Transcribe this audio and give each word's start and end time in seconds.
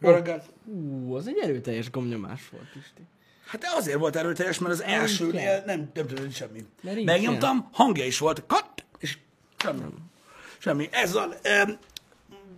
Reggelt! 0.00 0.44
Ú, 0.64 1.14
az 1.14 1.26
egy 1.28 1.38
erőteljes 1.42 1.90
gomnyomás 1.90 2.48
volt, 2.48 2.64
Pisti. 2.72 3.02
Hát 3.46 3.60
de 3.60 3.66
azért 3.76 3.98
volt 3.98 4.16
erőteljes, 4.16 4.58
mert 4.58 4.72
az 4.72 4.82
elsőnél 4.82 5.40
kell. 5.40 5.62
nem, 5.66 5.90
nem 5.94 6.06
tudod 6.06 6.32
semmi. 6.32 6.64
Megnyomtam, 7.04 7.68
hangja 7.72 8.04
is 8.04 8.18
volt, 8.18 8.42
kat, 8.46 8.84
és 8.98 9.18
semmi. 9.56 9.82
Semmi. 10.58 10.88
Ez 10.90 11.14
a, 11.14 11.28
ö, 11.42 11.62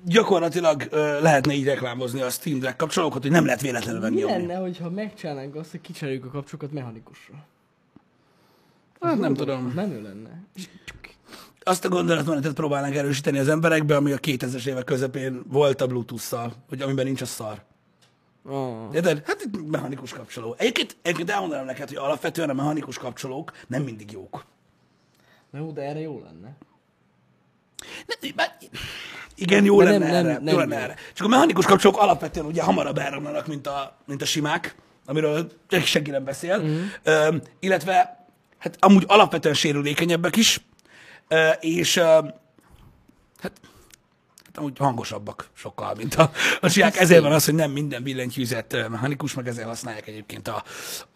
gyakorlatilag 0.05 0.87
ö, 0.91 1.21
lehetne 1.21 1.53
így 1.53 1.65
reklámozni 1.65 2.21
a 2.21 2.31
Steam 2.31 2.59
Deck 2.59 2.77
kapcsolókat, 2.77 3.23
hogy 3.23 3.31
nem 3.31 3.45
lehet 3.45 3.61
véletlenül 3.61 4.01
Mi 4.01 4.09
megnyomni. 4.09 4.47
lenne, 4.47 4.61
hogyha 4.61 4.91
megcsinálnánk 4.91 5.55
azt, 5.55 5.71
hogy 5.71 5.81
kicseréljük 5.81 6.25
a 6.25 6.31
kapcsolókat 6.31 6.73
mechanikusra? 6.73 7.35
Hát 9.01 9.19
nem 9.19 9.35
tudom. 9.35 9.65
Menő 9.75 10.03
lenne. 10.03 10.43
Azt 11.63 11.85
a 11.85 11.89
gondolatmenetet 11.89 12.53
próbálnánk 12.53 12.95
erősíteni 12.95 13.39
az 13.39 13.49
emberekbe, 13.49 13.97
ami 13.97 14.13
a 14.13 14.19
2000-es 14.19 14.67
évek 14.67 14.85
közepén 14.85 15.43
volt 15.49 15.81
a 15.81 15.87
Bluetooth-szal, 15.87 16.53
hogy 16.69 16.81
amiben 16.83 17.05
nincs 17.05 17.21
a 17.21 17.27
szar. 17.27 17.63
Oh. 18.45 18.95
Érted? 18.95 19.23
Hát 19.27 19.41
itt 19.45 19.71
mechanikus 19.71 20.13
kapcsoló. 20.13 20.55
Egyébként, 20.59 20.97
egyébként 21.03 21.31
elmondanám 21.31 21.65
neked, 21.65 21.89
hogy 21.89 21.97
alapvetően 21.97 22.51
a 22.51 22.53
mechanikus 22.53 22.99
kapcsolók 22.99 23.53
nem 23.67 23.83
mindig 23.83 24.11
jók. 24.13 24.45
Na 25.51 25.59
jó, 25.59 25.71
de 25.71 25.83
erre 25.83 26.01
jó 26.01 26.23
lenne. 26.25 26.57
Ne, 28.07 28.33
bár- 28.35 28.57
igen, 29.35 29.65
jó 29.65 29.79
De 29.83 29.85
lenne 29.91 29.99
nem- 30.07 30.15
erre. 30.15 30.33
nem- 30.33 30.47
jó 30.47 30.59
nem 30.59 30.59
lenne 30.59 30.75
jó. 30.77 30.81
erre. 30.83 30.95
Csak 31.15 31.27
a 31.27 31.29
mechanikus 31.29 31.67
kapcsolók 31.67 31.99
alapvetően 31.99 32.47
ugye 32.47 32.63
hamarabb 32.63 32.99
elromlanak, 32.99 33.47
mint 33.47 33.67
a, 33.67 33.97
mint 34.07 34.23
a 34.23 34.25
simák, 34.25 34.75
amiről 35.07 35.51
senki 35.85 36.11
nem 36.11 36.25
beszél. 36.25 36.59
Mm. 36.63 36.81
Ö, 37.03 37.37
illetve, 37.61 38.25
hát 38.59 38.77
amúgy 38.81 39.05
alapvetően 39.07 39.55
sérülékenyebbek 39.55 40.37
is, 40.37 40.61
és 41.61 41.99
hát, 41.99 42.41
hát 43.43 43.53
amúgy 44.55 44.79
hangosabbak 44.79 45.49
sokkal, 45.53 45.95
mint 45.95 46.15
a, 46.15 46.31
a 46.61 46.69
simák. 46.69 46.97
Ezért 46.97 47.23
van 47.23 47.33
az, 47.33 47.45
hogy 47.45 47.55
nem 47.55 47.71
minden 47.71 48.03
billentyűzet 48.03 48.89
mechanikus, 48.89 49.35
meg 49.35 49.49
ezzel 49.49 49.67
használják 49.67 50.07
egyébként 50.07 50.49
a, 50.49 50.63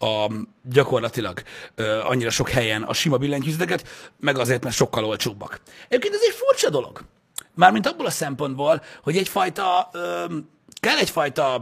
a 0.05 0.31
gyakorlatilag 0.63 1.41
ö, 1.75 1.99
annyira 1.99 2.29
sok 2.29 2.49
helyen 2.49 2.83
a 2.83 2.93
sima 2.93 3.17
billentyűzeteket, 3.17 3.87
meg 4.19 4.37
azért, 4.37 4.63
mert 4.63 4.75
sokkal 4.75 5.05
olcsóbbak. 5.05 5.61
Egyébként 5.87 6.13
ez 6.13 6.21
egy 6.27 6.35
furcsa 6.35 6.69
dolog. 6.69 7.03
Mármint 7.53 7.87
abból 7.87 8.05
a 8.05 8.09
szempontból, 8.09 8.81
hogy 9.03 9.17
egyfajta, 9.17 9.89
ö, 9.93 10.25
kell 10.79 10.97
egyfajta 10.97 11.61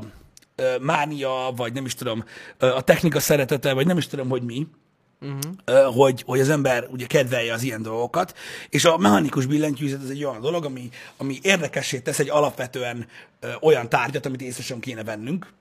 ö, 0.56 0.78
mánia, 0.82 1.52
vagy 1.56 1.74
nem 1.74 1.86
is 1.86 1.96
tudom, 1.96 2.24
ö, 2.58 2.76
a 2.76 2.82
technika 2.82 3.20
szeretete, 3.20 3.74
vagy 3.74 3.88
nem 3.88 3.98
is 3.98 4.08
tudom, 4.08 4.30
hogy 4.30 4.44
mi, 4.44 4.68
uh-huh. 5.24 5.96
hogy, 5.96 6.24
hogy 6.26 6.40
az 6.40 6.50
ember 6.50 6.88
ugye 6.92 7.06
kedvelje 7.06 7.54
az 7.54 7.64
ilyen 7.64 7.82
dolgokat, 7.82 8.38
és 8.70 8.86
a 8.86 8.98
mechanikus 8.98 9.46
billentyűzet 9.46 10.04
ez 10.04 10.10
egy 10.10 10.24
olyan 10.24 10.42
dolog, 10.42 10.66
ami, 10.66 10.90
ami 11.18 11.40
érdekessé 11.42 12.00
tesz 12.00 12.20
egy 12.20 12.30
alapvetően 12.30 13.08
ö, 13.40 13.48
olyan 13.62 13.90
tárgyat, 13.90 14.26
amit 14.26 14.42
észre 14.42 14.64
sem 14.64 14.80
kéne 14.80 15.04
vennünk, 15.04 15.54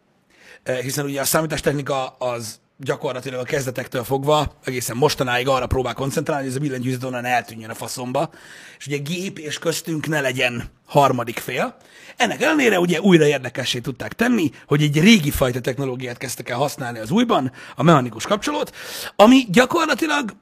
hiszen 0.83 1.05
ugye 1.05 1.21
a 1.21 1.25
számítástechnika 1.25 2.07
az 2.07 2.61
gyakorlatilag 2.83 3.41
a 3.41 3.45
kezdetektől 3.45 4.05
fogva 4.05 4.59
egészen 4.65 4.97
mostanáig 4.97 5.49
arra 5.49 5.67
próbál 5.67 5.95
koncentrálni, 5.95 6.43
hogy 6.43 6.53
ez 6.53 6.59
a 6.59 6.63
billentyűzet 6.63 7.05
onnan 7.05 7.25
eltűnjön 7.25 7.71
a 7.71 7.75
faszomba, 7.75 8.31
és 8.79 8.87
ugye 8.87 8.97
gép 8.97 9.39
és 9.39 9.59
köztünk 9.59 10.09
ne 10.09 10.21
legyen 10.21 10.71
harmadik 10.87 11.39
fél. 11.39 11.77
Ennek 12.17 12.43
ellenére 12.43 12.79
ugye 12.79 13.01
újra 13.01 13.27
érdekessé 13.27 13.79
tudták 13.79 14.13
tenni, 14.13 14.51
hogy 14.67 14.83
egy 14.83 15.01
régi 15.01 15.31
fajta 15.31 15.61
technológiát 15.61 16.17
kezdtek 16.17 16.49
el 16.49 16.57
használni 16.57 16.99
az 16.99 17.11
újban, 17.11 17.53
a 17.77 17.83
mechanikus 17.83 18.27
kapcsolót, 18.27 18.75
ami 19.17 19.47
gyakorlatilag 19.51 20.37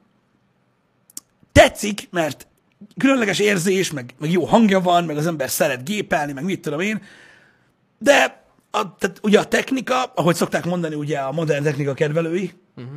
tetszik, 1.51 2.07
mert 2.11 2.47
különleges 2.97 3.39
érzés, 3.39 3.91
meg, 3.91 4.13
meg 4.19 4.31
jó 4.31 4.45
hangja 4.45 4.79
van, 4.79 5.03
meg 5.03 5.17
az 5.17 5.27
ember 5.27 5.49
szeret 5.49 5.85
gépelni, 5.85 6.31
meg 6.31 6.43
mit 6.43 6.61
tudom 6.61 6.79
én, 6.79 7.01
de 7.97 8.40
a, 8.71 8.95
tehát 8.95 9.19
ugye 9.21 9.39
a 9.39 9.45
technika, 9.45 10.03
ahogy 10.03 10.35
szokták 10.35 10.65
mondani 10.65 10.95
ugye 10.95 11.17
a 11.17 11.31
modern 11.31 11.63
technika 11.63 11.93
kedvelői, 11.93 12.53
uh-huh. 12.75 12.93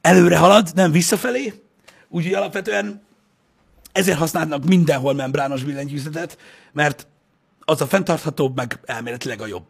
előre 0.00 0.36
halad, 0.36 0.70
nem 0.74 0.92
visszafelé, 0.92 1.62
úgyhogy 2.08 2.34
alapvetően 2.34 3.02
ezért 3.92 4.18
használnak 4.18 4.64
mindenhol 4.64 5.14
membrános 5.14 5.62
billentyűzetet, 5.62 6.38
mert 6.72 7.06
az 7.60 7.80
a 7.80 7.86
fenntarthatóbb, 7.86 8.56
meg 8.56 8.80
elméletileg 8.84 9.40
a 9.40 9.46
jobb. 9.46 9.66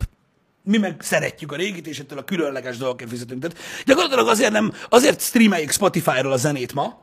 Mi 0.63 0.79
meg 0.79 0.97
szeretjük 0.99 1.53
a 1.53 1.57
régit, 1.57 1.87
és 1.87 1.99
ettől 1.99 2.19
a 2.19 2.25
különleges 2.25 2.77
dolgokért 2.77 3.11
fizetünk. 3.11 3.41
Tehát 3.41 3.59
gyakorlatilag 3.87 4.29
azért 4.29 4.53
nem, 4.53 4.73
azért 4.89 5.21
streameljük 5.21 5.71
Spotify-ról 5.71 6.33
a 6.33 6.37
zenét 6.37 6.73
ma, 6.73 7.01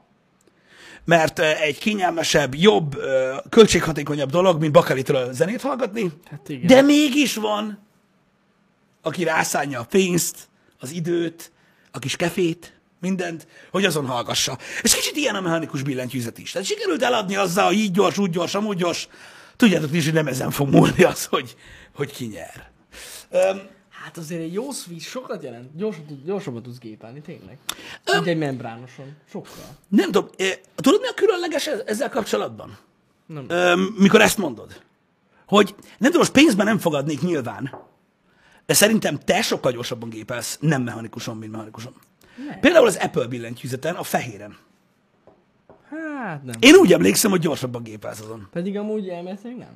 mert 1.06 1.40
eh, 1.40 1.62
egy 1.62 1.78
kényelmesebb, 1.78 2.56
jobb, 2.56 3.00
eh, 3.00 3.38
költséghatékonyabb 3.50 4.30
dolog, 4.30 4.60
mint 4.60 4.72
Bakalitról 4.72 5.34
zenét 5.34 5.62
hallgatni. 5.62 6.12
Hát 6.30 6.50
igen. 6.50 6.68
De 6.68 6.82
mégis 6.82 7.36
van, 7.36 7.80
aki 9.02 9.24
rászánja 9.24 9.80
a 9.80 9.86
pénzt, 9.86 10.38
az 10.80 10.92
időt, 10.92 11.52
a 11.92 12.00
kis 12.00 12.16
kefét, 12.16 12.74
mindent, 13.02 13.48
hogy 13.72 13.86
azon 13.86 14.06
hallgassa. 14.06 14.58
És 14.82 14.96
kicsit 14.96 15.16
ilyen 15.16 15.36
a 15.36 15.42
mechanikus 15.42 15.82
billentyűzet 15.84 16.38
is. 16.38 16.52
Tehát 16.52 16.68
sikerült 16.68 17.02
eladni 17.04 17.36
azzal, 17.36 17.66
hogy 17.66 17.78
így 17.78 17.92
gyors, 17.92 18.18
úgy 18.18 18.30
gyors, 18.30 18.56
amúgy 18.56 18.78
gyors. 18.78 19.08
Tudjátok 19.56 19.94
is, 19.94 20.04
hogy 20.04 20.14
nem 20.14 20.28
ezen 20.28 20.52
fog 20.52 20.70
múlni 20.70 21.04
az, 21.04 21.26
hogy, 21.26 21.56
hogy 21.96 22.12
ki 22.12 22.26
nyer. 22.26 22.70
Öm, 23.30 23.62
Hát 24.04 24.18
azért 24.18 24.42
egy 24.42 24.54
jó 24.54 24.72
switch 24.72 25.08
sokat 25.08 25.44
jelent. 25.44 25.76
Gyorsan, 25.76 26.22
gyorsabban 26.26 26.64
tudsz 26.64 26.78
gépelni, 26.78 27.22
tényleg. 27.22 27.58
Mint 28.14 28.28
egy 28.28 28.38
membránoson. 28.38 29.16
Sokkal. 29.32 29.78
nem 29.88 30.12
tudom, 30.12 30.30
eh, 30.38 30.52
tudod 30.76 31.02
mi 31.02 31.08
a 31.08 31.14
különleges 31.14 31.68
ez- 31.68 31.84
ezzel 31.86 32.10
kapcsolatban? 32.10 32.78
Nem. 33.26 33.46
Öm, 33.48 33.80
mikor 33.98 34.22
ezt 34.22 34.38
mondod? 34.38 34.82
Hogy 35.46 35.76
nem 35.78 35.98
tudom, 36.12 36.20
most 36.20 36.32
pénzben 36.32 36.66
nem 36.66 36.78
fogadnék 36.80 37.22
nyilván, 37.22 37.72
de 38.70 38.76
szerintem 38.76 39.20
te 39.26 39.42
sokkal 39.42 39.72
gyorsabban 39.72 40.10
gépelsz, 40.10 40.58
nem 40.62 40.82
mechanikuson, 40.82 41.38
mint 41.38 41.52
mechanikuson. 41.52 41.94
Nem. 42.48 42.60
Például 42.60 42.88
az 42.88 42.96
Apple 42.96 43.28
billentyűzeten, 43.28 43.96
a 43.96 44.04
fehéren. 44.04 44.58
Hát 45.90 46.44
nem. 46.44 46.56
Én 46.60 46.76
úgy 46.76 46.94
emlékszem, 46.94 47.32
hogy 47.32 47.40
gyorsabban 47.40 47.84
gépelsz 47.84 48.20
azon. 48.20 48.48
Pedig 48.52 48.78
amúgy 48.78 49.08
elméletileg 49.08 49.58
nem. 49.58 49.70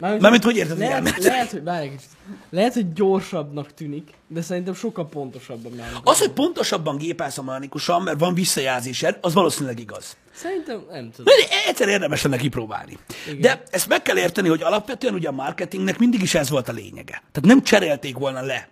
Mármint, 0.00 0.22
Mármint 0.22 0.44
hogy 0.44 0.56
érted, 0.56 0.70
hogy 0.70 0.80
lehet, 0.80 0.96
elméletileg? 0.96 1.32
lehet, 1.32 1.50
hogy, 1.50 1.62
várj 1.62 1.84
egy 1.84 1.90
kicsit. 1.90 2.08
lehet, 2.50 2.74
hogy 2.74 2.92
gyorsabbnak 2.92 3.74
tűnik, 3.74 4.10
de 4.26 4.42
szerintem 4.42 4.74
sokkal 4.74 5.08
pontosabb 5.08 5.66
a 5.66 5.68
mechanikus. 5.68 6.12
Az, 6.12 6.18
hogy 6.18 6.30
pontosabban 6.30 6.96
gépelsz 6.96 7.38
a 7.38 7.42
mechanikusan, 7.42 8.02
mert 8.02 8.18
van 8.18 8.34
visszajelzésed, 8.34 9.18
az 9.20 9.34
valószínűleg 9.34 9.78
igaz. 9.78 10.16
Szerintem 10.42 10.84
nem 10.90 11.10
tudom. 11.10 11.24
De 11.24 11.68
egyszer 11.68 11.88
érdemes 11.88 12.22
lenne 12.22 12.36
kipróbálni. 12.36 12.98
Igen. 13.26 13.40
De 13.40 13.62
ezt 13.70 13.88
meg 13.88 14.02
kell 14.02 14.16
érteni, 14.18 14.48
hogy 14.48 14.62
alapvetően 14.62 15.14
ugye 15.14 15.28
a 15.28 15.32
marketingnek 15.32 15.98
mindig 15.98 16.22
is 16.22 16.34
ez 16.34 16.50
volt 16.50 16.68
a 16.68 16.72
lényege. 16.72 17.22
Tehát 17.32 17.42
nem 17.42 17.62
cserélték 17.62 18.16
volna 18.16 18.40
le 18.42 18.68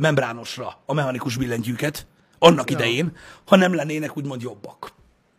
membránosra 0.00 0.82
a 0.86 0.94
mechanikus 0.94 1.36
billentyűket 1.36 2.06
annak 2.38 2.70
Ja. 2.70 2.76
idején, 2.76 3.16
ha 3.46 3.56
nem 3.56 3.74
lennének 3.74 4.16
úgymond 4.16 4.42
jobbak. 4.42 4.92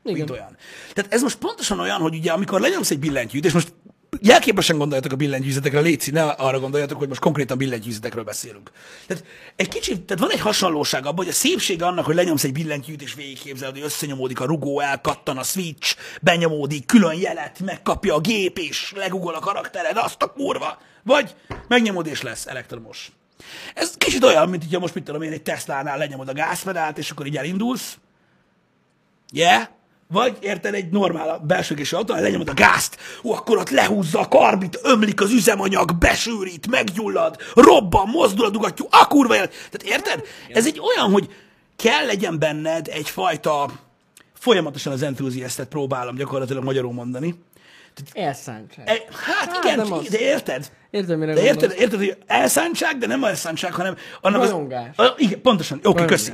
Igen. 0.04 0.18
Mint 0.18 0.30
olyan. 0.30 0.58
Tehát 0.94 1.14
ez 1.14 1.22
most 1.22 1.38
pontosan 1.38 1.80
olyan, 1.80 2.00
hogy 2.00 2.16
ugye 2.16 2.32
amikor 2.32 2.62
lenyomsz 2.62 2.92
egy 2.92 3.00
billentyűt, 3.00 3.46
és 3.46 3.54
most 3.54 3.74
jelképesen 4.22 4.78
gondoljatok 4.78 5.12
a 5.12 5.16
billentyűzetekre, 5.16 5.80
Léci, 5.80 6.12
ne 6.12 6.24
arra 6.24 6.60
gondoljatok, 6.60 6.98
hogy 6.98 7.08
most 7.08 7.20
konkrétan 7.20 7.58
billentyűzetekről 7.58 8.24
beszélünk. 8.24 8.72
Tehát 9.08 9.24
egy 9.56 9.68
kicsit, 9.68 10.02
tehát 10.02 10.24
van 10.24 10.32
egy 10.32 10.40
hasonlóság 10.40 11.06
abban, 11.06 11.16
hogy 11.16 11.28
a 11.28 11.32
szépsége 11.32 11.86
annak, 11.86 12.06
hogy 12.06 12.16
lenyomsz 12.16 12.44
egy 12.44 12.52
billentyűt, 12.52 13.02
és 13.02 13.14
végigképzeled, 13.14 13.76
hogy 13.76 13.84
összenyomódik 13.84 14.40
a 14.40 14.46
rugó, 14.46 14.80
elkattan 14.80 15.38
a 15.38 15.44
switch, 15.44 15.96
benyomódik, 16.22 16.86
külön 16.86 17.20
jelet, 17.20 17.60
megkapja 17.60 18.16
a 18.16 18.20
gép, 18.20 18.58
és 18.58 18.94
legugol 18.96 19.34
a 19.34 19.40
karaktered, 19.40 19.98
azt 19.98 20.22
a 20.22 20.32
kurva. 20.32 20.78
Vagy 21.04 21.36
megnyomod, 21.68 22.08
és 22.08 22.22
lesz 22.22 22.48
elektromos. 22.48 23.12
Ez 23.74 23.94
kicsit 23.98 24.24
olyan, 24.24 24.50
mint 24.50 24.64
hogyha 24.64 24.80
most 24.80 24.94
mit 24.94 25.04
tudom 25.04 25.22
én, 25.22 25.32
egy 25.32 25.44
Tesla-nál 25.44 25.98
lenyomod 25.98 26.28
a 26.28 26.34
gázpedált, 26.34 26.98
és 26.98 27.12
akkor 27.12 27.26
így 27.26 27.38
elindulsz, 27.38 27.98
Yeah? 29.32 29.68
Vagy 30.10 30.38
érted 30.40 30.74
egy 30.74 30.90
normál 30.90 31.40
belsőgési 31.40 31.96
autó, 31.96 32.14
lenyomod 32.14 32.50
a 32.50 32.54
gázt, 32.54 32.98
ú, 33.22 33.32
akkor 33.32 33.58
ott 33.58 33.70
lehúzza 33.70 34.20
a 34.20 34.28
karbit, 34.28 34.80
ömlik 34.84 35.22
az 35.22 35.32
üzemanyag, 35.32 35.98
besűrít, 35.98 36.68
meggyullad, 36.70 37.36
robban, 37.54 38.08
mozdul 38.08 38.46
a 38.46 38.50
dugattyú, 38.50 38.86
a 38.90 39.08
kurva 39.08 39.36
élet. 39.36 39.54
Tehát 39.72 39.98
érted? 39.98 40.26
Ez 40.50 40.66
egy 40.66 40.80
olyan, 40.80 41.12
hogy 41.12 41.30
kell 41.76 42.06
legyen 42.06 42.40
benned 42.40 42.88
egyfajta, 42.88 43.70
folyamatosan 44.34 44.94
az 44.94 45.02
entuziastet 45.02 45.68
próbálom 45.68 46.16
gyakorlatilag 46.16 46.64
magyarul 46.64 46.94
mondani. 46.94 47.36
Elszántság. 48.14 48.88
E, 48.88 48.92
hát, 48.92 49.52
Hát 49.54 49.64
igen, 49.64 49.80
az. 49.80 50.08
de 50.10 50.20
érted? 50.20 50.72
Értem, 50.90 51.20
mire 51.20 51.34
De 51.34 51.42
érted, 51.42 51.60
gondolsz. 51.60 51.80
érted, 51.82 52.00
hogy 52.00 52.18
elszántság, 52.28 52.98
de 52.98 53.08
nem 53.08 53.24
elszántság, 53.24 53.74
hanem 53.74 53.96
annak 54.22 54.42
Rajongás. 54.42 54.94
az... 54.96 55.06
A, 55.06 55.14
igen, 55.18 55.42
pontosan. 55.42 55.78
Oké, 55.78 55.88
okay, 55.88 56.06
köszi. 56.06 56.32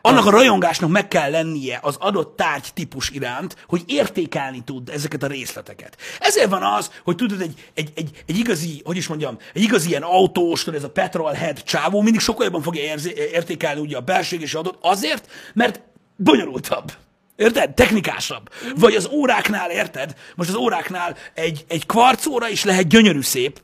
Annak 0.00 0.26
a 0.26 0.30
rajongásnak 0.30 0.90
meg 0.90 1.08
kell 1.08 1.30
lennie 1.30 1.78
az 1.82 1.96
adott 1.98 2.36
tárgy 2.36 2.70
típus 2.74 3.10
iránt, 3.10 3.56
hogy 3.66 3.82
értékelni 3.86 4.62
tud 4.64 4.88
ezeket 4.88 5.22
a 5.22 5.26
részleteket. 5.26 5.96
Ezért 6.18 6.50
van 6.50 6.62
az, 6.62 6.90
hogy 7.04 7.16
tudod, 7.16 7.40
egy, 7.40 7.54
egy, 7.74 7.92
egy, 7.94 8.10
egy 8.26 8.38
igazi, 8.38 8.80
hogy 8.84 8.96
is 8.96 9.06
mondjam, 9.06 9.38
egy 9.54 9.62
igazi 9.62 9.88
ilyen 9.88 10.02
autós, 10.02 10.64
tudod, 10.64 10.78
ez 10.78 10.84
a 10.84 10.90
petrolhead 10.90 11.62
csávó 11.62 12.00
mindig 12.00 12.20
sokkal 12.20 12.44
jobban 12.44 12.62
fogja 12.62 12.82
érzé, 12.82 13.12
értékelni 13.32 13.80
ugye 13.80 13.96
a 13.96 14.00
belsőgési 14.00 14.56
adót, 14.56 14.78
azért, 14.80 15.30
mert 15.54 15.80
bonyolultabb. 16.16 16.92
Érted? 17.36 17.74
Technikásabb. 17.74 18.48
Vagy 18.76 18.94
az 18.94 19.08
óráknál, 19.12 19.70
érted? 19.70 20.14
Most 20.34 20.48
az 20.48 20.54
óráknál 20.54 21.16
egy, 21.34 21.64
egy 21.68 21.86
kvarc 21.86 22.26
is 22.50 22.64
lehet 22.64 22.88
gyönyörű 22.88 23.20
szép, 23.20 23.60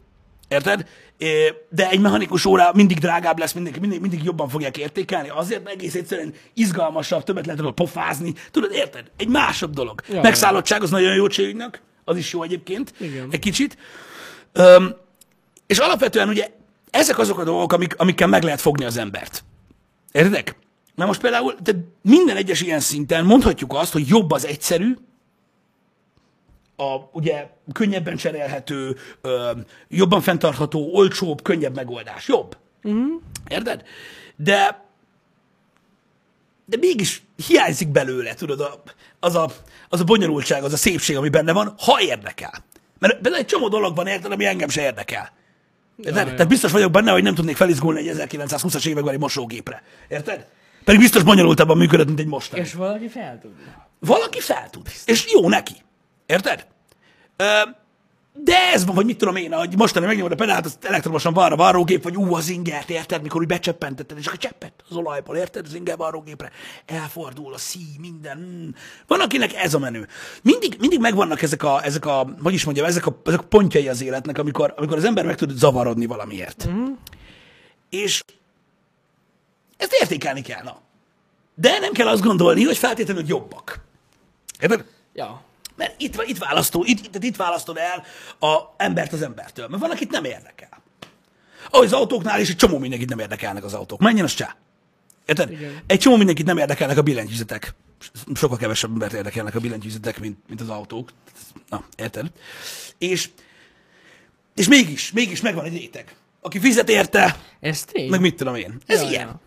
Érted? 0.48 0.86
De 1.68 1.88
egy 1.90 2.00
mechanikus 2.00 2.44
óra 2.44 2.70
mindig 2.74 2.98
drágább 2.98 3.38
lesz, 3.38 3.52
mindig, 3.52 3.76
mindig, 3.80 4.00
mindig 4.00 4.22
jobban 4.22 4.48
fogják 4.48 4.76
értékelni, 4.78 5.28
azért 5.28 5.68
egész 5.68 5.94
egyszerűen 5.94 6.34
izgalmasabb, 6.54 7.24
többet 7.24 7.44
lehet 7.46 7.60
róla 7.60 7.72
pofázni. 7.72 8.34
Tudod, 8.50 8.72
érted? 8.72 9.10
Egy 9.16 9.28
másabb 9.28 9.72
dolog. 9.72 10.00
Ja, 10.08 10.20
Megszállottság 10.20 10.82
az 10.82 10.90
nagyon 10.90 11.14
jó 11.14 11.26
cségünknek, 11.26 11.82
az 12.04 12.16
is 12.16 12.32
jó 12.32 12.42
egyébként, 12.42 12.92
Igen. 12.98 13.28
egy 13.30 13.38
kicsit. 13.38 13.76
Öm, 14.52 14.94
és 15.66 15.78
alapvetően 15.78 16.28
ugye 16.28 16.48
ezek 16.90 17.18
azok 17.18 17.38
a 17.38 17.44
dolgok, 17.44 17.72
amik, 17.72 17.94
amikkel 17.96 18.26
meg 18.26 18.42
lehet 18.42 18.60
fogni 18.60 18.84
az 18.84 18.96
embert. 18.96 19.44
Értedek? 20.12 20.56
Na 20.94 21.06
most 21.06 21.20
például 21.20 21.54
de 21.62 21.72
minden 22.02 22.36
egyes 22.36 22.60
ilyen 22.60 22.80
szinten 22.80 23.24
mondhatjuk 23.24 23.72
azt, 23.74 23.92
hogy 23.92 24.08
jobb 24.08 24.30
az 24.30 24.46
egyszerű, 24.46 24.96
a 26.76 26.96
ugye 27.12 27.48
könnyebben 27.72 28.16
cserélhető, 28.16 28.96
ö, 29.20 29.50
jobban 29.88 30.20
fenntartható, 30.20 30.94
olcsóbb, 30.94 31.42
könnyebb 31.42 31.74
megoldás. 31.74 32.28
Jobb. 32.28 32.56
Uh-huh. 32.82 33.22
Érted? 33.48 33.82
De 34.36 34.84
de 36.66 36.76
mégis 36.80 37.22
hiányzik 37.46 37.88
belőle, 37.88 38.34
tudod, 38.34 38.60
a, 38.60 38.82
az, 39.20 39.34
a, 39.34 39.50
az 39.88 40.00
a 40.00 40.04
bonyolultság, 40.04 40.62
az 40.62 40.72
a 40.72 40.76
szépség, 40.76 41.16
ami 41.16 41.28
benne 41.28 41.52
van, 41.52 41.74
ha 41.78 42.00
érdekel. 42.00 42.64
Mert 42.98 43.14
például 43.14 43.36
egy 43.36 43.46
csomó 43.46 43.68
dolog 43.68 43.96
van, 43.96 44.06
érted, 44.06 44.32
ami 44.32 44.44
engem 44.44 44.68
se 44.68 44.82
érdekel. 44.82 45.32
Érted? 45.96 46.26
ja. 46.26 46.32
Tehát 46.32 46.48
biztos 46.48 46.72
vagyok 46.72 46.90
benne, 46.90 47.10
hogy 47.10 47.22
nem 47.22 47.34
tudnék 47.34 47.56
felizgulni 47.56 48.08
egy 48.08 48.16
1920-as 48.18 48.86
években 48.86 49.14
egy 49.14 49.20
mosógépre. 49.20 49.82
Érted? 50.08 50.46
Pedig 50.84 51.00
biztos 51.00 51.22
bonyolultabban 51.22 51.76
működött, 51.76 52.06
mint 52.06 52.20
egy 52.20 52.26
mostani. 52.26 52.62
És 52.62 52.74
valaki 52.74 53.08
fel 53.08 53.38
tudja. 53.42 53.88
Valaki 54.00 54.40
fel 54.40 54.70
tud. 54.70 54.88
És 55.06 55.32
jó 55.32 55.48
neki. 55.48 55.74
Érted? 56.26 56.66
Ö, 57.36 57.44
de 58.38 58.72
ez 58.72 58.84
van, 58.84 58.94
vagy 58.94 59.04
mit 59.04 59.18
tudom 59.18 59.36
én, 59.36 59.52
hogy 59.52 59.76
mostani 59.76 60.06
megnyomod 60.06 60.32
a 60.32 60.34
pedált, 60.34 60.64
az 60.64 60.78
elektromosan 60.82 61.32
balra 61.32 61.56
varrógép, 61.56 62.02
vagy 62.02 62.16
ú, 62.16 62.34
az 62.34 62.48
ingert, 62.48 62.90
érted? 62.90 63.22
Mikor 63.22 63.40
úgy 63.40 63.46
becseppentetted, 63.46 64.18
és 64.18 64.26
akkor 64.26 64.38
cseppent 64.38 64.72
az 64.88 64.96
olajból, 64.96 65.36
érted? 65.36 65.66
Az 65.66 65.74
inger 65.74 65.96
varrógépre. 65.96 66.50
Elfordul 66.86 67.54
a 67.54 67.58
szí, 67.58 67.84
minden. 68.00 68.38
Mm. 68.38 68.68
Van, 69.06 69.20
akinek 69.20 69.54
ez 69.54 69.74
a 69.74 69.78
menő. 69.78 70.08
Mindig, 70.42 70.76
mindig 70.80 71.00
megvannak 71.00 71.42
ezek 71.42 71.62
a, 71.62 71.84
ezek 71.84 72.06
a, 72.06 72.34
hogy 72.42 72.54
is 72.54 72.64
mondjam, 72.64 72.86
ezek 72.86 73.06
a, 73.06 73.20
ezek 73.24 73.40
a 73.40 73.46
pontjai 73.46 73.88
az 73.88 74.02
életnek, 74.02 74.38
amikor, 74.38 74.74
amikor 74.76 74.96
az 74.96 75.04
ember 75.04 75.24
meg 75.24 75.36
tud 75.36 75.50
zavarodni 75.50 76.06
valamiért. 76.06 76.68
Mm. 76.68 76.86
És 77.90 78.22
ezt 79.76 79.92
értékelni 80.00 80.42
kell, 80.42 80.62
na. 80.62 80.80
De 81.54 81.78
nem 81.78 81.92
kell 81.92 82.08
azt 82.08 82.22
gondolni, 82.22 82.64
hogy 82.64 82.76
feltétlenül 82.76 83.24
jobbak. 83.26 83.80
Érted? 84.60 84.84
Ja. 85.12 85.44
Mert 85.76 86.00
itt, 86.00 86.22
itt, 86.26 86.38
választó, 86.38 86.84
itt, 86.84 87.14
itt, 87.14 87.22
itt 87.24 87.36
választod 87.36 87.76
el 87.76 88.04
a 88.50 88.74
embert 88.76 89.12
az 89.12 89.22
embertől. 89.22 89.68
Mert 89.68 89.80
van, 89.82 89.90
akit 89.90 90.10
nem 90.10 90.24
érdekel. 90.24 90.82
Ahogy 91.70 91.86
az 91.86 91.92
autóknál 91.92 92.40
is 92.40 92.48
egy 92.50 92.56
csomó 92.56 92.78
mindenkit 92.78 93.08
nem 93.08 93.18
érdekelnek 93.18 93.64
az 93.64 93.74
autók. 93.74 94.00
Menjen 94.00 94.24
az 94.24 94.34
csá. 94.34 94.56
Érted? 95.26 95.50
Igen. 95.50 95.80
Egy 95.86 95.98
csomó 95.98 96.16
mindenkit 96.16 96.46
nem 96.46 96.58
érdekelnek 96.58 96.98
a 96.98 97.02
billentyűzetek. 97.02 97.74
Sokkal 98.34 98.56
kevesebb 98.56 98.90
embert 98.90 99.12
érdekelnek 99.12 99.54
a 99.54 99.60
billentyűzetek, 99.60 100.20
mint, 100.20 100.38
mint 100.48 100.60
az 100.60 100.68
autók. 100.68 101.10
Na, 101.68 101.84
érted? 101.96 102.26
És, 102.98 103.28
és 104.54 104.68
mégis, 104.68 105.12
mégis 105.12 105.40
megvan 105.40 105.64
egy 105.64 105.72
réteg. 105.72 106.14
Aki 106.40 106.58
fizet 106.58 106.88
érte, 106.88 107.36
Ez 107.60 107.84
tény. 107.84 108.10
meg 108.10 108.20
mit 108.20 108.36
tudom 108.36 108.54
én. 108.54 108.78
Ez 108.86 109.02
Ja, 109.02 109.08
ilyen. 109.08 109.26
ja. 109.26 109.40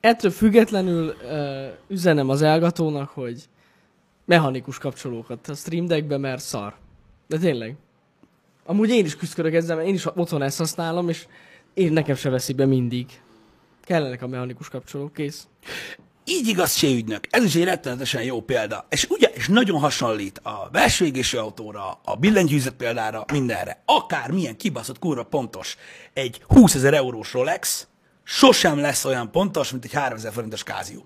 Ettől 0.00 0.30
függetlenül 0.30 1.16
uh, 1.22 1.66
üzenem 1.88 2.28
az 2.28 2.42
elgatónak, 2.42 3.08
hogy 3.08 3.44
mechanikus 4.24 4.78
kapcsolókat 4.78 5.48
a 5.48 5.54
Stream 5.54 5.86
Deckbe, 5.86 6.18
mert 6.18 6.42
szar. 6.42 6.74
De 7.26 7.38
tényleg. 7.38 7.76
Amúgy 8.66 8.90
én 8.90 9.04
is 9.04 9.16
küzdök 9.16 9.54
ezzel, 9.54 9.76
mert 9.76 9.88
én 9.88 9.94
is 9.94 10.06
otthon 10.16 10.42
ezt 10.42 10.58
használom, 10.58 11.08
és 11.08 11.26
én 11.74 11.92
nekem 11.92 12.16
se 12.16 12.30
veszik 12.30 12.56
be 12.56 12.66
mindig. 12.66 13.06
Kellenek 13.84 14.22
a 14.22 14.26
mechanikus 14.26 14.68
kapcsolók, 14.68 15.12
kész. 15.12 15.46
Így 16.24 16.48
igaz 16.48 16.82
ügynök. 16.82 17.26
Ez 17.30 17.44
is 17.44 17.54
egy 17.54 17.64
rettenetesen 17.64 18.22
jó 18.22 18.40
példa. 18.40 18.86
És 18.88 19.06
ugye, 19.08 19.26
és 19.26 19.48
nagyon 19.48 19.80
hasonlít 19.80 20.38
a 20.38 20.68
belső 20.72 21.04
égésű 21.04 21.36
autóra, 21.36 22.00
a 22.04 22.16
billentyűzet 22.16 22.74
példára, 22.74 23.24
mindenre. 23.32 23.82
Akár 23.84 24.30
milyen 24.30 24.56
kibaszott 24.56 24.98
kurva 24.98 25.24
pontos 25.24 25.76
egy 26.12 26.42
20 26.46 26.74
ezer 26.74 26.94
eurós 26.94 27.32
Rolex, 27.32 27.86
sosem 28.22 28.78
lesz 28.78 29.04
olyan 29.04 29.30
pontos, 29.30 29.70
mint 29.70 29.84
egy 29.84 29.92
3000 29.92 30.32
forintos 30.32 30.62
Casio. 30.62 31.00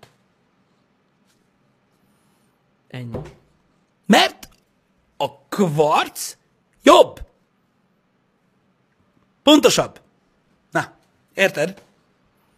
Ennyi. 2.88 3.18
Mert 4.06 4.48
a 5.16 5.38
kvarc 5.48 6.36
jobb. 6.82 7.20
Pontosabb. 9.42 10.00
Na, 10.70 10.92
érted? 11.34 11.82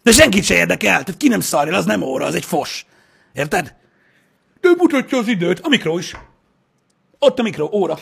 De 0.02 0.12
senkit 0.12 0.44
se 0.44 0.54
érdekel, 0.54 1.04
tehát 1.04 1.16
ki 1.16 1.28
nem 1.28 1.40
szarja, 1.40 1.76
az 1.76 1.84
nem 1.84 2.02
óra, 2.02 2.26
az 2.26 2.34
egy 2.34 2.44
fos. 2.44 2.86
Érted? 3.32 3.74
De 4.60 4.68
mutatja 4.76 5.18
az 5.18 5.26
időt, 5.26 5.60
a 5.60 5.68
mikro 5.68 5.98
is. 5.98 6.14
Ott 7.18 7.38
a 7.38 7.42
mikro, 7.42 7.68
óra. 7.72 7.98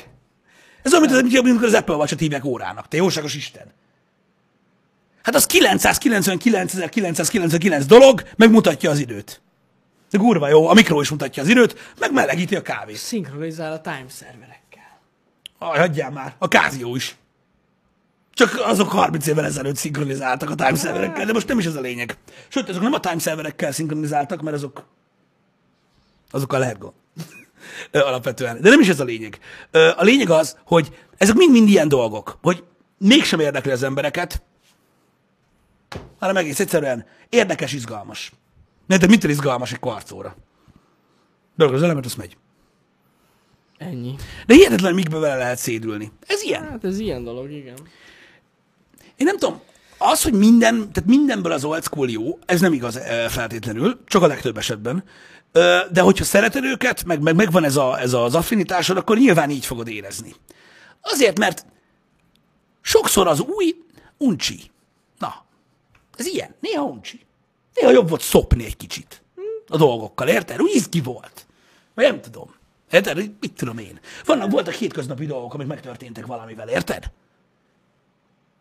Ez 0.82 0.94
olyan, 0.94 1.08
mint 1.08 1.34
az, 1.34 1.38
amikor 1.38 1.64
az 1.64 1.74
Apple 1.74 1.94
Watch-ot 1.94 2.18
hívják 2.18 2.44
órának. 2.44 2.88
Te 2.88 2.96
jóságos 2.96 3.34
Isten. 3.34 3.72
Hát 5.22 5.34
az 5.34 5.46
999.999 5.46 7.84
dolog, 7.86 8.22
megmutatja 8.36 8.90
az 8.90 8.98
időt. 8.98 9.40
De 10.10 10.18
kurva 10.18 10.48
jó, 10.48 10.68
a 10.68 10.74
mikro 10.74 11.00
is 11.00 11.10
mutatja 11.10 11.42
az 11.42 11.48
időt, 11.48 11.94
meg 11.98 12.12
melegíti 12.12 12.56
a 12.56 12.62
kávét. 12.62 12.96
Szinkronizál 12.96 13.72
a 13.72 13.80
time 13.80 14.04
szerverekkel. 14.08 15.00
Aj, 15.58 15.78
hagyjál 15.78 16.10
már, 16.10 16.34
a 16.38 16.46
Casio 16.46 16.94
is. 16.94 17.16
Csak 18.34 18.60
azok 18.64 18.90
30 18.90 19.26
évvel 19.26 19.44
ezelőtt 19.44 19.76
szinkronizáltak 19.76 20.50
a 20.50 20.54
time 20.54 20.74
serverekkel, 20.74 21.26
de 21.26 21.32
most 21.32 21.48
nem 21.48 21.58
is 21.58 21.66
ez 21.66 21.74
a 21.74 21.80
lényeg. 21.80 22.16
Sőt, 22.48 22.68
azok 22.68 22.82
nem 22.82 22.92
a 22.92 23.00
time 23.00 23.18
serverekkel 23.18 23.72
szinkronizáltak, 23.72 24.42
mert 24.42 24.56
azok 24.56 24.84
azokkal 26.30 26.58
lehet 26.58 26.78
gond. 26.78 26.94
Alapvetően. 28.08 28.60
De 28.60 28.70
nem 28.70 28.80
is 28.80 28.88
ez 28.88 29.00
a 29.00 29.04
lényeg. 29.04 29.38
A 29.96 30.02
lényeg 30.02 30.30
az, 30.30 30.56
hogy 30.64 30.96
ezek 31.16 31.34
mind-mind 31.34 31.68
ilyen 31.68 31.88
dolgok, 31.88 32.38
hogy 32.42 32.64
mégsem 32.98 33.40
érdekli 33.40 33.70
az 33.70 33.82
embereket, 33.82 34.42
hanem 36.18 36.36
egész 36.36 36.60
egyszerűen 36.60 37.06
érdekes, 37.28 37.72
izgalmas. 37.72 38.32
Ne, 38.88 38.96
de 38.96 39.06
mitől 39.06 39.30
izgalmas 39.30 39.72
egy 39.72 39.78
kvarcóra? 39.78 40.36
Dolog 41.56 41.74
az 41.74 41.82
elemet, 41.82 42.04
az 42.04 42.14
megy. 42.14 42.36
Ennyi. 43.78 44.14
De 44.46 44.54
hihetetlen, 44.54 44.94
mikbe 44.94 45.18
vele 45.18 45.36
lehet 45.36 45.58
szédülni. 45.58 46.12
Ez 46.26 46.42
ilyen. 46.42 46.68
Hát 46.68 46.84
ez 46.84 46.98
ilyen 46.98 47.24
dolog, 47.24 47.50
igen. 47.50 47.78
Én 49.16 49.26
nem 49.26 49.38
tudom, 49.38 49.60
az, 49.98 50.22
hogy 50.22 50.32
minden, 50.32 50.92
tehát 50.92 51.08
mindenből 51.08 51.52
az 51.52 51.64
old 51.64 51.82
school 51.82 52.10
jó, 52.10 52.38
ez 52.46 52.60
nem 52.60 52.72
igaz 52.72 52.96
ö, 52.96 53.26
feltétlenül, 53.28 54.00
csak 54.06 54.22
a 54.22 54.26
legtöbb 54.26 54.56
esetben. 54.56 55.04
De 55.90 56.00
hogyha 56.00 56.24
szereted 56.24 56.64
őket, 56.64 57.04
meg, 57.04 57.20
meg 57.20 57.34
megvan 57.34 57.64
ez, 57.64 57.76
a, 57.76 58.00
ez 58.00 58.12
az 58.12 58.34
affinitásod, 58.34 58.96
akkor 58.96 59.16
nyilván 59.16 59.50
így 59.50 59.66
fogod 59.66 59.88
érezni. 59.88 60.34
Azért, 61.00 61.38
mert 61.38 61.66
sokszor 62.80 63.26
az 63.26 63.40
új 63.40 63.76
uncsi. 64.16 64.70
Na, 65.18 65.44
ez 66.16 66.26
ilyen. 66.26 66.54
Néha 66.60 66.84
uncsi. 66.84 67.26
Néha 67.80 67.92
jobb 67.92 68.08
volt 68.08 68.20
szopni 68.20 68.64
egy 68.64 68.76
kicsit 68.76 69.22
a 69.68 69.76
dolgokkal, 69.76 70.28
érted? 70.28 70.60
Úgy 70.62 70.74
izgi 70.74 71.00
volt. 71.00 71.46
Vagy 71.94 72.04
nem 72.04 72.20
tudom. 72.20 72.54
Érted? 72.90 73.16
Mit 73.40 73.52
tudom 73.52 73.78
én. 73.78 74.00
Vannak, 74.24 74.50
voltak 74.50 74.74
hétköznapi 74.74 75.26
dolgok, 75.26 75.54
amik 75.54 75.66
megtörténtek 75.66 76.26
valamivel, 76.26 76.68
érted? 76.68 77.04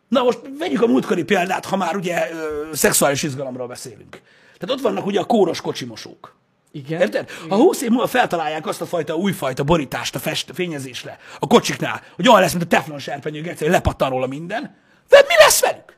Na 0.08 0.22
most 0.22 0.40
vegyük 0.58 0.82
a 0.82 0.86
múltkori 0.86 1.24
példát, 1.24 1.64
ha 1.64 1.76
már 1.76 1.96
ugye 1.96 2.30
ö, 2.32 2.68
szexuális 2.72 3.22
izgalomról 3.22 3.66
beszélünk. 3.66 4.20
Tehát 4.58 4.76
ott 4.76 4.80
vannak 4.80 5.06
ugye 5.06 5.20
a 5.20 5.24
kóros 5.24 5.60
kocsimosók. 5.60 6.36
Igen. 6.72 7.00
Érted? 7.00 7.30
Ha 7.48 7.56
20 7.56 7.82
év 7.82 7.88
múlva 7.88 8.06
feltalálják 8.06 8.66
azt 8.66 8.80
a 8.80 8.86
fajta 8.86 9.16
újfajta 9.16 9.64
borítást 9.64 10.14
a 10.14 10.18
fest, 10.18 10.50
fényezésre 10.54 11.18
a 11.38 11.46
kocsiknál, 11.46 12.02
hogy 12.14 12.28
olyan 12.28 12.40
lesz, 12.40 12.52
mint 12.52 12.64
a 12.64 12.66
teflon 12.66 12.98
serpenyő, 12.98 13.54
hogy 13.58 13.68
lepattan 13.68 14.10
róla 14.10 14.26
minden, 14.26 14.76
de 15.08 15.24
mi 15.28 15.34
lesz 15.38 15.60
velük? 15.60 15.96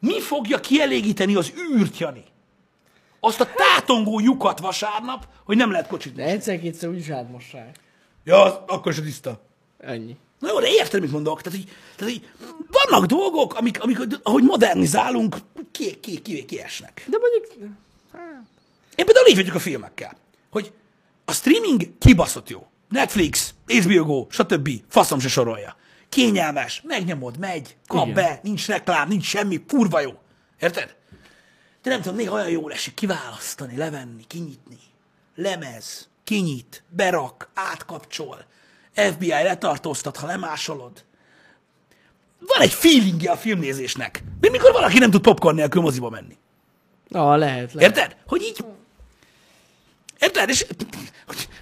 Mi 0.00 0.20
fogja 0.20 0.60
kielégíteni 0.60 1.34
az 1.34 1.52
űrt, 1.72 1.98
Jani? 1.98 2.24
Azt 3.20 3.40
a 3.40 3.48
tátongó 3.56 4.20
lyukat 4.20 4.58
vasárnap, 4.60 5.26
hogy 5.44 5.56
nem 5.56 5.70
lehet 5.70 5.86
kocsit 5.86 6.14
De 6.14 6.22
mosni. 6.22 6.36
egyszer-kétszer 6.36 6.88
úgyis 6.88 7.08
átmossák. 7.08 7.78
Ja, 8.24 8.42
az, 8.42 8.58
akkor 8.66 8.92
se 8.92 9.02
tiszta. 9.02 9.40
Ennyi. 9.78 10.16
Na 10.38 10.48
jó, 10.48 10.60
de 10.60 10.68
érted, 10.70 11.00
mit 11.00 11.10
mondok? 11.10 11.42
Tehát, 11.42 11.58
hogy, 11.58 11.68
tehát, 11.96 12.12
hogy 12.12 12.28
vannak 12.70 13.06
dolgok, 13.08 13.54
amik, 13.54 13.82
amik, 13.82 13.98
ahogy 14.22 14.42
modernizálunk, 14.42 15.36
ki, 15.70 16.00
ki, 16.00 16.20
ki, 16.22 16.44
kiesnek. 16.44 17.06
De 17.06 17.18
mondjuk... 17.20 17.70
Én 18.96 19.04
például 19.04 19.28
így 19.28 19.36
vagyok 19.36 19.54
a 19.54 19.58
filmekkel, 19.58 20.16
hogy 20.50 20.72
a 21.24 21.32
streaming 21.32 21.98
kibaszott 21.98 22.48
jó. 22.48 22.66
Netflix, 22.88 23.54
HBO 23.66 24.04
Go, 24.04 24.26
stb. 24.30 24.70
Faszom 24.88 25.18
se 25.18 25.28
sorolja. 25.28 25.76
Kényelmes, 26.08 26.82
megnyomod, 26.84 27.38
megy, 27.38 27.76
kap 27.86 28.02
Igen. 28.02 28.14
be, 28.14 28.40
nincs 28.42 28.66
reklám, 28.66 29.08
nincs 29.08 29.24
semmi, 29.24 29.64
kurva 29.68 30.00
jó. 30.00 30.12
Érted? 30.60 30.96
De 31.82 31.90
nem 31.90 32.00
tudom, 32.00 32.16
néha 32.16 32.34
olyan 32.34 32.50
jól 32.50 32.72
esik 32.72 32.94
kiválasztani, 32.94 33.76
levenni, 33.76 34.24
kinyitni. 34.26 34.78
Lemez, 35.34 36.08
kinyit, 36.24 36.82
berak, 36.88 37.50
átkapcsol. 37.54 38.44
FBI 38.94 39.28
letartóztat, 39.28 40.16
ha 40.16 40.26
lemásolod. 40.26 41.04
van 42.38 42.60
egy 42.60 42.72
feelingje 42.72 43.30
a 43.30 43.36
filmnézésnek. 43.36 44.24
Mint 44.40 44.52
mikor 44.52 44.72
valaki 44.72 44.98
nem 44.98 45.10
tud 45.10 45.20
popcorn 45.20 45.56
nélkül 45.56 45.82
moziba 45.82 46.10
menni. 46.10 46.36
Ah, 47.10 47.38
lehet, 47.38 47.72
lehet. 47.72 47.96
Érted? 47.96 48.16
Hogy 48.26 48.42
így... 48.42 48.64
Érted? 50.18 50.48
És... 50.48 50.66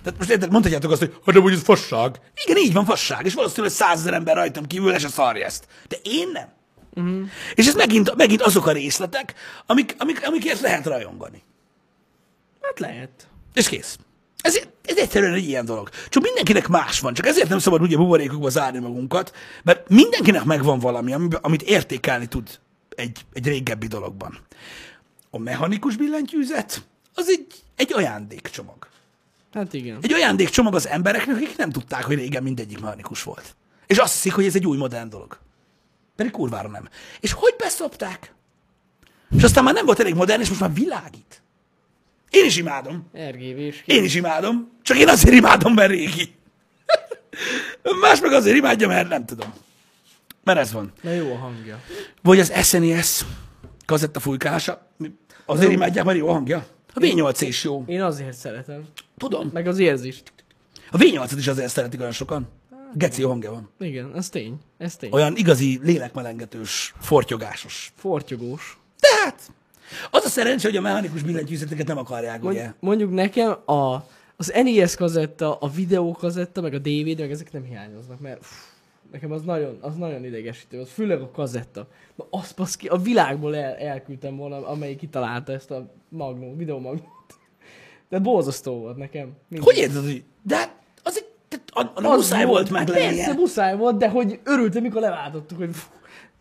Tehát 0.02 0.18
most 0.18 0.30
érted, 0.30 0.50
mondhatjátok 0.50 0.90
azt, 0.90 1.00
hogy 1.00 1.12
hát 1.24 1.34
de 1.34 1.40
hogy 1.40 1.52
ez 1.52 1.62
fasság. 1.62 2.20
Igen, 2.44 2.56
így 2.56 2.72
van 2.72 2.84
fasság, 2.84 3.24
és 3.24 3.34
valószínűleg 3.34 3.72
százezer 3.72 4.14
ember 4.14 4.34
rajtam 4.34 4.66
kívül 4.66 4.90
le 4.90 4.98
se 4.98 5.08
szarja 5.08 5.44
ezt. 5.44 5.66
De 5.88 5.96
én 6.02 6.28
nem. 6.32 6.48
Uh-huh. 6.94 7.28
És 7.54 7.66
ez 7.66 7.74
megint, 7.74 8.16
megint 8.16 8.42
azok 8.42 8.66
a 8.66 8.72
részletek, 8.72 9.34
amik, 9.66 9.94
amik, 9.98 10.26
amikért 10.26 10.60
lehet 10.60 10.86
rajongani. 10.86 11.42
Hát 12.60 12.78
lehet. 12.78 13.28
És 13.54 13.68
kész. 13.68 13.98
Ez, 14.40 14.60
ez 14.84 14.96
egyszerűen 14.96 15.34
egy 15.34 15.48
ilyen 15.48 15.64
dolog. 15.64 15.88
Csak 16.08 16.22
mindenkinek 16.22 16.68
más 16.68 17.00
van. 17.00 17.14
Csak 17.14 17.26
ezért 17.26 17.48
nem 17.48 17.58
szabad 17.58 17.82
ugye 17.82 17.96
buborékokba 17.96 18.48
zárni 18.48 18.78
magunkat, 18.78 19.32
mert 19.62 19.88
mindenkinek 19.88 20.44
megvan 20.44 20.78
valami, 20.78 21.12
ami- 21.12 21.28
amit 21.40 21.62
értékelni 21.62 22.26
tud 22.26 22.48
egy, 22.88 23.20
egy 23.32 23.46
régebbi 23.46 23.86
dologban. 23.86 24.38
A 25.30 25.38
mechanikus 25.38 25.96
billentyűzet 25.96 26.82
az 27.16 27.28
egy, 27.28 27.46
egy 27.76 27.92
ajándékcsomag. 27.92 28.88
Hát 29.52 29.72
igen. 29.72 29.98
Egy 30.02 30.12
ajándékcsomag 30.12 30.74
az 30.74 30.88
embereknek, 30.88 31.36
akik 31.36 31.56
nem 31.56 31.70
tudták, 31.70 32.04
hogy 32.04 32.16
régen 32.16 32.42
mindegyik 32.42 32.80
mechanikus 32.80 33.22
volt. 33.22 33.56
És 33.86 33.98
azt 33.98 34.12
hiszik, 34.12 34.32
hogy 34.32 34.44
ez 34.44 34.54
egy 34.54 34.66
új 34.66 34.76
modern 34.76 35.08
dolog. 35.08 35.38
Pedig 36.16 36.32
kurvára 36.32 36.68
nem. 36.68 36.88
És 37.20 37.32
hogy 37.32 37.54
beszopták? 37.58 38.34
És 39.36 39.42
aztán 39.42 39.64
már 39.64 39.74
nem 39.74 39.84
volt 39.84 40.00
elég 40.00 40.14
modern, 40.14 40.40
és 40.40 40.48
most 40.48 40.60
már 40.60 40.72
világít. 40.72 41.42
Én 42.30 42.44
is 42.44 42.56
imádom. 42.56 43.10
RGB-s. 43.30 43.82
Én 43.84 44.04
is 44.04 44.14
imádom. 44.14 44.70
Csak 44.82 44.98
én 44.98 45.08
azért 45.08 45.34
imádom, 45.34 45.74
mert 45.74 45.90
régi. 45.90 46.34
Más 48.02 48.20
meg 48.20 48.32
azért 48.32 48.56
imádja, 48.56 48.88
mert 48.88 49.08
nem 49.08 49.24
tudom. 49.24 49.54
Mert 50.44 50.58
ez 50.58 50.72
van. 50.72 50.92
Na 51.00 51.10
jó 51.10 51.32
a 51.32 51.36
hangja. 51.36 51.80
Vagy 52.22 52.40
az 52.40 52.52
SNES 52.64 53.24
kazetta 53.86 54.20
fújkása. 54.20 54.90
Azért 55.44 55.72
imádják, 55.72 56.04
mert 56.04 56.18
jó 56.18 56.28
a 56.28 56.32
hangja. 56.32 56.66
A 56.96 56.98
V8 56.98 57.36
is 57.40 57.64
jó. 57.64 57.84
Én 57.86 58.02
azért 58.02 58.36
szeretem. 58.36 58.84
Tudom. 59.16 59.50
Meg 59.52 59.66
az 59.66 59.78
érzést. 59.78 60.32
A 60.90 60.96
V8-at 60.96 61.34
is 61.36 61.46
azért 61.46 61.68
szeretik 61.68 62.00
olyan 62.00 62.12
sokan. 62.12 62.48
Geci 62.94 63.22
hangja 63.22 63.50
van. 63.50 63.70
Igen, 63.78 64.12
ez 64.14 64.28
tény. 64.28 64.58
Ez 64.78 64.96
tény. 64.96 65.10
Olyan 65.12 65.36
igazi 65.36 65.80
lélekmelengetős, 65.82 66.94
fortyogásos. 67.00 67.92
Fortyogós. 67.96 68.78
De 69.00 69.08
hát, 69.24 69.50
az 70.10 70.24
a 70.24 70.28
szerencse, 70.28 70.68
hogy 70.68 70.76
a 70.76 70.80
mechanikus 70.80 71.22
billentyűzeteket 71.22 71.86
nem 71.86 71.98
akarják, 71.98 72.44
ugye? 72.44 72.62
Mond, 72.62 72.74
mondjuk 72.80 73.12
nekem 73.12 73.50
a, 73.50 73.94
az 74.36 74.52
NES 74.54 74.94
kazetta, 74.94 75.54
a 75.54 75.68
videó 75.68 76.12
kazetta, 76.12 76.60
meg 76.60 76.74
a 76.74 76.78
DVD, 76.78 77.18
meg 77.18 77.30
ezek 77.30 77.52
nem 77.52 77.64
hiányoznak, 77.64 78.20
mert 78.20 78.38
pff, 78.38 78.50
nekem 79.16 79.32
az 79.32 79.42
nagyon, 79.42 79.78
az 79.80 79.96
nagyon 79.96 80.24
idegesítő, 80.24 80.80
az 80.80 80.90
főleg 80.90 81.20
a 81.20 81.30
kazetta. 81.30 81.86
Na 82.14 82.26
azt 82.30 82.56
baszki, 82.56 82.88
a 82.88 82.96
világból 82.96 83.56
el, 83.56 83.74
elküldtem 83.74 84.36
volna, 84.36 84.66
amelyik 84.66 84.98
kitalálta 84.98 85.52
ezt 85.52 85.70
a 85.70 85.92
magnó, 86.08 86.54
videomagnót. 86.56 87.38
De 88.08 88.18
borzasztó 88.18 88.78
volt 88.78 88.96
nekem. 88.96 89.32
Mindig. 89.48 89.68
Hogy 89.68 89.78
érted, 89.78 90.04
hogy... 90.04 90.24
De 90.42 90.56
hát, 90.56 90.76
az 91.02 91.16
egy... 91.16 91.26
Tehát, 91.48 91.92
a, 91.94 92.00
a, 92.00 92.12
a 92.12 92.16
muszáj 92.16 92.44
volt 92.44 92.70
meg 92.70 92.84
Persze, 92.84 93.32
muszáj 93.32 93.76
volt, 93.76 93.96
de 93.96 94.08
hogy 94.08 94.40
örültem, 94.44 94.82
mikor 94.82 95.00
leváltottuk, 95.00 95.58
hogy 95.58 95.74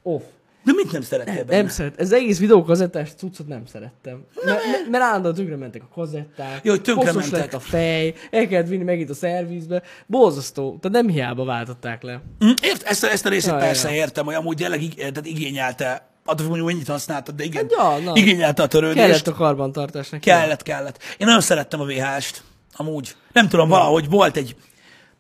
off. 0.02 0.24
De 0.66 0.72
mit 0.76 0.92
nem 0.92 1.02
szerettél 1.02 1.44
benne? 1.44 1.58
Nem 1.62 1.68
szeret. 1.68 2.00
Ez 2.00 2.12
egész 2.12 2.40
videókazettás 2.40 3.10
cuccot 3.18 3.48
nem 3.48 3.66
szerettem. 3.66 4.24
Mert, 4.46 4.60
mert 4.92 5.04
állandóan 5.04 5.34
tönkre 5.36 5.56
mentek 5.56 5.82
a 5.84 5.94
kazetták. 5.94 6.60
Jó, 6.64 6.76
tönkre 6.78 7.12
mentek. 7.14 7.32
lett 7.32 7.54
a 7.54 7.60
fej, 7.60 8.14
el 8.32 8.48
kellett 8.48 8.68
vinni 8.68 8.84
megint 8.84 9.10
a 9.10 9.14
szervizbe. 9.14 9.82
Borzasztó. 10.06 10.78
Tehát 10.82 10.98
nem 11.04 11.14
hiába 11.14 11.46
váltották 11.46 12.04
le. 12.04 12.22
Mm, 12.46 12.50
Ért, 12.62 12.84
ezt, 12.84 13.04
a- 13.04 13.12
ezt 13.12 13.26
a 13.26 13.30
részét 13.30 13.52
Ja, 13.52 13.58
persze 13.58 13.90
ja. 13.90 13.96
értem, 13.96 14.26
hogy 14.26 14.34
amúgy 14.34 14.56
tényleg 14.56 14.94
tehát 14.96 15.26
igényelte, 15.26 16.08
attól 16.26 16.46
függ, 16.46 16.56
hogy 16.56 16.64
mennyit 16.64 16.88
használtad, 16.88 17.36
de 17.36 17.44
igen, 17.44 17.68
Hát 17.78 17.98
ja, 17.98 18.04
na. 18.04 18.12
igényelte 18.16 18.64
a 18.64 18.68
törődést. 18.68 19.06
Kellett 19.06 19.28
a 19.28 19.34
karbantartás 19.34 20.10
neki. 20.10 20.30
Kellett, 20.30 20.64
kellett. 20.64 21.04
Én 21.18 21.28
nagyon 21.28 21.42
szerettem 21.42 21.80
a 21.80 21.86
VHS-t, 21.86 22.44
amúgy. 22.76 23.16
Nem 23.34 23.48
tudom, 23.50 23.70
valahogy 23.70 24.10
volt 24.10 24.38
egy, 24.38 24.56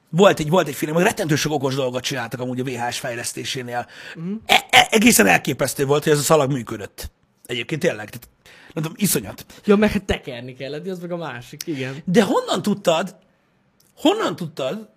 volt 0.09 0.39
egy, 0.39 0.49
volt 0.49 0.67
egy 0.67 0.75
film, 0.75 0.93
hogy 0.93 1.03
rettentő 1.03 1.35
sok 1.35 1.51
okos 1.51 1.75
dolgot 1.75 2.03
csináltak 2.03 2.39
amúgy 2.39 2.59
a 2.59 2.63
VHS 2.63 2.99
fejlesztésénél. 2.99 3.87
Mhm. 4.15 4.33
E- 4.45 4.65
e- 4.69 4.87
egészen 4.91 5.27
elképesztő 5.27 5.85
volt, 5.85 6.03
hogy 6.03 6.11
ez 6.11 6.19
a 6.19 6.21
szalag 6.21 6.51
működött. 6.51 7.11
Egyébként 7.45 7.81
tényleg, 7.81 8.09
tehát, 8.09 8.27
nem 8.73 8.83
tudom, 8.83 8.97
iszonyat. 8.99 9.45
Ja, 9.65 9.75
meg 9.75 9.91
hát 9.91 10.03
tekerni 10.03 10.53
kellett, 10.53 10.87
az 10.87 10.99
meg 10.99 11.11
a 11.11 11.17
másik, 11.17 11.61
igen. 11.65 11.95
De 12.05 12.23
honnan 12.23 12.61
tudtad, 12.61 13.15
honnan 13.95 14.35
tudtad, 14.35 14.89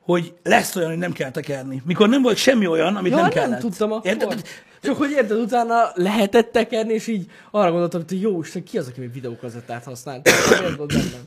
hogy 0.00 0.34
lesz 0.42 0.76
olyan, 0.76 0.88
hogy 0.88 0.98
nem 0.98 1.12
kell 1.12 1.30
tekerni? 1.30 1.82
Mikor 1.86 2.08
nem 2.08 2.22
volt 2.22 2.36
semmi 2.36 2.66
olyan, 2.66 2.96
amit 2.96 3.10
Ja, 3.10 3.16
nem 3.16 3.24
nem, 3.24 3.34
kellett. 3.34 3.50
nem 3.50 3.60
tudtam 3.60 3.92
akkor. 3.92 4.10
Érted? 4.10 4.42
Csak 4.82 4.96
hogy 4.96 5.10
érted, 5.10 5.38
utána 5.38 5.90
lehetett 5.94 6.52
tekerni, 6.52 6.92
és 6.92 7.06
így 7.06 7.30
arra 7.50 7.70
gondoltam, 7.70 8.02
hogy 8.08 8.20
jó 8.20 8.40
Isten, 8.40 8.64
ki 8.64 8.78
az, 8.78 8.88
aki 8.88 9.00
még 9.00 9.12
videókazettát 9.12 9.84
használt? 9.84 10.30
Miért 10.60 10.76
volt 10.76 10.92
bennem? 10.92 11.22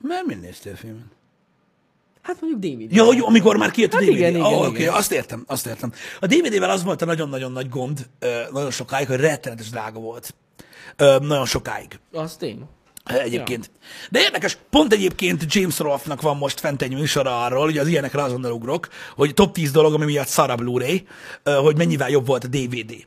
Mert 0.00 0.26
mind 0.26 0.40
néztél 0.40 0.76
filmet? 0.76 1.04
Hát 2.22 2.40
mondjuk 2.40 2.74
DVD. 2.74 2.94
Ja, 2.94 3.14
jó, 3.14 3.26
amikor 3.26 3.56
már 3.56 3.70
kijött 3.70 3.92
a 3.92 3.96
Hát 3.96 4.04
DVD. 4.04 4.16
igen, 4.16 4.30
igen, 4.30 4.44
oh, 4.44 4.52
igen. 4.52 4.68
Oké, 4.68 4.86
azt 4.86 5.12
értem, 5.12 5.44
azt 5.46 5.66
értem. 5.66 5.92
A 6.20 6.26
DVD-vel 6.26 6.70
az 6.70 6.82
volt 6.84 7.02
a 7.02 7.04
nagyon-nagyon 7.04 7.52
nagy 7.52 7.68
gond, 7.68 8.06
nagyon 8.52 8.70
sokáig, 8.70 9.06
hogy 9.06 9.20
rettenetes 9.20 9.70
drága 9.70 9.98
volt. 10.00 10.34
Nagyon 11.20 11.46
sokáig. 11.46 11.98
Az 12.12 12.36
tény. 12.36 12.62
Egyébként. 13.04 13.70
De 14.10 14.20
érdekes, 14.20 14.58
pont 14.70 14.92
egyébként 14.92 15.54
James 15.54 15.78
Rolfe-nak 15.78 16.20
van 16.20 16.36
most 16.36 16.60
fent 16.60 16.82
egy 16.82 16.94
műsora 16.94 17.44
arról, 17.44 17.64
hogy 17.64 17.78
az 17.78 17.86
ilyenekre 17.86 18.22
azonnal 18.22 18.52
ugrok, 18.52 18.88
hogy 19.14 19.34
top 19.34 19.52
10 19.52 19.70
dolog, 19.70 19.94
ami 19.94 20.04
miatt 20.04 20.26
szar 20.26 20.50
a 20.50 20.54
Blu-ray, 20.56 21.06
hogy 21.44 21.76
mennyivel 21.76 22.10
jobb 22.10 22.26
volt 22.26 22.44
a 22.44 22.48
DVD, 22.48 23.06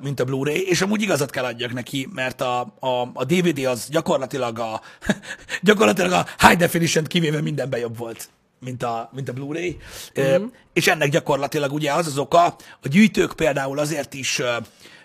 mint 0.00 0.20
a 0.20 0.24
Blu-ray, 0.24 0.68
és 0.68 0.80
amúgy 0.80 1.02
igazat 1.02 1.30
kell 1.30 1.44
adjak 1.44 1.72
neki, 1.72 2.08
mert 2.14 2.40
a, 2.40 2.60
a, 2.80 3.10
a 3.14 3.24
DVD 3.24 3.64
az 3.64 3.88
gyakorlatilag 3.90 4.58
a, 4.58 4.80
gyakorlatilag 5.62 6.12
a 6.12 6.46
high 6.46 6.58
definition 6.58 7.04
kivéve 7.04 7.40
mindenben 7.40 7.80
jobb 7.80 7.96
volt 7.96 8.28
mint 8.60 8.82
a, 8.82 9.10
mint 9.12 9.28
a 9.28 9.32
Blu-ray, 9.32 9.76
mm-hmm. 10.20 10.44
és 10.72 10.86
ennek 10.86 11.10
gyakorlatilag 11.10 11.72
ugye 11.72 11.92
az 11.92 12.06
az 12.06 12.18
oka, 12.18 12.44
a 12.82 12.88
gyűjtők 12.88 13.32
például 13.32 13.78
azért 13.78 14.14
is, 14.14 14.38
ö, 14.38 14.56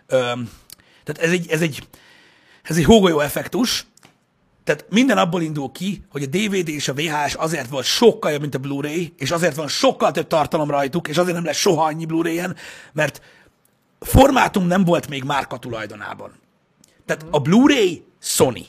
ö, 0.07 0.17
tehát 1.03 1.22
ez 1.22 1.31
egy, 1.31 1.50
ez 1.50 1.62
egy, 1.62 1.88
ez 2.63 2.77
egy 2.77 2.83
hógolyó 2.83 3.19
effektus, 3.19 3.86
tehát 4.63 4.86
minden 4.89 5.17
abból 5.17 5.41
indul 5.41 5.72
ki, 5.72 6.03
hogy 6.10 6.24
a 6.24 6.25
DVD 6.25 6.67
és 6.69 6.88
a 6.88 6.93
VHS 6.93 7.33
azért 7.33 7.69
volt 7.69 7.86
sokkal 7.86 8.31
jobb, 8.31 8.41
mint 8.41 8.55
a 8.55 8.60
Blu-ray, 8.60 9.13
és 9.17 9.31
azért 9.31 9.55
van 9.55 9.67
sokkal 9.67 10.12
több 10.12 10.27
tartalom 10.27 10.69
rajtuk, 10.69 11.07
és 11.07 11.17
azért 11.17 11.36
nem 11.36 11.45
lesz 11.45 11.57
soha 11.57 11.83
annyi 11.83 12.05
Blu-ray-en, 12.05 12.55
mert 12.93 13.22
formátum 14.03 14.67
nem 14.67 14.83
volt 14.83 15.10
még 15.10 15.24
márka 15.24 15.57
tulajdonában. 15.57 16.31
Tehát 17.05 17.25
a 17.29 17.39
Blu-ray 17.39 18.05
Sony. 18.19 18.67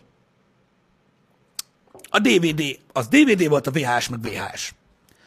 A 2.11 2.19
DVD, 2.19 2.63
az 2.93 3.09
DVD 3.09 3.49
volt, 3.49 3.67
a 3.67 3.71
VHS 3.71 4.09
meg 4.09 4.21
VHS. 4.21 4.75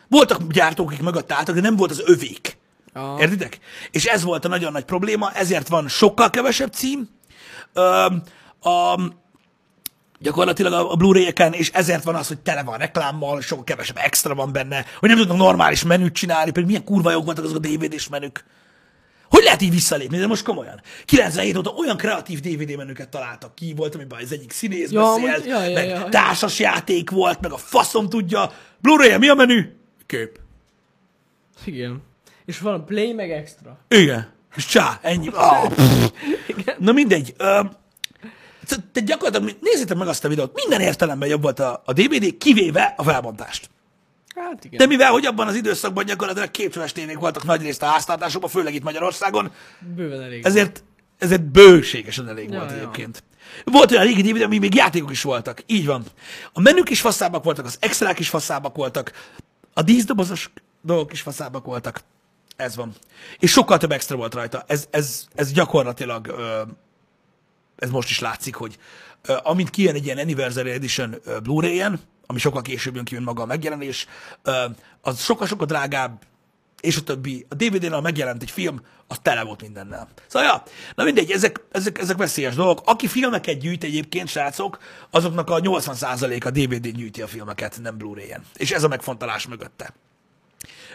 Voltak 0.07 0.51
gyártók, 0.51 0.87
akik 0.87 1.01
mögött 1.01 1.31
álltak, 1.31 1.55
de 1.55 1.61
nem 1.61 1.75
volt 1.75 1.91
az 1.91 2.01
övék. 2.05 2.57
Ah. 2.93 3.21
Értitek? 3.21 3.59
És 3.91 4.05
ez 4.05 4.23
volt 4.23 4.45
a 4.45 4.47
nagyon 4.47 4.71
nagy 4.71 4.85
probléma, 4.85 5.31
ezért 5.31 5.67
van 5.67 5.87
sokkal 5.87 6.29
kevesebb 6.29 6.73
cím. 6.73 7.09
Öm, 7.73 8.23
a, 8.61 8.99
gyakorlatilag 10.19 10.73
a, 10.73 10.91
a 10.91 10.95
Blu-ray-eken, 10.95 11.53
és 11.53 11.69
ezért 11.69 12.03
van 12.03 12.15
az, 12.15 12.27
hogy 12.27 12.39
tele 12.39 12.63
van 12.63 12.77
reklámmal, 12.77 13.41
sokkal 13.41 13.63
kevesebb 13.63 13.97
extra 13.97 14.35
van 14.35 14.51
benne, 14.51 14.85
hogy 14.99 15.09
nem 15.09 15.17
tudnak 15.17 15.37
normális 15.37 15.83
menüt 15.83 16.13
csinálni, 16.13 16.51
pedig 16.51 16.67
milyen 16.67 16.83
kurva 16.83 17.11
jók 17.11 17.25
voltak 17.25 17.43
azok 17.43 17.55
a 17.55 17.67
DVD-s 17.67 18.07
menük. 18.07 18.43
Hogy 19.29 19.43
lehet 19.43 19.62
így 19.62 19.72
visszalépni? 19.72 20.17
De 20.17 20.27
most 20.27 20.43
komolyan. 20.43 20.81
97 21.05 21.57
óta 21.57 21.69
olyan 21.69 21.98
kreatív 21.98 22.39
DVD 22.39 22.75
menüket 22.75 23.10
találtak 23.10 23.55
ki, 23.55 23.74
volt, 23.75 23.96
amiben 23.96 24.19
az 24.24 24.31
egyik 24.31 24.51
színész 24.51 24.91
Ja, 24.91 25.15
beszélt, 25.15 25.46
ja, 25.46 25.63
ja, 25.63 25.74
meg 25.74 25.88
ja. 25.88 26.10
társas 26.10 26.60
játék 26.60 27.10
volt, 27.10 27.41
meg 27.41 27.51
a 27.51 27.57
faszom 27.57 28.10
tudja. 28.10 28.51
Blu-ray 28.81 29.17
mi 29.17 29.27
a 29.27 29.34
menü? 29.34 29.75
Kép. 30.05 30.39
Igen. 31.65 32.01
És 32.46 32.60
van 32.60 32.86
play 32.86 33.13
meg 33.13 33.31
extra. 33.31 33.79
Igen. 33.88 34.36
És 34.55 34.65
csá, 34.65 35.00
ennyi. 35.01 35.27
Ah, 35.34 35.67
pff. 35.74 36.12
Na 36.77 36.91
mindegy. 36.91 37.34
Te, 38.67 38.75
te 38.91 39.00
gyakorlatilag 39.00 39.57
nézzétek 39.62 39.98
meg 39.98 40.07
azt 40.07 40.25
a 40.25 40.27
videót. 40.27 40.51
Minden 40.53 40.81
értelemben 40.81 41.29
jobb 41.29 41.41
volt 41.41 41.60
a, 41.60 41.81
a 41.86 41.93
DVD, 41.93 42.38
kivéve 42.38 42.93
a 42.98 43.03
felbontást. 43.03 43.69
Hát 44.38 44.65
igen. 44.65 44.77
De 44.77 44.86
mivel, 44.86 45.12
hogy 45.12 45.25
abban 45.25 45.48
az 45.48 45.56
időszakban 45.56 46.06
gyakorlatilag 46.06 46.51
képcsöves 46.51 46.91
tévék 46.91 47.17
voltak 47.17 47.44
nagyrészt 47.44 47.82
a 47.82 47.86
háztartásokban, 47.86 48.50
főleg 48.50 48.74
itt 48.74 48.84
Magyarországon, 48.84 49.51
Bőven 49.96 50.22
elég. 50.22 50.46
ezért, 50.46 50.84
ezért 51.17 51.41
bőségesen 51.44 52.27
elég 52.27 52.50
Ja, 52.50 52.58
volt 52.58 52.72
ja. 52.72 52.77
egyébként. 52.77 53.24
Volt 53.63 53.91
olyan 53.91 54.03
régi 54.03 54.22
DVD, 54.22 54.41
ami 54.41 54.58
még 54.58 54.75
játékok 54.75 55.12
is 55.12 55.22
voltak. 55.22 55.63
Így 55.65 55.86
van. 55.86 56.03
A 56.53 56.60
menük 56.62 56.89
is 56.89 57.01
faszábbak 57.01 57.44
voltak, 57.44 57.65
az 57.65 57.77
extrák 57.79 58.20
is 58.20 58.29
faszábbak 58.29 58.75
voltak, 58.75 59.12
a 59.74 59.82
díszdobozos 59.82 60.50
dolgok 60.82 61.12
is 61.13 61.22
faszábbak 61.22 61.65
voltak. 61.65 62.00
Ez 62.56 62.75
van. 62.75 62.94
És 63.39 63.51
sokkal 63.51 63.77
több 63.77 63.91
extra 63.91 64.15
volt 64.15 64.34
rajta. 64.34 64.63
Ez, 64.67 64.88
ez, 64.89 65.25
ez 65.36 65.51
gyakorlatilag, 65.51 66.36
ez 67.75 67.89
most 67.89 68.10
is 68.10 68.20
látszik, 68.20 68.56
hogy 68.56 68.77
amint 69.44 69.70
kijön 69.70 69.96
egy 69.96 70.06
ilyen 70.06 70.17
Anniversary 70.17 70.70
Edition 70.70 71.15
Blu-ray-en, 71.44 72.00
ami 72.27 72.39
sokkal 72.39 72.62
később 72.62 72.96
jön 72.96 73.03
ki, 73.03 73.13
mint 73.13 73.25
maga 73.25 73.41
a 73.41 73.46
megjelenés, 73.46 74.07
az 75.01 75.22
sokkal-sokkal 75.22 75.65
drágább, 75.65 76.24
és 76.81 76.98
a 76.98 77.01
többi. 77.01 77.46
A 77.50 77.55
DVD-nál 77.55 78.01
megjelent 78.01 78.41
egy 78.41 78.51
film, 78.51 78.81
az 79.07 79.19
tele 79.22 79.43
volt 79.43 79.62
mindennel. 79.62 80.07
Szóval, 80.27 80.48
ja, 80.48 80.63
na 80.96 81.03
mindegy, 81.03 81.31
ezek, 81.31 81.65
ezek, 81.72 81.98
ezek 81.98 82.17
veszélyes 82.17 82.55
dolgok. 82.55 82.81
Aki 82.86 83.07
filmeket 83.07 83.60
gyűjt 83.60 83.84
egyébként, 83.84 84.27
srácok, 84.27 84.77
azoknak 85.10 85.50
a 85.50 85.60
80%-a 85.60 86.50
DVD-n 86.50 86.98
gyűjti 86.98 87.22
a 87.22 87.27
filmeket, 87.27 87.79
nem 87.81 87.98
Blu-ray-en. 87.98 88.43
És 88.55 88.72
ez 88.72 88.84
a 88.84 88.88
megfontolás 88.88 89.48
mögötte. 89.48 89.93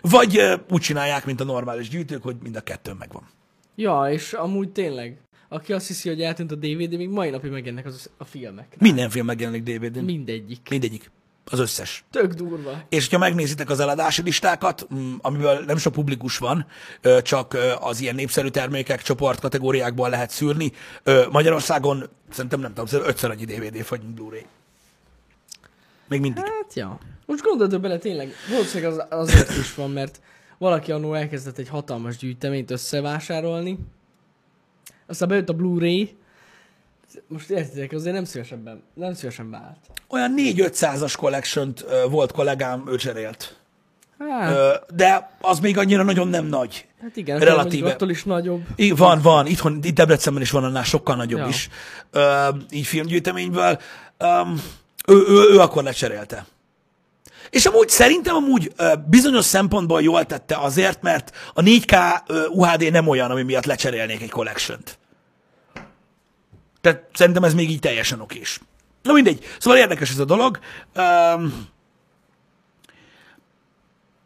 Vagy 0.00 0.38
uh, 0.38 0.60
úgy 0.70 0.80
csinálják, 0.80 1.24
mint 1.24 1.40
a 1.40 1.44
normális 1.44 1.88
gyűjtők, 1.88 2.22
hogy 2.22 2.36
mind 2.42 2.56
a 2.56 2.60
kettő 2.60 2.92
megvan. 2.92 3.28
Ja, 3.74 4.08
és 4.10 4.32
amúgy 4.32 4.72
tényleg, 4.72 5.20
aki 5.48 5.72
azt 5.72 5.86
hiszi, 5.86 6.08
hogy 6.08 6.22
eltűnt 6.22 6.52
a 6.52 6.54
DVD, 6.54 6.96
még 6.96 7.08
mai 7.08 7.30
napig 7.30 7.50
megjelennek 7.50 7.86
az 7.86 8.10
a 8.18 8.24
filmek. 8.24 8.76
Minden 8.78 9.10
film 9.10 9.26
megjelenik 9.26 9.62
DVD-n. 9.62 10.04
Mindegyik. 10.04 10.68
Mindegyik. 10.70 11.10
Az 11.44 11.58
összes. 11.58 12.04
Tök 12.10 12.32
durva. 12.32 12.82
És 12.88 13.08
ha 13.08 13.18
megnézitek 13.18 13.70
az 13.70 13.80
eladási 13.80 14.22
listákat, 14.22 14.86
amiből 15.20 15.64
nem 15.66 15.76
sok 15.76 15.92
publikus 15.92 16.38
van, 16.38 16.66
csak 17.22 17.56
az 17.80 18.00
ilyen 18.00 18.14
népszerű 18.14 18.48
termékek 18.48 19.02
csoportkategóriákból 19.02 20.08
lehet 20.08 20.30
szűrni, 20.30 20.72
Magyarországon 21.30 22.08
szerintem 22.30 22.60
nem 22.60 22.74
tudom, 22.74 23.04
ötször 23.06 23.30
annyi 23.30 23.44
DVD 23.44 23.88
vagy 23.88 24.00
mint 24.00 24.14
Blu-ray. 24.14 24.46
Még 26.08 26.20
mindig. 26.20 26.42
Hát, 26.44 26.74
ja. 26.74 26.98
Most 27.26 27.42
gondold 27.42 27.80
bele, 27.80 27.98
tényleg, 27.98 28.32
valószínűleg 28.50 28.92
az, 28.92 29.04
azért 29.18 29.50
is 29.50 29.74
van, 29.74 29.90
mert 29.90 30.20
valaki 30.58 30.92
annó 30.92 31.14
elkezdett 31.14 31.58
egy 31.58 31.68
hatalmas 31.68 32.16
gyűjteményt 32.16 32.70
összevásárolni, 32.70 33.78
aztán 35.06 35.28
bejött 35.28 35.48
a 35.48 35.52
Blu-ray, 35.52 36.16
most 37.28 37.50
értitek, 37.50 37.92
azért 37.92 38.14
nem 38.14 38.24
szívesen, 38.24 38.82
nem 38.94 39.14
szívesen 39.14 39.50
beállt. 39.50 39.78
Olyan 40.08 40.34
4-500-as 40.36 41.14
collection 41.16 41.74
volt 42.10 42.32
kollégám, 42.32 42.84
ő 42.88 42.96
cserélt. 42.96 43.56
Hát, 44.18 44.94
de 44.94 45.36
az 45.40 45.58
még 45.60 45.78
annyira 45.78 46.02
nagyon 46.02 46.28
nem 46.28 46.46
nagy. 46.46 46.86
hát 47.02 47.16
igen, 47.16 47.38
relatíve. 47.38 47.90
attól 47.90 48.10
is 48.10 48.24
nagyobb. 48.24 48.62
I- 48.76 48.90
Van, 48.90 49.20
van. 49.20 49.46
Itthon, 49.46 49.78
itt 49.82 49.94
Debrecenben 49.94 50.42
is 50.42 50.50
van 50.50 50.64
annál 50.64 50.82
sokkal 50.84 51.16
nagyobb 51.16 51.40
Ja. 51.40 51.46
is. 51.46 51.68
Ö, 52.10 52.48
így 52.70 52.86
filmgyűjteményből. 52.86 53.80
Um, 54.18 54.62
ő, 55.06 55.14
ő, 55.28 55.52
ő 55.52 55.58
akkor 55.58 55.82
lecserélte. 55.82 56.46
És 57.50 57.66
amúgy 57.66 57.88
szerintem 57.88 58.34
amúgy 58.34 58.72
ö, 58.76 58.92
bizonyos 59.08 59.44
szempontból 59.44 60.02
jól 60.02 60.24
tette 60.24 60.56
azért, 60.56 61.02
mert 61.02 61.36
a 61.54 61.62
4K 61.62 62.22
ö, 62.26 62.46
UHD 62.46 62.90
nem 62.90 63.08
olyan, 63.08 63.30
ami 63.30 63.42
miatt 63.42 63.64
lecserélnék 63.64 64.22
egy 64.22 64.30
collection-t. 64.30 64.98
Tehát 66.82 67.08
szerintem 67.12 67.44
ez 67.44 67.54
még 67.54 67.70
így 67.70 67.80
teljesen 67.80 68.20
okés. 68.20 68.60
Na 69.02 69.12
mindegy. 69.12 69.44
Szóval 69.58 69.78
érdekes 69.78 70.10
ez 70.10 70.18
a 70.18 70.24
dolog. 70.24 70.58
Um, 70.96 71.68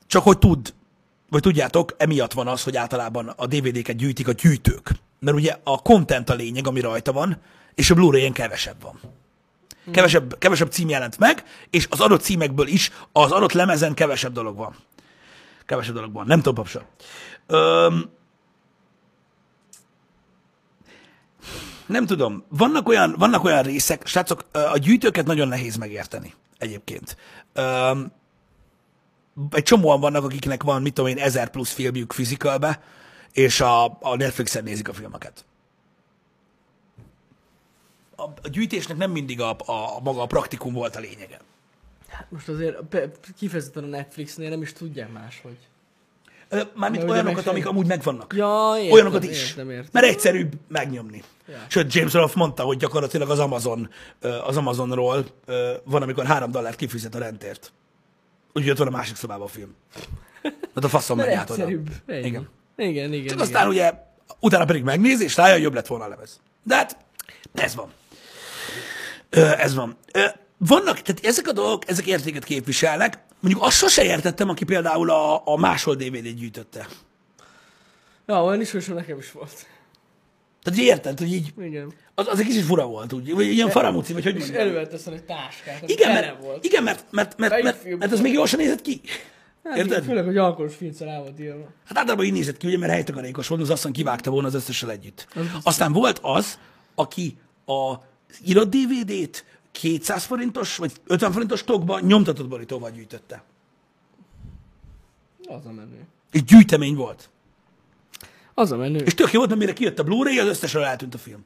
csak 0.06 0.22
hogy 0.22 0.38
tud, 0.38 0.74
vagy 1.30 1.40
tudjátok, 1.40 1.94
emiatt 1.96 2.32
van 2.32 2.46
az, 2.48 2.62
hogy 2.62 2.76
általában 2.76 3.28
a 3.28 3.46
DVD-ket 3.46 3.96
gyűjtik 3.96 4.28
a 4.28 4.32
gyűjtők. 4.32 4.90
Mert 5.18 5.36
ugye 5.36 5.56
a 5.64 5.82
content 5.82 6.30
a 6.30 6.34
lényeg, 6.34 6.66
ami 6.66 6.80
rajta 6.80 7.12
van, 7.12 7.40
és 7.74 7.90
a 7.90 7.94
Blu-ray-en 7.94 8.32
kevesebb 8.32 8.82
van. 8.82 9.00
Kevesebb, 9.90 10.38
kevesebb 10.38 10.70
cím 10.70 10.88
jelent 10.88 11.18
meg, 11.18 11.44
és 11.70 11.86
az 11.90 12.00
adott 12.00 12.22
címekből 12.22 12.66
is 12.66 12.90
az 13.12 13.32
adott 13.32 13.52
lemezen 13.52 13.94
kevesebb 13.94 14.32
dolog 14.32 14.56
van. 14.56 14.76
Kevesebb 15.66 15.94
dolog 15.94 16.12
van. 16.12 16.26
Nem 16.26 16.38
tudom, 16.38 16.54
papsa. 16.54 16.86
Öm, 17.46 18.10
nem 21.86 22.06
tudom. 22.06 22.44
Vannak 22.48 22.88
olyan, 22.88 23.14
vannak 23.18 23.44
olyan 23.44 23.62
részek, 23.62 24.06
srácok, 24.06 24.44
a 24.52 24.78
gyűjtőket 24.78 25.26
nagyon 25.26 25.48
nehéz 25.48 25.76
megérteni 25.76 26.34
egyébként. 26.58 27.16
Egy 29.50 29.62
csomóan 29.62 30.00
vannak, 30.00 30.24
akiknek 30.24 30.62
van, 30.62 30.82
mit 30.82 30.94
tudom 30.94 31.10
én, 31.10 31.18
ezer 31.18 31.50
plusz 31.50 31.72
filmjük 31.72 32.12
fizikálbe, 32.12 32.82
és 33.32 33.60
a, 33.60 33.84
a 33.84 34.16
Netflixen 34.16 34.64
nézik 34.64 34.88
a 34.88 34.92
filmeket. 34.92 35.44
A, 38.16 38.22
a 38.22 38.48
gyűjtésnek 38.50 38.96
nem 38.96 39.10
mindig 39.10 39.40
a, 39.40 39.50
a, 39.50 39.96
a 39.96 40.00
maga 40.02 40.22
a 40.22 40.26
praktikum 40.26 40.72
volt 40.72 40.96
a 40.96 41.00
lényege. 41.00 41.40
Hát 42.08 42.26
most 42.30 42.48
azért 42.48 42.76
kifejezetten 43.38 43.84
a 43.84 43.86
Netflixnél 43.86 44.48
nem 44.50 44.62
is 44.62 44.72
tudják 44.72 45.12
máshogy. 45.12 45.58
Mármint 46.74 47.10
olyanokat, 47.10 47.46
amik 47.46 47.66
amúgy 47.66 47.86
megvannak. 47.86 48.34
Ja, 48.36 48.74
értem, 48.76 48.92
Olyanokat 48.92 49.24
is. 49.24 49.48
Értem, 49.48 49.70
értem. 49.70 49.90
Mert 49.92 50.06
egyszerűbb 50.06 50.52
megnyomni. 50.68 51.22
Ja. 51.48 51.58
Sőt, 51.68 51.92
James 51.92 52.12
Rolfe 52.12 52.38
mondta, 52.38 52.62
hogy 52.62 52.76
gyakorlatilag 52.76 53.30
az 53.30 53.38
Amazon, 53.38 53.90
az 54.46 54.56
Amazonról 54.56 55.24
van, 55.84 56.02
amikor 56.02 56.24
három 56.26 56.50
dollárt 56.50 56.76
kifizet 56.76 57.14
a 57.14 57.18
rentért. 57.18 57.72
Úgyhogy 58.52 58.70
ott 58.70 58.78
van 58.78 58.86
a 58.86 58.90
másik 58.90 59.16
szobában 59.16 59.46
a 59.46 59.50
film. 59.50 59.74
Hát 60.74 60.84
a 60.84 60.88
faszom 60.88 61.16
megy 61.16 61.32
át 61.32 61.50
oda. 61.50 61.62
Ennyi. 61.62 61.78
Igen. 62.06 62.48
Igen, 62.76 63.12
igen, 63.12 63.26
Csak 63.26 63.36
igen. 63.36 63.38
aztán 63.38 63.68
ugye 63.68 63.92
utána 64.40 64.64
pedig 64.64 64.82
megnézi, 64.82 65.24
és 65.24 65.36
rájön, 65.36 65.60
jobb 65.60 65.74
lett 65.74 65.86
volna 65.86 66.04
a 66.04 66.08
lemez. 66.08 66.40
De 66.62 66.74
hát 66.74 66.96
ez 67.54 67.74
van. 67.74 67.92
Ö, 69.30 69.40
ez 69.40 69.74
van. 69.74 69.96
Ö, 70.12 70.24
vannak, 70.56 71.00
tehát 71.00 71.24
ezek 71.24 71.48
a 71.48 71.52
dolgok, 71.52 71.88
ezek 71.88 72.06
értéket 72.06 72.44
képviselnek. 72.44 73.18
Mondjuk 73.40 73.64
azt 73.64 73.76
sose 73.76 74.04
értettem, 74.04 74.48
aki 74.48 74.64
például 74.64 75.10
a, 75.10 75.42
a 75.46 75.56
máshol 75.56 75.94
DVD-t 75.94 76.36
gyűjtötte. 76.36 76.86
Ja, 78.26 78.44
olyan 78.44 78.60
is, 78.60 78.72
nekem 78.86 79.18
is 79.18 79.32
volt. 79.32 79.66
Tehát 80.66 80.80
érted, 80.80 81.18
hogy 81.18 81.32
így, 81.32 81.52
Igen. 81.60 81.92
az, 82.14 82.26
az 82.28 82.38
egy 82.38 82.46
kicsit 82.46 82.64
fura 82.64 82.86
volt, 82.86 83.12
úgy, 83.12 83.34
vagy 83.34 83.46
ilyen 83.46 83.70
faramúci, 83.70 84.12
vagy 84.12 84.22
hogy 84.24 84.34
És 84.34 84.40
mondjam. 84.40 84.60
előveteszem 84.60 85.12
egy 85.12 85.24
táskát, 85.24 85.82
az 85.82 85.90
Igen, 85.90 86.12
mert, 86.12 86.42
volt. 86.42 86.64
igen 86.64 86.82
mert, 86.82 87.04
mert, 87.10 87.38
mert, 87.38 87.62
mert, 87.62 87.98
mert 87.98 88.12
az 88.12 88.20
még 88.20 88.32
jól 88.32 88.46
sem 88.46 88.58
nézett 88.60 88.82
ki. 88.82 89.00
Hát 89.64 89.76
Érted? 89.76 90.04
főleg, 90.04 90.24
hogy 90.24 90.36
alkoholos 90.36 90.74
filccel 90.74 91.06
rá 91.06 91.18
volt 91.18 91.40
írva. 91.40 91.68
Hát 91.84 91.98
általában 91.98 92.24
így 92.24 92.32
nézett 92.32 92.56
ki, 92.56 92.66
ugye, 92.66 92.78
mert 92.78 92.92
helytakarékos 92.92 93.48
volt, 93.48 93.60
az 93.60 93.70
aztán 93.70 93.92
kivágta 93.92 94.30
volna 94.30 94.46
az 94.46 94.54
összessel 94.54 94.90
együtt. 94.90 95.28
Aztán 95.62 95.92
volt 95.92 96.18
az, 96.22 96.58
aki 96.94 97.36
a 97.66 97.94
írott 98.46 98.70
DVD-t 98.70 99.44
200 99.72 100.24
forintos, 100.24 100.76
vagy 100.76 100.92
50 101.06 101.32
forintos 101.32 101.64
tokba 101.64 102.00
nyomtatott 102.00 102.48
borítóval 102.48 102.90
gyűjtötte. 102.90 103.42
Az 105.48 105.66
a 105.66 105.72
menő. 105.72 106.06
Egy 106.30 106.44
gyűjtemény 106.44 106.94
volt. 106.94 107.30
Az 108.58 108.72
a 108.72 108.76
menő. 108.76 108.98
És 108.98 109.14
tök 109.14 109.32
jó 109.32 109.38
volt, 109.38 109.48
mert 109.48 109.60
mire 109.60 109.72
kijött 109.72 109.98
a 109.98 110.02
Blu-ray, 110.02 110.38
az 110.38 110.46
összesről 110.46 110.84
eltűnt 110.84 111.14
a 111.14 111.18
film. 111.18 111.44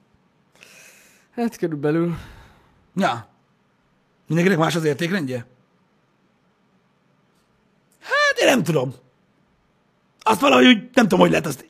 Hát 1.30 1.56
körülbelül. 1.56 2.16
Ja. 2.96 3.28
Mindenkinek 4.26 4.58
más 4.58 4.74
az 4.74 4.84
értékrendje? 4.84 5.46
Hát 8.00 8.38
én 8.40 8.46
nem 8.46 8.62
tudom. 8.62 8.94
Azt 10.20 10.40
valahogy 10.40 10.66
nem 10.66 11.08
tudom, 11.08 11.18
hogy 11.18 11.30
lehet 11.30 11.46
azt 11.46 11.60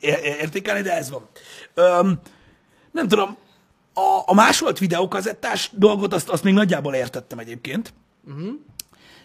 értékelni, 0.41 0.81
de 0.81 0.95
ez 0.95 1.09
van. 1.09 1.27
Öm, 1.73 2.19
nem 2.91 3.07
tudom, 3.07 3.37
a, 3.93 4.21
a 4.25 4.33
másolt 4.33 4.79
videókazettás 4.79 5.69
dolgot 5.73 6.13
azt, 6.13 6.29
azt 6.29 6.43
még 6.43 6.53
nagyjából 6.53 6.93
értettem 6.93 7.39
egyébként. 7.39 7.93
Uh-huh. 8.27 8.51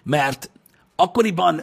Mert 0.02 0.50
akkoriban, 0.94 1.54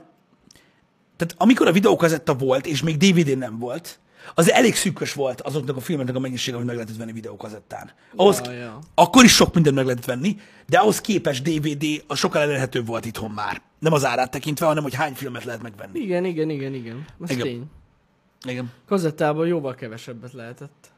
tehát 1.16 1.36
amikor 1.38 1.68
a 1.68 1.72
videókazetta 1.72 2.34
volt, 2.34 2.66
és 2.66 2.82
még 2.82 2.98
DVD-n 2.98 3.38
nem 3.38 3.60
volt, 3.60 4.00
az 4.34 4.52
elég 4.52 4.76
szűkös 4.76 5.14
volt 5.14 5.42
azoknak 5.42 5.76
a 5.78 5.80
filmeknek 5.80 6.16
a 6.16 6.20
mennyisége, 6.20 6.58
hogy 6.58 6.66
meg 6.66 6.76
lehetett 6.76 6.98
venni 6.98 7.12
videókazettán. 7.12 7.92
Ahhoz, 8.16 8.42
Ja, 8.46 8.52
ja. 8.52 8.80
Akkor 8.96 9.24
is 9.24 9.34
sok 9.34 9.54
mindent 9.54 9.76
meg 9.76 9.86
lehetett 9.86 10.06
venni, 10.06 10.38
de 10.68 10.78
ahhoz 10.78 11.02
képes 11.02 11.42
DVD 11.42 11.86
a 12.08 12.16
sokkal 12.16 12.42
elérhetőbb 12.42 12.88
volt 12.88 13.06
itthon 13.06 13.32
már. 13.32 13.62
Nem 13.80 13.94
az 13.94 14.06
árát 14.06 14.32
tekintve, 14.32 14.66
hanem 14.66 14.84
hogy 14.84 14.94
hány 14.94 15.14
filmet 15.14 15.44
lehet 15.44 15.62
megvenni. 15.62 16.00
Igen, 16.00 16.26
igen, 16.26 16.50
igen, 16.50 16.74
igen. 16.74 17.06
Ez 17.24 17.30
Igen. 17.30 17.44
tény. 17.44 17.64
Igen. 18.48 18.72
Kazettában 18.88 19.48
jóval 19.48 19.76
kevesebbet 19.76 20.34
lehetett. 20.34 20.92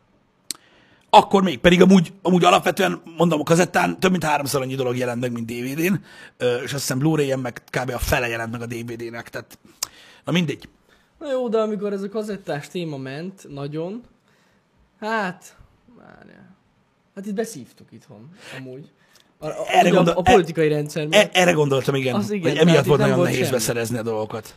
Akkor 1.10 1.44
még, 1.44 1.60
pedig 1.60 1.82
amúgy, 1.82 2.14
amúgy 2.22 2.44
alapvetően, 2.44 3.02
mondom, 3.18 3.40
a 3.40 3.44
kazettán 3.44 4.00
több 4.00 4.12
mint 4.12 4.24
háromszor 4.24 4.62
annyi 4.62 4.76
dolog 4.76 4.98
jelent 4.98 5.22
meg, 5.22 5.32
mint 5.32 5.46
DVD-n, 5.46 5.94
és 6.38 6.64
azt 6.64 6.72
hiszem 6.72 6.98
Blu-ray-en 6.98 7.40
meg 7.40 7.62
kb. 7.70 7.90
a 7.90 7.98
fele 7.98 8.28
jelent 8.28 8.52
meg 8.52 8.62
a 8.62 8.66
DVD-nek, 8.66 9.30
tehát 9.30 9.60
na 10.26 10.32
mindegy. 10.32 10.70
Na 11.19 11.32
jó, 11.32 11.49
de 11.49 11.58
amikor 11.58 11.93
ez 11.93 12.01
a 12.01 12.10
kazettás 12.10 12.67
téma 12.67 12.97
ment, 12.97 13.45
nagyon, 13.49 14.04
hát, 14.99 15.56
várjál. 15.97 16.56
Hát 17.15 17.25
itt 17.25 17.34
beszívtuk 17.34 17.91
itthon, 17.91 18.30
amúgy. 18.58 18.89
A, 19.38 19.47
a, 19.47 19.54
Erre 19.67 19.89
gondol- 19.89 20.15
a, 20.15 20.19
a 20.19 20.21
politikai 20.21 20.67
rendszer 20.67 21.08
E- 21.12 21.30
erre 21.34 21.51
gondoltam, 21.51 21.95
igen, 21.95 22.15
Az 22.15 22.32
igen, 22.32 22.49
hogy 22.51 22.60
emiatt 22.67 22.86
volt 22.86 22.99
nagyon 22.99 23.15
volt 23.15 23.28
nehéz 23.30 23.43
semmi. 23.43 23.56
beszerezni 23.58 23.97
a 23.97 24.01
dolgokat. 24.01 24.56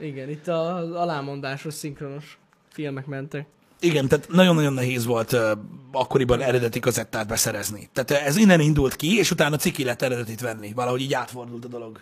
Igen, 0.00 0.28
itt 0.30 0.48
az 0.48 0.90
alámondásos, 0.92 1.74
szinkronos 1.74 2.38
filmek 2.68 3.06
mentek. 3.06 3.46
Igen, 3.80 4.08
tehát 4.08 4.28
nagyon-nagyon 4.28 4.72
nehéz 4.72 5.04
volt 5.04 5.32
uh, 5.32 5.50
akkoriban 5.92 6.40
eredeti 6.40 6.80
kazettát 6.80 7.26
beszerezni. 7.26 7.88
Tehát 7.92 8.10
ez 8.26 8.36
innen 8.36 8.60
indult 8.60 8.96
ki, 8.96 9.16
és 9.18 9.30
utána 9.30 9.56
ciki 9.56 9.84
lett 9.84 10.02
eredetit 10.02 10.40
venni. 10.40 10.72
Valahogy 10.72 11.00
így 11.00 11.14
átfordult 11.14 11.64
a 11.64 11.68
dolog. 11.68 12.00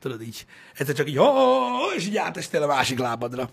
Tudod 0.00 0.22
így. 0.22 0.46
Egyszer 0.74 0.94
csak 0.94 1.08
így, 1.08 1.20
és 1.96 2.06
így 2.06 2.16
átestél 2.16 2.62
a 2.62 2.66
másik 2.66 2.98
lábadra. 2.98 3.50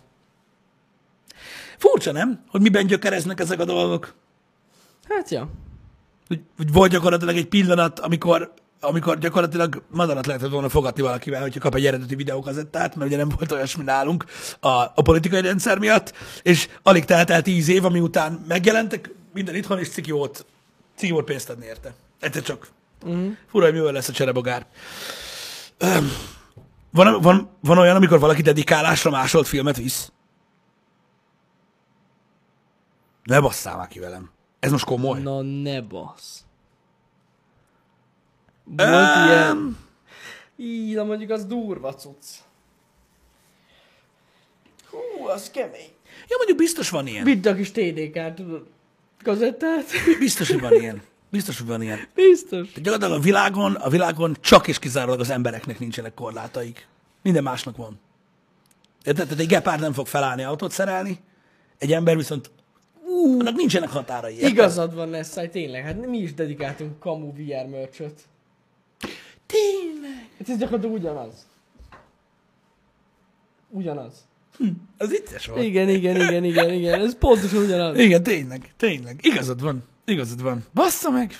Furcsa, 1.77 2.11
nem? 2.11 2.43
Hogy 2.47 2.61
miben 2.61 2.87
gyökereznek 2.87 3.39
ezek 3.39 3.59
a 3.59 3.65
dolgok? 3.65 4.13
Hát 5.09 5.29
ja. 5.29 5.49
Hogy, 6.27 6.41
hogy 6.57 6.71
volt 6.71 6.91
gyakorlatilag 6.91 7.35
egy 7.35 7.47
pillanat, 7.47 7.99
amikor 7.99 8.53
amikor 8.79 9.17
gyakorlatilag 9.17 9.83
madarat 9.89 10.25
lehetett 10.25 10.49
volna 10.49 10.69
fogadni 10.69 11.01
valakivel, 11.01 11.41
hogyha 11.41 11.59
kap 11.59 11.75
egy 11.75 11.85
eredeti 11.85 12.15
videókazettát, 12.15 12.95
mert 12.95 13.09
ugye 13.09 13.17
nem 13.17 13.29
volt 13.29 13.51
olyasmi 13.51 13.83
nálunk 13.83 14.25
a, 14.59 14.69
a 14.69 15.01
politikai 15.03 15.41
rendszer 15.41 15.79
miatt, 15.79 16.13
és 16.41 16.67
alig 16.83 17.05
telt 17.05 17.29
el 17.29 17.41
tíz 17.41 17.67
év, 17.67 17.85
ami 17.85 17.99
után 17.99 18.43
megjelentek, 18.47 19.09
minden 19.33 19.55
itthon, 19.55 19.79
és 19.79 19.89
ciki 19.89 20.11
volt, 20.11 20.45
ciki 20.95 21.11
volt 21.11 21.25
pénzt 21.25 21.49
adni 21.49 21.65
érte. 21.65 21.93
Egyszer 22.19 22.41
csak. 22.41 22.67
Uh-huh. 23.03 23.31
Fura, 23.49 23.65
hogy 23.65 23.73
mivel 23.73 23.91
lesz 23.91 24.07
a 24.07 24.11
cserebogár. 24.11 24.65
Öm, 25.77 26.11
Van, 26.95 27.21
van, 27.21 27.49
van 27.59 27.77
olyan, 27.77 27.95
amikor 27.95 28.19
valaki 28.19 28.41
dedikálásra 28.41 29.11
másolt 29.11 29.47
filmet 29.47 29.77
visz? 29.77 30.11
Ne 33.23 33.39
basszál 33.39 33.77
már 33.77 33.87
ki 33.87 33.99
velem. 33.99 34.29
Ez 34.59 34.71
most 34.71 34.85
komoly. 34.85 35.21
Na 35.21 35.41
ne 35.41 35.81
bassz. 35.81 36.39
Volt 38.63 38.89
Öm, 38.89 39.25
ilyen... 39.25 39.77
Így, 40.57 40.95
na 40.95 41.03
mondjuk 41.03 41.29
az 41.29 41.45
durva 41.45 41.93
cucc. 41.93 42.25
Hú, 44.89 45.27
az 45.27 45.51
kemény. 45.51 45.91
Ja, 46.27 46.35
mondjuk 46.37 46.57
biztos 46.57 46.89
van 46.89 47.07
ilyen. 47.07 47.23
Vidd 47.23 47.47
a 47.47 47.55
kis 47.55 47.71
TDK-t, 47.71 48.35
tudod? 48.35 48.67
Kazettát? 49.23 49.85
Biztos, 50.19 50.49
hogy 50.49 50.61
van 50.61 50.73
ilyen. 50.73 51.01
Biztos, 51.29 51.57
hogy 51.57 51.67
van 51.67 51.81
ilyen. 51.81 51.99
Biztos. 52.13 52.67
Tehát 52.67 52.81
gyakorlatilag 52.81 53.19
a 53.19 53.23
világon, 53.23 53.75
a 53.75 53.89
világon 53.89 54.37
csak 54.39 54.67
és 54.67 54.79
kizárólag 54.79 55.19
az 55.19 55.29
embereknek 55.29 55.79
nincsenek 55.79 56.13
korlátaik. 56.13 56.87
Minden 57.21 57.43
másnak 57.43 57.77
van. 57.77 57.99
Tehát 59.03 59.39
egy 59.39 59.47
gepárd 59.47 59.81
nem 59.81 59.93
fog 59.93 60.07
felállni 60.07 60.43
autót 60.43 60.71
szerelni, 60.71 61.19
egy 61.77 61.93
ember 61.93 62.15
viszont 62.15 62.51
ú, 63.05 63.39
annak 63.39 63.55
nincsenek 63.55 63.89
határai. 63.89 64.45
Igazad 64.45 64.95
van, 64.95 65.09
Nessai, 65.09 65.49
tényleg. 65.49 65.83
Hát 65.83 66.05
mi 66.05 66.17
is 66.17 66.33
dedikáltunk 66.33 66.99
kamu 66.99 67.31
VR 67.31 67.69
merchöt. 67.69 68.21
Tényleg. 69.45 70.29
Hát 70.37 70.49
ez 70.49 70.57
gyakorlatilag 70.57 70.95
ugyanaz. 70.95 71.47
Ugyanaz. 73.69 74.13
Az 74.97 75.09
vicces 75.09 75.47
volt. 75.47 75.63
Igen, 75.63 75.89
igen, 75.89 76.15
igen, 76.15 76.43
igen, 76.43 76.69
igen. 76.69 77.01
Ez 77.01 77.17
pontosan 77.17 77.63
ugyanaz. 77.63 77.97
Igen, 77.97 78.23
tényleg, 78.23 78.73
tényleg. 78.77 79.19
Igazad 79.21 79.61
van. 79.61 79.83
Igazad 80.05 80.41
van. 80.41 80.63
Bassza 80.73 81.09
meg. 81.09 81.35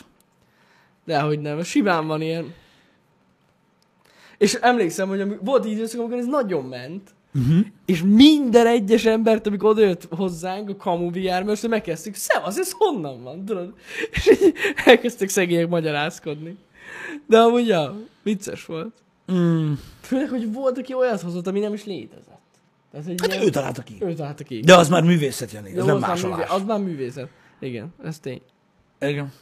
Dehogy 1.05 1.39
nem, 1.39 1.63
simán 1.63 2.07
van 2.07 2.21
ilyen. 2.21 2.53
És 4.37 4.53
emlékszem, 4.53 5.07
hogy 5.07 5.37
volt 5.41 5.65
időszak, 5.65 5.99
amikor 5.99 6.17
ez 6.17 6.25
nagyon 6.25 6.65
ment, 6.65 7.09
uh-huh. 7.33 7.65
és 7.85 8.01
minden 8.05 8.67
egyes 8.67 9.05
embert, 9.05 9.47
amikor 9.47 9.69
odajött 9.69 10.07
hozzánk 10.09 10.69
a 10.69 10.75
kamu 10.75 11.11
VR, 11.11 11.43
most 11.43 11.67
megkezdtük, 11.67 12.15
szevasz, 12.15 12.57
ez 12.57 12.71
honnan 12.71 13.23
van, 13.23 13.45
tudod? 13.45 13.73
És 14.11 14.29
így 14.29 14.53
elkezdtek 14.85 15.29
szegények 15.29 15.67
magyarázkodni. 15.67 16.57
De 17.27 17.39
amúgy, 17.39 17.67
ja, 17.67 17.97
vicces 18.23 18.65
volt. 18.65 18.93
Mm. 19.31 19.73
Főleg, 20.01 20.29
hogy 20.29 20.53
volt, 20.53 20.77
aki 20.77 20.93
olyat 20.93 21.21
hozott, 21.21 21.47
ami 21.47 21.59
nem 21.59 21.73
is 21.73 21.85
létezett. 21.85 22.39
Tehát, 22.91 23.05
hogy 23.07 23.15
Hát 23.21 23.31
ilyen- 23.31 23.43
ő 23.45 23.49
találta 23.49 23.81
ki. 23.83 23.95
ő 23.99 24.13
találta 24.13 24.43
ki. 24.43 24.59
De 24.59 24.75
az 24.75 24.89
már 24.89 25.03
művészet, 25.03 25.51
Jani. 25.51 25.71
Nem 25.71 25.79
az 25.95 26.01
már 26.01 26.09
másolás. 26.09 26.37
művé- 26.37 26.49
Az 26.51 26.63
már 26.63 26.79
művészet. 26.79 27.29
Igen, 27.59 27.93
ez 28.03 28.19
tény. 28.19 28.41
Igen. 29.07 29.33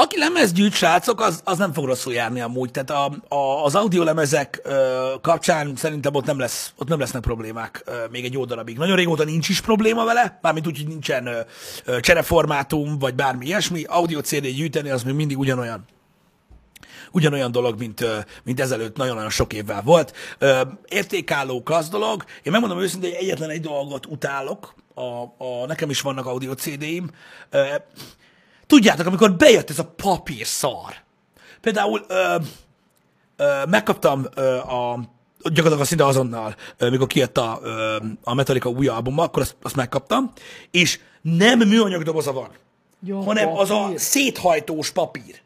Aki 0.00 0.18
lemez 0.18 0.52
gyűjt, 0.52 0.72
srácok, 0.72 1.20
az, 1.20 1.40
az 1.44 1.58
nem 1.58 1.72
fog 1.72 1.84
rosszul 1.84 2.12
járni 2.12 2.40
amúgy. 2.40 2.70
Tehát 2.70 2.90
a, 2.90 3.34
a, 3.34 3.64
az 3.64 3.74
audiolemezek 3.74 4.60
ö, 4.64 5.12
kapcsán 5.20 5.76
szerintem 5.76 6.14
ott 6.14 6.24
nem, 6.24 6.38
lesz, 6.38 6.72
ott 6.76 6.88
nem 6.88 6.98
lesznek 6.98 7.22
problémák 7.22 7.82
ö, 7.84 7.92
még 8.10 8.24
egy 8.24 8.32
jó 8.32 8.44
darabig. 8.44 8.78
Nagyon 8.78 8.96
régóta 8.96 9.24
nincs 9.24 9.48
is 9.48 9.60
probléma 9.60 10.04
vele, 10.04 10.38
mármint 10.42 10.66
úgy, 10.66 10.76
hogy 10.76 10.88
nincsen 10.88 11.26
ö, 11.26 11.40
ö, 11.84 12.00
csereformátum, 12.00 12.98
vagy 12.98 13.14
bármi 13.14 13.46
ilyesmi. 13.46 13.84
Audio 13.84 14.20
CD 14.20 14.46
gyűjteni 14.46 14.90
az 14.90 15.02
még 15.02 15.14
mindig 15.14 15.38
ugyanolyan 15.38 15.84
ugyanolyan 17.12 17.52
dolog, 17.52 17.78
mint, 17.78 18.04
mint 18.44 18.60
ezelőtt 18.60 18.96
nagyon-nagyon 18.96 19.30
sok 19.30 19.52
évvel 19.52 19.82
volt. 19.82 20.14
Értékálló 20.88 21.62
klassz 21.62 21.88
dolog. 21.88 22.24
Én 22.42 22.52
megmondom 22.52 22.80
őszintén, 22.80 23.10
hogy 23.10 23.22
egyetlen 23.22 23.50
egy 23.50 23.60
dolgot 23.60 24.06
utálok, 24.06 24.74
a, 24.94 25.22
a, 25.44 25.66
nekem 25.66 25.90
is 25.90 26.00
vannak 26.00 26.26
audio 26.26 26.52
CD-im. 26.52 27.10
Tudjátok, 28.70 29.06
amikor 29.06 29.32
bejött 29.32 29.70
ez 29.70 29.78
a 29.78 29.84
papír 29.84 30.46
szar. 30.46 30.94
Például 31.60 32.04
ö, 32.08 32.36
ö, 33.36 33.62
megkaptam 33.68 34.26
ö, 34.34 34.56
a 34.56 34.98
gyakorlatilag 35.42 35.86
szinte 35.86 36.06
azonnal, 36.06 36.54
ö, 36.76 36.90
mikor 36.90 37.06
kijött 37.06 37.38
a, 37.38 37.60
ö, 37.62 37.96
a 38.24 38.34
Metallica 38.34 38.68
új 38.68 38.86
albuma, 38.88 39.22
akkor 39.22 39.42
azt, 39.42 39.56
azt 39.62 39.76
megkaptam, 39.76 40.32
és 40.70 41.00
nem 41.22 41.58
műanyag 41.58 42.02
doboza 42.02 42.32
van, 42.32 42.48
Ja, 43.06 43.22
hanem 43.22 43.48
az 43.56 43.70
a 43.70 43.78
papír. 43.80 44.00
széthajtós 44.00 44.90
papír. 44.90 45.40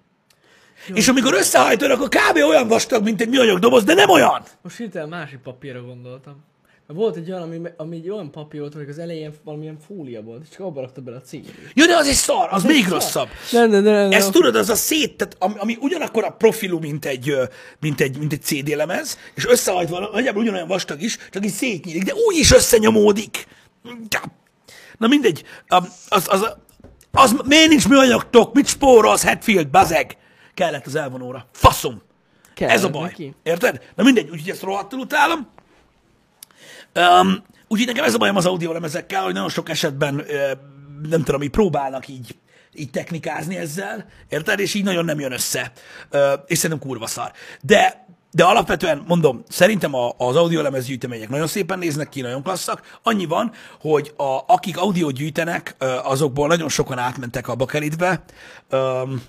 És 0.94 1.08
amikor 1.08 1.34
összehajtod, 1.34 1.90
akkor 1.90 2.08
kb. 2.08 2.36
olyan 2.36 2.68
vastag, 2.68 3.02
mint 3.02 3.20
egy 3.20 3.28
műanyag 3.28 3.58
doboz, 3.58 3.84
de 3.84 3.94
nem 3.94 4.10
olyan. 4.10 4.42
Most 4.62 4.76
hirtelen 4.76 5.08
másik 5.08 5.38
papírra 5.38 5.82
gondoltam. 5.82 6.44
Volt 6.86 7.16
egy 7.16 7.30
olyan, 7.30 7.42
ami, 7.42 7.60
ami 7.76 7.96
egy 7.96 8.10
olyan 8.10 8.30
papír 8.30 8.60
volt, 8.60 8.74
hogy 8.74 8.88
az 8.88 8.98
elején 8.98 9.32
valamilyen 9.44 9.78
fólia 9.86 10.22
volt, 10.22 10.42
és 10.42 10.48
csak 10.48 10.60
abba 10.60 10.80
rakta 10.80 11.00
bele 11.00 11.16
a 11.16 11.20
címét. 11.20 11.54
Jó, 11.74 11.86
de 11.86 11.96
az 11.96 12.06
egy 12.06 12.14
szar, 12.14 12.48
az 12.50 12.62
még 12.64 12.88
rosszabb. 12.88 13.28
Nem, 13.52 13.70
nem, 13.70 13.82
nem, 13.82 13.94
nem. 13.94 14.12
Ezt 14.12 14.32
tudod, 14.32 14.56
az 14.56 14.68
a 14.68 14.74
szét, 14.74 15.16
tehát 15.16 15.36
ami, 15.38 15.54
ami 15.58 15.76
ugyanakkor 15.80 16.24
a 16.24 16.30
profilú, 16.30 16.78
mint 16.78 17.04
egy, 17.04 17.34
mint 17.80 18.00
egy, 18.00 18.18
mint 18.18 18.32
egy 18.32 18.42
CD 18.42 18.68
lemez, 18.68 19.18
és 19.34 19.46
összehajtva, 19.46 20.08
nagyjából 20.12 20.42
ugyanolyan 20.42 20.66
vastag 20.68 21.02
is, 21.02 21.18
csak 21.30 21.44
így 21.44 21.52
szétnyílik, 21.52 22.02
de 22.02 22.12
úgy 22.14 22.36
is 22.36 22.52
összenyomódik. 22.52 23.46
Na 24.98 25.06
mindegy, 25.06 25.44
az, 25.66 25.88
az, 26.08 26.28
az, 26.28 26.56
az 27.12 27.34
miért 27.44 27.68
nincs 27.68 27.88
műanyagtok, 27.88 28.54
mit 28.54 28.66
spórolsz, 28.66 29.24
Hetfield, 29.24 29.68
bazeg? 29.68 30.16
Kellett 30.54 30.86
az 30.86 30.94
elvonóra. 30.94 31.48
Faszom. 31.52 32.02
Kellett 32.54 32.74
Ez 32.74 32.84
a 32.84 32.90
baj. 32.90 33.02
neki. 33.02 33.34
Érted? 33.42 33.80
Na 33.96 34.02
mindegy, 34.02 34.30
úgyhogy 34.30 34.50
ezt 34.50 34.62
rohadtul 34.62 34.98
utálom. 34.98 35.48
Um, 36.94 37.44
úgyhogy 37.68 37.86
nekem 37.86 38.04
ez 38.04 38.14
a 38.14 38.18
bajom 38.18 38.36
az 38.36 38.46
audiolemezekkel, 38.46 39.22
hogy 39.22 39.32
nagyon 39.32 39.48
sok 39.48 39.68
esetben 39.68 40.24
nem 41.08 41.22
tudom, 41.22 41.42
így 41.42 41.50
próbálnak 41.50 42.08
így, 42.08 42.36
így 42.72 42.90
technikázni 42.90 43.56
ezzel, 43.56 44.06
érted? 44.28 44.58
És 44.58 44.74
így 44.74 44.84
nagyon 44.84 45.04
nem 45.04 45.20
jön 45.20 45.32
össze. 45.32 45.72
És 46.46 46.58
szerintem 46.58 46.88
kurva 46.88 47.06
szar. 47.06 47.32
De, 47.60 48.06
de 48.30 48.44
alapvetően 48.44 49.04
mondom, 49.06 49.42
szerintem 49.48 49.94
a, 49.94 50.14
az 50.16 50.36
audiolemez 50.36 50.86
gyűjtemények 50.86 51.28
nagyon 51.28 51.46
szépen 51.46 51.78
néznek 51.78 52.08
ki, 52.08 52.20
nagyon 52.20 52.42
klasszak. 52.42 52.98
Annyi 53.02 53.24
van, 53.26 53.52
hogy 53.80 54.12
a, 54.16 54.38
akik 54.46 54.76
audiót 54.78 55.14
gyűjtenek, 55.14 55.76
azokból 56.02 56.46
nagyon 56.48 56.68
sokan 56.68 56.98
átmentek 56.98 57.48
a 57.48 57.54
bakelitbe. 57.54 58.24
Um, 58.70 59.22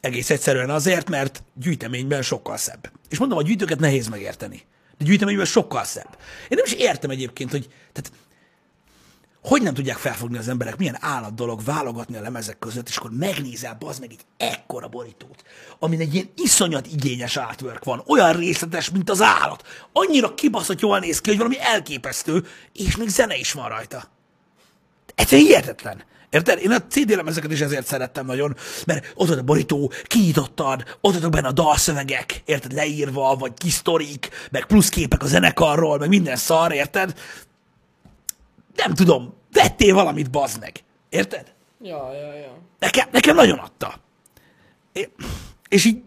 egész 0.00 0.30
egyszerűen 0.30 0.70
azért, 0.70 1.08
mert 1.08 1.42
gyűjteményben 1.54 2.22
sokkal 2.22 2.56
szebb. 2.56 2.90
És 3.08 3.18
mondom, 3.18 3.38
a 3.38 3.42
gyűjtőket 3.42 3.78
nehéz 3.78 4.08
megérteni. 4.08 4.62
De 4.98 5.04
gyűjteményben 5.04 5.46
sokkal 5.46 5.84
szebb. 5.84 6.18
Én 6.48 6.56
nem 6.56 6.64
is 6.64 6.72
értem 6.72 7.10
egyébként, 7.10 7.50
hogy 7.50 7.68
tehát, 7.92 8.12
hogy 9.42 9.62
nem 9.62 9.74
tudják 9.74 9.96
felfogni 9.96 10.38
az 10.38 10.48
emberek, 10.48 10.76
milyen 10.76 10.96
állat 11.00 11.34
dolog 11.34 11.64
válogatni 11.64 12.16
a 12.16 12.20
lemezek 12.20 12.58
között, 12.58 12.88
és 12.88 12.96
akkor 12.96 13.10
megnézel, 13.10 13.76
az 13.80 13.98
meg 13.98 14.10
egy 14.10 14.24
ekkora 14.36 14.88
borítót, 14.88 15.42
amin 15.78 16.00
egy 16.00 16.14
ilyen 16.14 16.30
iszonyat 16.36 16.86
igényes 16.86 17.36
artwork 17.36 17.84
van, 17.84 18.02
olyan 18.06 18.32
részletes, 18.32 18.90
mint 18.90 19.10
az 19.10 19.22
állat. 19.22 19.66
Annyira 19.92 20.34
kibaszott 20.34 20.80
jól 20.80 20.98
néz 20.98 21.20
ki, 21.20 21.28
hogy 21.28 21.38
valami 21.38 21.60
elképesztő, 21.60 22.46
és 22.72 22.96
még 22.96 23.08
zene 23.08 23.36
is 23.36 23.52
van 23.52 23.68
rajta. 23.68 24.04
Egyszerűen 25.14 25.46
hihetetlen. 25.46 26.04
Érted? 26.34 26.58
Én 26.62 26.70
a 26.70 26.86
CD 26.88 27.10
lemezeket 27.10 27.50
is 27.52 27.60
ezért 27.60 27.86
szerettem 27.86 28.26
nagyon, 28.26 28.56
mert 28.86 29.12
ott 29.14 29.28
van 29.28 29.38
a 29.38 29.42
borító, 29.42 29.92
kinyitottad, 30.04 30.98
ott 31.00 31.14
vannak 31.14 31.30
benne 31.30 31.48
a 31.48 31.52
dalszövegek, 31.52 32.42
érted, 32.44 32.72
leírva, 32.72 33.36
vagy 33.36 33.52
kis 33.54 33.72
sztorik, 33.72 34.28
meg 34.50 34.66
plusz 34.66 34.88
képek 34.88 35.22
a 35.22 35.26
zenekarról, 35.26 35.98
meg 35.98 36.08
minden 36.08 36.36
szar, 36.36 36.72
érted? 36.72 37.14
Nem 38.76 38.94
tudom, 38.94 39.34
vettél 39.52 39.94
valamit, 39.94 40.30
bazd 40.30 40.60
meg. 40.60 40.72
Érted? 41.08 41.52
Ja, 41.82 42.12
ja, 42.12 42.34
ja. 42.34 42.58
Nekem, 42.78 43.08
nekem 43.12 43.34
nagyon 43.36 43.58
adta. 43.58 43.94
É- 44.92 45.10
És 45.68 45.84
így, 45.84 46.02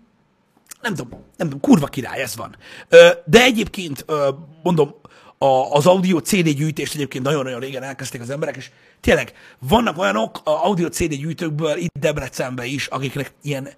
nem 0.81 0.95
tudom, 0.95 1.19
nem 1.37 1.47
tudom, 1.49 1.59
kurva 1.59 1.85
király, 1.85 2.21
ez 2.21 2.35
van. 2.35 2.55
Ö, 2.89 3.09
De 3.25 3.41
egyébként, 3.41 4.03
ö, 4.07 4.29
mondom, 4.63 4.95
a, 5.37 5.45
az 5.71 5.85
audio 5.85 6.19
CD 6.19 6.49
gyűjtést 6.49 6.93
egyébként 6.95 7.23
nagyon-nagyon 7.23 7.59
régen 7.59 7.83
elkezdték 7.83 8.21
az 8.21 8.29
emberek, 8.29 8.55
és 8.55 8.69
tényleg 8.99 9.33
vannak 9.59 9.97
olyanok 9.97 10.41
a 10.43 10.65
audio 10.65 10.87
CD 10.87 11.13
gyűjtőkből 11.13 11.77
itt 11.77 11.97
Debrecenben 11.99 12.65
is, 12.65 12.87
akiknek 12.87 13.33
ilyen 13.41 13.69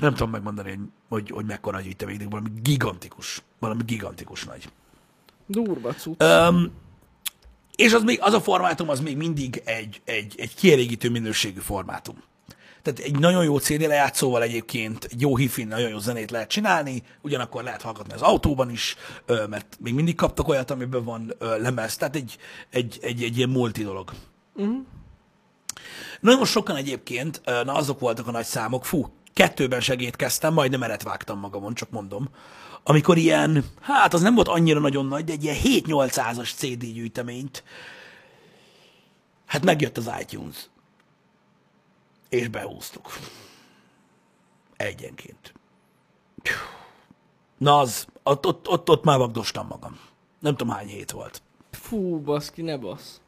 nem 0.00 0.12
tudom 0.12 0.30
megmondani, 0.30 0.68
hogy, 0.68 0.80
hogy, 1.08 1.30
hogy 1.30 1.44
mekkora 1.44 1.80
gyűjteménynek, 1.80 2.28
valami 2.30 2.48
gigantikus, 2.62 3.42
valami 3.58 3.82
gigantikus 3.84 4.44
nagy. 4.44 4.68
Durva 5.46 5.94
cucc. 5.94 6.22
Öm, 6.22 6.72
és 7.76 7.92
az, 7.92 8.02
még, 8.02 8.18
az 8.22 8.32
a 8.32 8.40
formátum 8.40 8.88
az 8.88 9.00
még 9.00 9.16
mindig 9.16 9.62
egy, 9.64 10.00
egy, 10.04 10.34
egy 10.36 10.54
kielégítő 10.54 11.10
minőségű 11.10 11.60
formátum. 11.60 12.16
Tehát 12.82 12.98
egy 13.00 13.18
nagyon 13.18 13.44
jó 13.44 13.58
CD 13.58 13.80
lejátszóval 13.80 14.42
egyébként, 14.42 15.04
egy 15.04 15.20
jó 15.20 15.36
hifin 15.36 15.68
nagyon 15.68 15.88
jó 15.88 15.98
zenét 15.98 16.30
lehet 16.30 16.48
csinálni, 16.48 17.02
ugyanakkor 17.20 17.62
lehet 17.62 17.82
hallgatni 17.82 18.12
az 18.12 18.22
autóban 18.22 18.70
is, 18.70 18.96
mert 19.26 19.78
még 19.80 19.94
mindig 19.94 20.14
kaptak 20.14 20.48
olyat, 20.48 20.70
amiben 20.70 21.04
van 21.04 21.34
lemez, 21.38 21.96
tehát 21.96 22.16
egy, 22.16 22.36
egy, 22.70 22.98
egy, 23.02 23.22
egy 23.22 23.36
ilyen 23.36 23.48
multi 23.48 23.82
dolog. 23.82 24.12
Uh-huh. 24.54 24.76
Nagyon 26.20 26.44
sokan 26.44 26.76
egyébként, 26.76 27.40
na 27.44 27.74
azok 27.74 28.00
voltak 28.00 28.26
a 28.26 28.30
nagy 28.30 28.44
számok, 28.44 28.84
fú, 28.84 29.12
kettőben 29.32 29.80
segítkeztem, 29.80 30.52
majdnem 30.52 30.82
eret 30.82 31.02
vágtam 31.02 31.38
magamon, 31.38 31.74
csak 31.74 31.90
mondom. 31.90 32.28
Amikor 32.82 33.16
ilyen, 33.16 33.64
hát 33.80 34.14
az 34.14 34.20
nem 34.20 34.34
volt 34.34 34.48
annyira 34.48 34.80
nagyon 34.80 35.06
nagy, 35.06 35.24
de 35.24 35.32
egy 35.32 35.44
ilyen 35.44 35.56
7-800-as 35.62 36.54
CD 36.54 36.84
gyűjteményt, 36.84 37.64
hát 39.46 39.64
megjött 39.64 39.98
az 39.98 40.10
iTunes. 40.20 40.56
És 42.32 42.48
behúztuk. 42.48 43.12
Egyenként. 44.76 45.52
Na 47.58 47.78
az, 47.78 48.06
ott, 48.22 48.46
ott, 48.46 48.68
ott, 48.68 48.88
ott 48.88 49.04
már 49.04 49.18
vagdostam 49.18 49.66
magam. 49.66 50.00
Nem 50.40 50.56
tudom 50.56 50.74
hány 50.74 50.86
hét 50.86 51.10
volt. 51.10 51.42
Fú, 51.70 52.20
baszki, 52.20 52.62
ne 52.62 52.76
basz. 52.76 53.20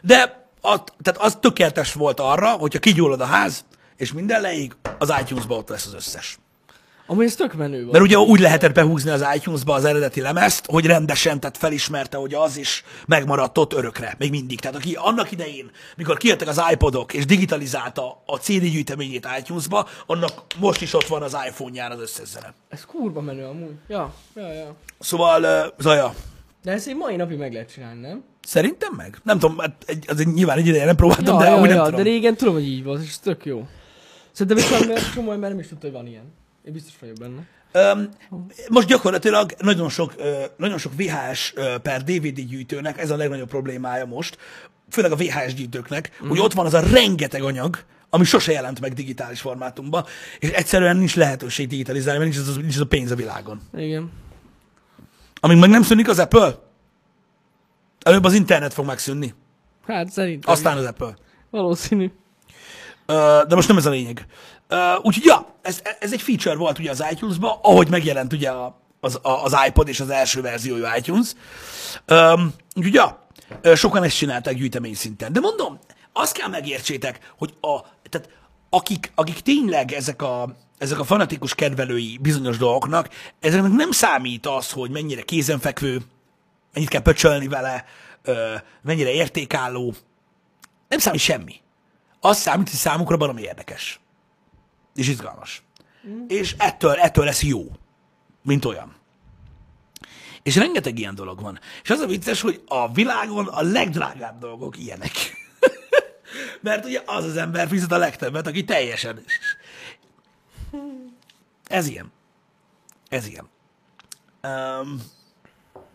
De 0.00 0.48
az, 0.60 0.82
tehát 1.02 1.20
az 1.20 1.38
tökéletes 1.40 1.92
volt 1.92 2.20
arra, 2.20 2.52
hogyha 2.52 2.78
kigyullad 2.78 3.20
a 3.20 3.24
ház, 3.24 3.64
és 3.96 4.12
minden 4.12 4.40
leég, 4.40 4.76
az 4.98 5.12
iTunes-ba 5.20 5.56
ott 5.56 5.68
lesz 5.68 5.86
az 5.86 5.94
összes. 5.94 6.38
Amúgy 7.12 7.24
ez 7.24 7.34
tök 7.34 7.54
menő 7.54 7.78
volt. 7.80 7.92
Mert 7.92 8.04
ugye 8.04 8.18
úgy 8.18 8.40
lehetett 8.40 8.74
behúzni 8.74 9.10
az 9.10 9.24
iTunes-ba 9.34 9.74
az 9.74 9.84
eredeti 9.84 10.20
lemezt, 10.20 10.66
hogy 10.66 10.86
rendesen, 10.86 11.40
tehát 11.40 11.56
felismerte, 11.56 12.16
hogy 12.16 12.34
az 12.34 12.56
is 12.56 12.84
megmaradt 13.06 13.58
ott 13.58 13.72
örökre, 13.72 14.14
még 14.18 14.30
mindig. 14.30 14.60
Tehát 14.60 14.76
aki 14.76 14.94
annak 14.94 15.32
idején, 15.32 15.70
mikor 15.96 16.16
kijöttek 16.16 16.48
az 16.48 16.62
iPodok, 16.72 17.12
és 17.12 17.26
digitalizálta 17.26 18.22
a 18.26 18.36
CD 18.36 18.62
gyűjteményét 18.62 19.28
iTunes-ba, 19.38 19.86
annak 20.06 20.32
most 20.58 20.82
is 20.82 20.94
ott 20.94 21.06
van 21.06 21.22
az 21.22 21.36
iPhone-ján 21.48 21.90
az 21.90 22.00
összes 22.00 22.28
zene. 22.28 22.54
Ez 22.68 22.84
kurva 22.84 23.20
menő 23.20 23.44
amúgy. 23.44 23.74
Ja, 23.88 24.14
ja, 24.34 24.52
ja. 24.52 24.74
Szóval, 24.98 25.42
uh, 25.42 25.72
Zaja, 25.78 26.14
De 26.62 26.72
ezt 26.72 26.88
egy 26.88 26.96
mai 26.96 27.16
napig 27.16 27.38
meg 27.38 27.52
lehet 27.52 27.72
csinálni, 27.72 28.00
nem? 28.00 28.24
szerintem 28.42 28.92
meg? 28.96 29.18
Nem 29.22 29.38
tudom, 29.38 29.58
hát 29.58 29.84
egy, 29.86 30.04
az 30.08 30.20
egy, 30.20 30.32
nyilván 30.32 30.58
egy 30.58 30.66
ideje 30.66 30.84
nem 30.84 30.96
próbáltam, 30.96 31.34
Ja, 31.34 31.40
de 31.40 31.50
ja, 31.50 31.60
úgy 31.60 31.68
nem 31.68 31.76
ja, 31.76 31.84
tudom. 31.84 31.96
de 31.96 32.10
régen 32.10 32.36
tudom, 32.36 32.54
hogy 32.54 32.66
így 32.66 32.84
volt, 32.84 33.02
és 33.02 33.18
tök 33.18 33.44
jó. 33.44 33.66
Szerintem 34.32 34.64
is 34.64 34.78
van, 34.78 34.88
mert 34.88 35.12
csomó 35.12 35.32
ember 35.32 35.50
nem 35.50 35.58
is 35.58 35.68
tudta, 35.68 35.86
hogy 35.86 35.96
van 35.96 36.06
ilyen. 36.06 36.40
Én 36.64 36.72
biztos 36.72 36.94
vagyok 37.00 37.16
benne. 37.16 37.46
Öm, 37.72 38.08
most 38.68 38.88
gyakorlatilag 38.88 39.52
nagyon 39.58 39.88
sok, 39.88 40.14
nagyon 40.56 40.78
sok 40.78 40.92
VHS 40.96 41.54
per 41.82 42.02
DVD 42.02 42.40
gyűjtőnek 42.40 42.98
ez 42.98 43.10
a 43.10 43.16
legnagyobb 43.16 43.48
problémája 43.48 44.06
most, 44.06 44.38
főleg 44.90 45.12
a 45.12 45.16
VHS 45.16 45.54
gyűjtőknek, 45.54 46.10
mm. 46.24 46.28
hogy 46.28 46.38
ott 46.38 46.52
van 46.52 46.66
az 46.66 46.74
a 46.74 46.80
rengeteg 46.80 47.42
anyag, 47.42 47.78
ami 48.10 48.24
sose 48.24 48.52
jelent 48.52 48.80
meg 48.80 48.92
digitális 48.92 49.40
formátumban, 49.40 50.04
és 50.38 50.48
egyszerűen 50.50 50.96
nincs 50.96 51.16
lehetőség 51.16 51.68
digitalizálni, 51.68 52.18
mert 52.18 52.34
nincs 52.34 52.48
az, 52.48 52.56
nincs 52.56 52.74
az 52.74 52.80
a 52.80 52.86
pénz 52.86 53.10
a 53.10 53.14
világon. 53.14 53.60
Igen. 53.74 54.10
Amíg 55.40 55.58
meg 55.58 55.70
nem 55.70 55.82
szűnik 55.82 56.08
az 56.08 56.18
Apple, 56.18 56.58
előbb 58.00 58.24
az 58.24 58.34
internet 58.34 58.72
fog 58.72 58.86
megszűnni, 58.86 59.34
Hát 59.86 60.10
szerintem. 60.10 60.52
aztán 60.52 60.76
az 60.76 60.84
Apple. 60.84 61.14
Valószínű. 61.50 62.10
De 63.46 63.54
most 63.54 63.68
nem 63.68 63.76
ez 63.76 63.86
a 63.86 63.90
lényeg. 63.90 64.26
Ö, 64.72 64.94
Úgyhogy 65.02 65.24
ja, 65.24 65.46
ez, 65.62 65.82
ez 66.00 66.12
egy 66.12 66.22
feature 66.22 66.56
volt 66.56 66.78
ugye 66.78 66.90
az 66.90 67.04
iTunes-ba, 67.10 67.60
ahogy 67.62 67.88
megjelent 67.88 68.32
ugye 68.32 68.50
a, 68.50 68.80
az, 69.00 69.20
az 69.22 69.56
iPod 69.66 69.88
és 69.88 70.00
az 70.00 70.10
első 70.10 70.40
verziójú 70.40 70.84
iTunes. 70.96 71.32
Úgyhogy 72.74 72.94
ja, 72.94 73.26
sokan 73.74 74.02
ezt 74.02 74.16
csinálták 74.16 74.54
gyűjtemény 74.54 74.94
szinten. 74.94 75.32
De 75.32 75.40
mondom, 75.40 75.78
azt 76.12 76.36
kell 76.36 76.48
megértsétek, 76.48 77.32
hogy 77.38 77.54
a, 77.60 77.80
tehát 78.08 78.28
akik, 78.70 79.12
akik 79.14 79.40
tényleg 79.40 79.92
ezek 79.92 80.22
a, 80.22 80.56
ezek 80.78 80.98
a 80.98 81.04
fanatikus 81.04 81.54
kedvelői 81.54 82.18
bizonyos 82.20 82.56
dolgoknak, 82.56 83.08
ezeknek 83.40 83.72
nem 83.72 83.90
számít 83.90 84.46
az, 84.46 84.70
hogy 84.70 84.90
mennyire 84.90 85.22
kézenfekvő, 85.22 86.02
mennyit 86.72 86.88
kell 86.88 87.02
pöcsölni 87.02 87.48
vele, 87.48 87.84
mennyire 88.82 89.10
értékálló, 89.10 89.94
nem 90.88 90.98
számít 90.98 91.20
semmi. 91.20 91.54
Az 92.20 92.38
számít, 92.38 92.68
hogy 92.68 92.78
számukra 92.78 93.16
baromi 93.16 93.42
érdekes. 93.42 94.00
És 94.94 95.08
izgalmas. 95.08 95.62
Mm. 96.08 96.24
És 96.28 96.54
ettől, 96.58 96.94
ettől 96.94 97.24
lesz 97.24 97.42
jó. 97.42 97.72
Mint 98.42 98.64
olyan. 98.64 98.94
És 100.42 100.56
rengeteg 100.56 100.98
ilyen 100.98 101.14
dolog 101.14 101.40
van. 101.40 101.60
És 101.82 101.90
az 101.90 102.00
a 102.00 102.06
vicces, 102.06 102.40
hogy 102.40 102.62
a 102.66 102.92
világon 102.92 103.46
a 103.46 103.62
legdrágább 103.62 104.38
dolgok 104.38 104.78
ilyenek. 104.78 105.12
Mert 106.60 106.84
ugye 106.84 107.02
az 107.06 107.24
az 107.24 107.36
ember 107.36 107.68
fizet 107.68 107.92
a 107.92 107.96
legtöbbet, 107.96 108.46
aki 108.46 108.64
teljesen... 108.64 109.24
Ez 111.66 111.86
ilyen. 111.86 112.12
Ez 113.08 113.26
ilyen. 113.26 113.48
Um, 114.42 115.02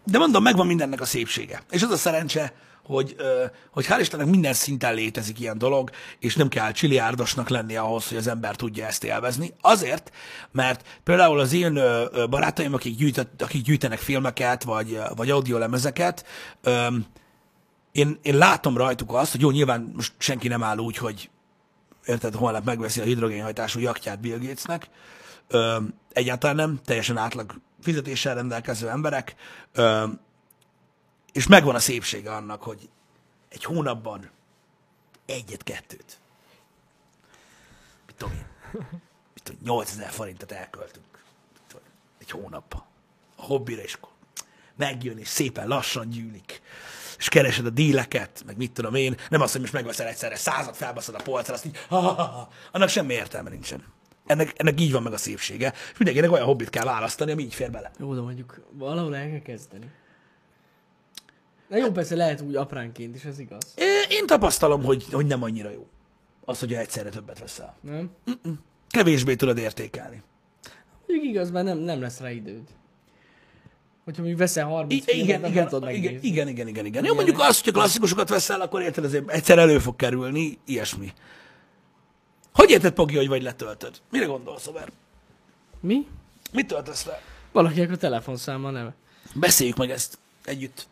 de 0.04 0.18
mondom, 0.18 0.44
megvan 0.44 0.68
mindennek 0.68 1.02
a 1.02 1.06
szépsége. 1.06 1.64
És 1.70 1.84
az 1.84 1.92
a 1.92 1.98
szerencse, 1.98 2.54
hogy, 2.88 3.16
hogy 3.72 3.86
hál' 3.86 3.98
Istennek 4.00 4.28
minden 4.28 4.54
szinten 4.54 4.94
létezik 4.94 5.40
ilyen 5.40 5.58
dolog, 5.58 5.90
és 6.20 6.36
nem 6.36 6.48
kell 6.48 6.72
csiliárdosnak 6.72 7.50
lenni 7.50 7.76
ahhoz, 7.76 8.08
hogy 8.08 8.18
az 8.18 8.28
ember 8.28 8.56
tudja 8.56 8.86
ezt 8.86 9.04
élvezni. 9.04 9.54
Azért, 9.62 10.12
mert 10.52 11.00
például 11.04 11.40
az 11.40 11.54
én 11.54 11.74
barátaim, 12.30 12.74
akik, 12.74 12.96
gyűjtött, 12.96 13.42
akik 13.42 13.62
gyűjtenek 13.62 14.00
filmeket, 14.00 14.64
vagy, 14.64 15.00
vagy 15.16 15.30
audiolemezeket, 15.30 16.26
én, 17.92 18.20
én 18.22 18.38
látom 18.38 18.78
rajtuk 18.78 19.14
azt, 19.14 19.32
hogy 19.32 19.42
jó, 19.42 19.52
nyilván 19.52 19.92
most 19.96 20.14
senki 20.18 20.48
nem 20.48 20.64
áll 20.64 20.78
úgy, 20.78 20.98
hogy 20.98 21.30
érted, 22.06 22.34
holnap 22.34 22.66
megveszi 22.66 23.00
a 23.00 23.04
hidrogénhajtású 23.04 23.80
jaktját 23.80 24.20
Bill 24.20 24.38
Gatesnek. 24.38 24.90
Egyáltalán 26.14 26.56
nem, 26.56 26.80
teljesen 26.86 27.18
átlag 27.18 27.62
fizetéssel 27.82 28.36
rendelkező 28.36 28.90
emberek. 28.90 29.36
És 31.32 31.48
megvan 31.48 31.76
a 31.76 31.80
szépsége 31.80 32.36
annak, 32.36 32.64
hogy 32.64 32.90
egy 33.50 33.64
hónapban 33.64 34.30
egyet-kettőt. 35.26 36.20
Mit 38.06 38.16
tudom 38.16 38.34
én, 38.34 38.46
mit 39.34 39.44
tudom, 39.44 39.62
8000 39.64 40.10
forintot 40.10 40.52
elköltünk. 40.52 41.24
Tudom, 41.68 41.86
egy 42.18 42.32
hónapban. 42.32 42.84
A 43.36 43.42
hobbira, 43.42 43.82
és 43.82 43.98
megjön, 44.76 45.18
és 45.18 45.28
szépen 45.28 45.68
lassan 45.68 46.10
gyűlik. 46.10 46.62
És 47.18 47.30
keresed 47.30 47.66
a 47.66 47.70
díleket, 47.70 48.44
meg 48.46 48.58
mit 48.58 48.72
tudom 48.72 48.96
én. 48.96 49.18
Nem 49.30 49.42
az, 49.42 49.52
hogy 49.52 49.62
most 49.62 49.74
megveszel 49.74 50.08
egyszerre 50.08 50.36
százat, 50.36 50.76
felbaszod 50.76 51.16
a 51.16 51.22
polcra, 51.24 51.54
azt 51.54 51.66
így, 51.66 51.78
ha, 51.88 52.00
ha, 52.00 52.24
ha. 52.24 52.50
annak 52.72 52.90
semmi 52.90 53.14
értelme 53.14 53.50
nincsen. 53.50 53.84
Ennek, 54.26 54.54
ennek 54.56 54.82
így 54.82 54.92
van 54.92 55.04
meg 55.04 55.14
a 55.14 55.18
szépsége. 55.18 55.74
És 55.92 55.98
mindenkinek 55.98 56.32
olyan 56.32 56.46
hobbit 56.46 56.70
kell 56.70 56.86
választani, 56.86 57.32
ami 57.32 57.44
így 57.44 57.54
fér 57.54 57.72
bele. 57.72 57.92
Jó, 58.00 58.14
de 58.14 58.22
mondjuk 58.22 58.62
valahol 58.72 59.16
el 59.16 59.30
kell 59.30 59.42
kezdeni. 59.42 59.92
Na 61.68 61.78
jó, 61.78 61.92
persze 61.92 62.16
lehet 62.16 62.42
úgy 62.42 62.56
apránként 62.56 63.16
is, 63.16 63.24
ez 63.24 63.40
igaz. 63.40 63.74
Én 64.10 64.26
tapasztalom, 64.26 64.84
hogy, 64.84 65.06
hogy 65.12 65.26
nem 65.26 65.44
annyira 65.44 65.70
jó. 65.70 65.88
Az, 66.46 66.60
hogy 66.60 66.74
egyszerre 66.74 67.10
többet 67.10 67.40
veszel. 67.40 67.76
Nem? 67.82 68.10
Kevésbé 68.90 69.36
tudod 69.36 69.58
értékelni. 69.58 70.22
Mondjuk 71.08 71.30
igaz, 71.30 71.52
mert 71.52 71.66
nem, 71.66 71.78
nem 71.78 72.02
lesz 72.02 72.20
rá 72.20 72.32
időd. 72.32 72.62
Hogyha 74.04 74.22
mondjuk 74.22 74.40
veszel 74.40 74.66
30 74.66 74.94
I- 74.94 75.12
filmet, 75.12 75.50
igen, 75.50 75.66
akkor 75.66 75.82
igen, 75.82 75.94
igen, 75.94 76.02
megnézni. 76.04 76.28
igen, 76.28 76.48
igen, 76.48 76.68
igen, 76.68 76.86
igen. 76.86 77.06
Jó, 77.06 77.14
mondjuk 77.14 77.40
azt, 77.40 77.64
hogyha 77.64 77.80
klasszikusokat 77.80 78.30
veszel, 78.30 78.62
akkor 78.62 78.82
érted, 78.82 79.04
azért 79.04 79.30
egyszer 79.30 79.58
elő 79.58 79.80
fog 79.80 79.96
kerülni, 79.96 80.58
ilyesmi. 80.66 81.14
Hogy 82.54 82.70
érted, 82.70 82.94
Pogi, 82.94 83.16
hogy 83.16 83.28
vagy 83.28 83.42
letöltöd? 83.42 84.02
Mire 84.12 84.26
gondolsz, 84.26 84.68
Over? 84.68 84.92
Mi? 85.80 86.08
Mit 86.52 86.68
töltesz 86.68 87.06
le? 87.06 87.22
Valakinek 87.52 87.92
a 87.92 87.96
telefonszáma 87.98 88.72
neve. 88.72 88.96
Beszéljük 89.34 89.78
meg 89.78 89.90
ezt 89.92 90.18
együtt. 90.46 90.88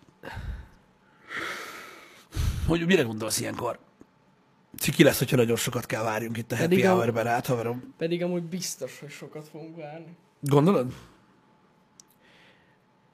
Hogy 2.67 2.86
mire 2.86 3.02
gondolsz 3.02 3.39
ilyenkor? 3.39 3.80
Ki 4.95 5.04
lesz, 5.04 5.17
hogyha 5.17 5.36
nagyon 5.36 5.56
sokat 5.56 5.86
kell 5.86 6.04
várjunk 6.04 6.38
itt 6.38 6.52
a 6.52 6.56
happy 6.56 6.69
Pedig 6.69 6.88
hour-ben 6.88 7.28
át, 7.28 7.45
haverom? 7.45 7.93
Pedig 7.98 8.24
amúgy 8.24 8.43
biztos, 8.43 9.00
hogy 9.00 9.10
sokat 9.10 9.48
fogunk 9.48 9.76
várni. 9.76 10.15
Gondolod? 10.39 10.93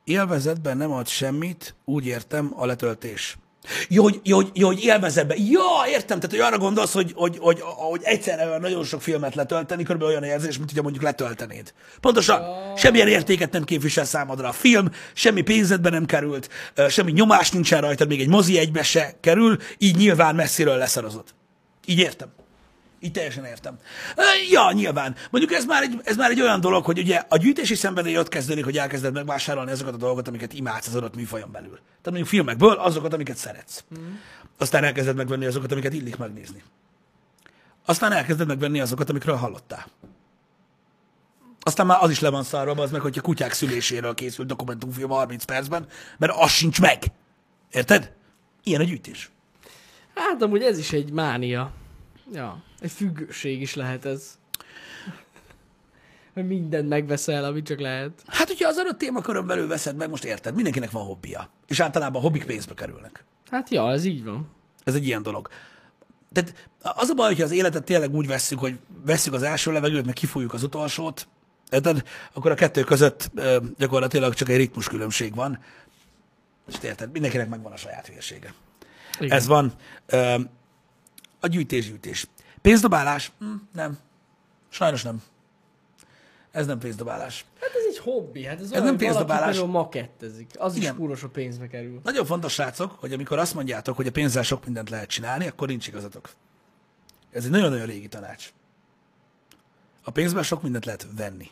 Élvezetben 0.04 0.78
nem 0.78 0.92
ad 0.92 1.08
semmit, 1.08 1.76
úgy 1.86 2.06
értem, 2.06 2.52
a 2.56 2.66
letöltés. 2.66 3.38
Jó, 3.88 4.04
hogy, 4.04 4.20
jó, 4.24 4.40
jó, 4.54 4.68
hogy 4.68 4.84
élvezetben. 4.84 5.38
Ja, 5.50 5.88
értem, 5.88 6.20
tehát 6.20 6.36
hogy 6.36 6.40
arra 6.40 6.58
gondolsz, 6.58 6.94
hogy, 6.94 7.12
hogy, 7.16 7.38
hogy, 7.40 7.60
hogy 7.62 8.02
egyszerre 8.04 8.58
nagyon 8.58 8.84
sok 8.84 9.02
filmet 9.02 9.36
letölteni, 9.36 9.84
körülbelül 9.84 10.14
olyan 10.14 10.24
érzés, 10.24 10.58
mint 10.58 10.68
hogyha 10.70 10.84
mondjuk 10.84 11.04
letöltenéd. 11.04 11.74
Pontosan, 12.00 12.42
semmilyen 12.78 13.08
értéket 13.08 13.52
nem 13.52 13.64
képvisel 13.64 14.06
számodra 14.06 14.48
a 14.48 14.52
film, 14.52 14.90
semmi 15.14 15.42
pénzedbe 15.42 15.90
nem 15.90 16.06
került, 16.06 16.50
semmi 16.90 17.12
nyomás 17.12 17.52
nincsen 17.52 17.82
rajtad, 17.82 18.08
még 18.08 18.20
egy 18.20 18.30
mozi 18.30 18.58
egybe 18.58 18.84
se 18.84 19.18
kerül, 19.20 19.58
így 19.78 19.96
nyilván 19.96 20.36
messziről 20.36 20.78
leszarozod. 20.78 21.26
Így 21.86 22.00
értem. 22.00 22.41
Így 23.04 23.12
teljesen 23.12 23.46
értem. 23.46 23.80
Ja, 24.50 24.72
nyilván. 24.72 25.16
Mondjuk 25.30 25.54
ez 25.54 25.66
már, 25.66 25.84
egy, 25.84 26.00
ez 26.04 26.16
már 26.16 26.30
egy 26.30 26.42
olyan 26.42 26.60
dolog, 26.60 26.86
hogy 26.86 27.00
ugye 27.00 27.24
a 27.30 27.38
gyűjtési 27.38 27.76
szenvedély 27.76 28.18
ott 28.18 28.28
kezdődik, 28.28 28.64
hogy 28.64 28.78
elkezded 28.78 29.14
megvásárolni 29.14 29.72
azokat 29.72 29.94
a 29.94 29.98
dolgokat, 29.98 30.28
amiket 30.28 30.54
imádsz 30.54 30.88
az 30.88 30.96
adott 30.96 31.16
műfajon 31.16 31.52
belül. 31.52 31.76
Tehát 31.76 32.04
mondjuk 32.04 32.28
filmekből 32.28 32.74
azokat, 32.74 33.14
amiket 33.14 33.38
szeretsz. 33.38 33.84
Mm. 34.00 34.14
Aztán 34.58 34.84
elkezded 34.84 35.16
megvenni 35.16 35.46
azokat, 35.46 35.72
amiket 35.72 35.94
illik 35.94 36.18
megnézni. 36.18 36.64
Aztán 37.86 38.12
elkezded 38.12 38.48
megvenni 38.48 38.80
azokat, 38.80 39.10
amikről 39.10 39.36
hallottál. 39.36 39.86
Aztán 41.62 41.86
már 41.86 41.98
az 42.02 42.10
is 42.10 42.20
le 42.20 42.30
van 42.30 42.44
szarva, 42.44 42.82
az 42.82 42.92
meg, 42.92 43.02
hogyha 43.02 43.22
kutyák 43.22 43.54
szüléséről 43.54 44.14
készült 44.14 44.48
dokumentumfilm 44.48 45.10
30 45.10 45.44
percben, 45.44 45.86
mert 46.18 46.34
az 46.36 46.52
sincs 46.52 46.82
meg. 46.82 47.04
Érted? 47.72 48.12
Ilyen 48.64 48.82
a 48.82 48.84
gyűjtés. 48.84 49.32
Hát 50.16 50.42
amúgy 50.42 50.62
ez 50.62 50.78
is 50.78 50.92
egy 50.92 51.12
mánia. 51.12 51.72
Ja, 52.34 52.64
egy 52.80 52.92
függőség 52.92 53.62
is 53.62 53.76
lehet 53.76 54.06
ez. 54.06 54.40
Hogy 56.34 56.48
mindent 56.48 56.90
megveszel, 56.90 57.44
amit 57.44 57.66
csak 57.66 57.80
lehet. 57.80 58.24
Hát, 58.28 58.48
hogyha 58.48 58.68
az 58.68 58.78
adott 58.78 58.98
témakörön 58.98 59.48
belül 59.48 59.68
veszed 59.68 59.96
meg, 59.96 60.10
most 60.10 60.24
érted, 60.24 60.56
mindenkinek 60.56 60.92
van 60.92 61.06
hobbija. 61.06 61.50
És 61.68 61.80
általában 61.80 62.22
a 62.22 62.24
hobbik 62.24 62.46
pénzbe 62.46 62.74
kerülnek. 62.74 63.24
Hát 63.50 63.70
ja, 63.70 63.92
ez 63.92 64.06
így 64.06 64.24
van. 64.24 64.50
Ez 64.84 64.96
egy 64.96 65.06
ilyen 65.06 65.24
dolog. 65.24 65.50
Tehát 66.32 66.70
az 66.82 67.10
a 67.10 67.14
baj, 67.14 67.28
hogyha 67.28 67.44
az 67.44 67.52
életet 67.52 67.84
tényleg 67.84 68.14
úgy 68.14 68.28
vesszük, 68.28 68.60
hogy 68.60 68.80
vesszük 69.06 69.34
az 69.34 69.44
első 69.44 69.72
levegőt, 69.72 70.06
meg 70.06 70.14
kifújjuk 70.14 70.54
az 70.54 70.64
utolsót, 70.64 71.28
érted? 71.70 72.04
Akkor 72.34 72.52
a 72.52 72.56
kettő 72.56 72.84
között 72.84 73.32
gyakorlatilag 73.78 74.34
csak 74.34 74.50
egy 74.50 74.58
ritmus 74.58 74.88
különbség 74.88 75.36
van. 75.36 75.60
És 76.68 76.76
érted, 76.84 77.12
mindenkinek 77.12 77.50
megvan 77.50 77.72
a 77.72 77.78
saját 77.78 78.08
hülyesége. 78.08 78.54
Igen. 79.20 79.38
Ez 79.38 79.48
van. 79.48 79.74
A 81.44 81.48
gyűjtés-gyűjtés. 81.48 82.28
Pénzdobálás? 82.62 83.32
Hm, 83.40 83.46
nem. 83.74 83.98
Sajnos 84.70 85.04
nem. 85.04 85.22
Ez 86.52 86.66
nem 86.66 86.80
pénzdobálás. 86.80 87.46
Hát 87.60 87.70
ez 87.70 87.84
egy 87.90 87.98
hobbi, 87.98 88.46
hát 88.46 88.60
ez, 88.60 88.70
nem 88.70 88.72
olyan, 88.72 88.84
valaki 88.84 89.06
pénzdobálás. 89.06 89.50
például 89.50 89.72
makettezik. 89.72 90.50
Az 90.58 90.76
Igen. 90.76 90.92
is 90.92 91.00
kúros 91.00 91.20
sok 91.20 91.32
pénzbe 91.32 91.68
kerül. 91.68 92.00
Nagyon 92.04 92.26
fontos, 92.26 92.54
srácok, 92.54 92.92
hogy 93.00 93.14
amikor 93.14 93.40
azt 93.40 93.54
mondjátok, 93.54 93.96
hogy 93.96 94.08
a 94.08 94.12
pénzzel 94.12 94.44
sok 94.44 94.66
mindent 94.66 94.90
lehet 94.90 95.10
csinálni, 95.10 95.48
akkor 95.48 95.68
nincs 95.68 95.88
igazatok. 95.88 96.30
Ez 97.32 97.46
egy 97.46 97.52
nagyon-nagyon 97.52 97.86
régi 97.86 98.08
tanács. 98.08 98.54
A 100.04 100.12
pénzben 100.12 100.44
sok 100.44 100.62
mindent 100.62 100.86
lehet 100.86 101.08
venni. 101.16 101.50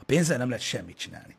A 0.00 0.04
pénzzel 0.06 0.38
nem 0.38 0.48
lehet 0.48 0.64
semmit 0.64 0.98
csinálni. 0.98 1.36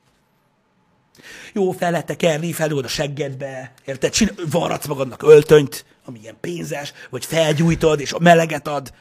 Jó, 1.54 1.72
fel 1.72 1.92
lehet 1.92 2.06
tekerni, 2.06 2.54
feldugod 2.54 2.86
a 2.86 2.88
seggedbe, 2.88 3.74
érted? 3.86 4.12
Csinál, 4.12 4.36
varratsz 4.50 4.86
magadnak 4.86 5.24
öltönyt, 5.24 5.86
ami 6.10 6.20
ilyen 6.20 6.38
pénzes, 6.40 6.94
vagy 7.10 7.26
felgyújtod, 7.26 8.00
és 8.00 8.14
a 8.14 8.20
meleget 8.20 8.68
ad. 8.68 8.94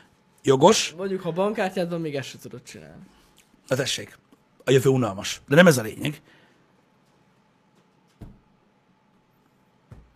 Jogos? 0.42 0.92
Mondjuk, 0.96 1.20
ha 1.20 1.32
bankkártyád 1.32 1.90
van, 1.90 2.00
még 2.00 2.14
ezt 2.14 2.28
sem 2.28 2.40
tudod 2.40 2.62
csinálni. 2.62 3.02
Na 3.66 3.76
tessék, 3.76 4.18
a 4.64 4.70
jövő 4.70 4.90
unalmas. 4.90 5.40
De 5.48 5.54
nem 5.54 5.66
ez 5.66 5.78
a 5.78 5.82
lényeg. 5.82 6.22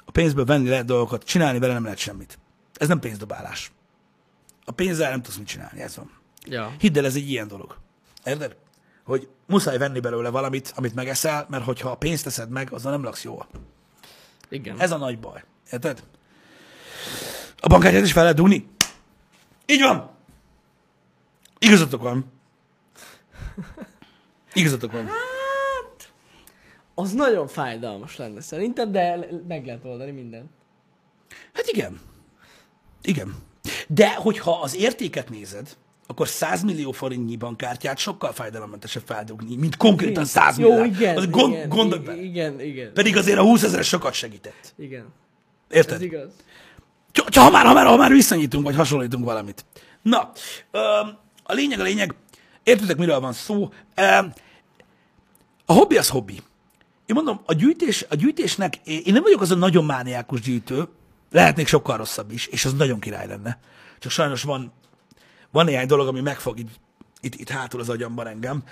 A 0.05 0.11
pénzből 0.11 0.44
venni 0.44 0.68
lehet 0.68 0.85
dolgokat, 0.85 1.24
csinálni 1.24 1.59
vele 1.59 1.72
nem 1.72 1.83
lehet 1.83 1.98
semmit. 1.98 2.38
Ez 2.74 2.88
nem 2.88 3.00
pénzdobálás. 3.00 3.72
A 4.64 4.70
pénzzel 4.70 5.11
nem 5.11 5.22
tudsz 5.22 5.37
mit 5.37 5.46
csinálni, 5.46 5.81
ez 5.81 5.96
van. 5.96 6.11
Ja. 6.44 6.74
Hidd 6.78 6.98
el, 6.98 7.05
ez 7.05 7.14
egy 7.14 7.31
ilyen 7.31 7.48
dolog. 7.48 7.78
Érted? 8.24 8.57
Hogy 9.05 9.28
muszáj 9.46 9.78
venni 9.78 10.00
belőle 10.00 10.28
valamit, 10.28 10.72
amit 10.76 10.94
megeszel, 10.94 11.46
mert 11.48 11.64
hogyha 11.64 11.90
a 11.90 11.96
pénzt 11.96 12.24
teszed 12.24 12.50
meg, 12.50 12.72
azzal 12.72 12.92
nem 12.92 13.02
laksz 13.02 13.24
jól. 13.24 13.48
Igen. 14.48 14.81
Ez 14.81 14.90
a 14.90 14.96
nagy 14.96 15.18
baj. 15.18 15.44
Érted? 15.70 16.02
A 17.64 17.66
bankkártyát 17.68 18.03
is 18.05 18.12
fel 18.12 18.22
lehet 18.22 18.37
dugni. 18.38 18.68
Így 19.66 19.81
van. 19.81 20.11
Igazatok 21.59 22.03
van. 22.03 22.25
Igazatok 24.53 24.92
van. 24.92 25.09
Az 26.94 27.12
nagyon 27.12 27.46
fájdalmas 27.46 28.16
lenne 28.16 28.40
szerintem, 28.40 28.92
de 28.92 29.29
meg 29.48 29.66
lehet 29.66 29.85
oldani 29.85 30.11
mindent. 30.11 30.51
Hát 31.53 31.66
igen. 31.66 32.01
Igen. 33.03 33.35
De 33.88 34.14
hogyha 34.14 34.61
az 34.61 34.77
értéket 34.77 35.31
nézed, 35.31 35.77
akkor 36.07 36.29
100 36.29 36.62
millió 36.62 36.92
forintnyi 36.92 37.37
bankkártyát 37.37 37.98
sokkal 37.98 38.33
fájdalommentesebb 38.33 39.03
feldugni, 39.07 39.57
mint 39.57 39.77
konkrétan 39.77 40.25
100 40.25 40.57
millió. 40.57 40.77
Jó, 40.77 40.85
igen, 40.85 41.16
Az 41.16 41.31
gond, 41.31 41.53
igen, 41.55 41.68
gondolj 41.68 42.01
i- 42.03 42.05
bele. 42.05 42.20
igen, 42.22 42.61
igen, 42.61 42.92
Pedig 42.92 43.16
azért 43.16 43.38
a 43.38 43.42
20 43.42 43.62
ezer 43.62 43.85
sokat 43.85 44.12
segített. 44.12 44.75
igen. 44.79 45.05
Érted? 45.70 45.94
Ez 45.94 46.01
igaz. 46.03 46.31
Csak 47.12 47.44
ha 47.44 47.51
már, 47.51 47.66
ha 47.66 47.72
már, 47.72 47.87
ha 47.87 47.96
már 47.96 48.11
visszanyitunk, 48.11 48.64
vagy 48.64 48.75
hasonlítunk 48.75 49.25
valamit. 49.25 49.64
Na, 50.03 50.33
a 51.42 51.53
lényeg 51.53 51.81
a 51.81 51.83
lényeg, 51.83 52.14
értitek, 52.62 52.96
miről 52.96 53.20
van 53.20 53.33
szó. 53.33 53.72
A 55.66 55.72
hobbi 55.72 55.96
az 55.96 56.09
hobbi. 56.09 56.42
Én 57.07 57.14
mondom, 57.14 57.40
a, 57.46 57.55
gyűjtés, 57.55 58.07
a 58.09 58.14
gyűjtésnek, 58.14 58.77
én 58.85 59.12
nem 59.12 59.22
vagyok 59.22 59.40
az 59.40 59.51
a 59.51 59.55
nagyon 59.55 59.85
mániákus 59.85 60.40
gyűjtő, 60.40 60.88
lehetnék 61.31 61.66
sokkal 61.66 61.96
rosszabb 61.96 62.31
is, 62.31 62.46
és 62.46 62.64
az 62.64 62.75
nagyon 62.75 63.01
király 63.01 63.27
lenne. 63.27 63.59
Csak 63.98 64.12
sajnos 64.12 64.42
van, 64.42 64.72
van 65.51 65.64
néhány 65.64 65.87
dolog, 65.87 66.09
ami 66.09 66.20
megfog 66.20 66.59
itt, 66.59 66.68
itt, 67.20 67.35
itt 67.35 67.48
hátul 67.48 67.81
az 67.81 67.88
agyamban 67.88 68.27
engem, 68.27 68.62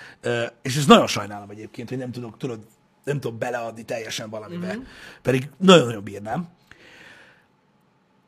és 0.61 0.77
ez 0.77 0.85
nagyon 0.85 1.07
sajnálom 1.07 1.49
egyébként, 1.49 1.89
hogy 1.89 1.97
nem 1.97 2.11
tudok, 2.11 2.37
tudod, 2.37 2.59
nem 3.03 3.19
tudok 3.19 3.37
beleadni 3.37 3.83
teljesen 3.83 4.29
valamibe, 4.29 4.67
mm-hmm. 4.67 4.83
pedig 5.21 5.49
nagyon-nagyon 5.57 6.03
bírnám. 6.03 6.47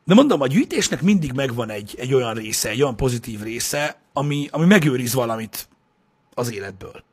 De 0.04 0.14
mondom, 0.14 0.40
a 0.40 0.46
gyűjtésnek 0.46 1.02
mindig 1.02 1.32
megvan 1.32 1.70
egy, 1.70 1.94
egy 1.98 2.14
olyan 2.14 2.34
része, 2.34 2.68
egy 2.68 2.82
olyan 2.82 2.96
pozitív 2.96 3.42
része, 3.42 4.00
ami, 4.12 4.48
ami 4.50 4.66
megőriz 4.66 5.14
valamit 5.14 5.68
az 6.34 6.52
életből. 6.52 7.04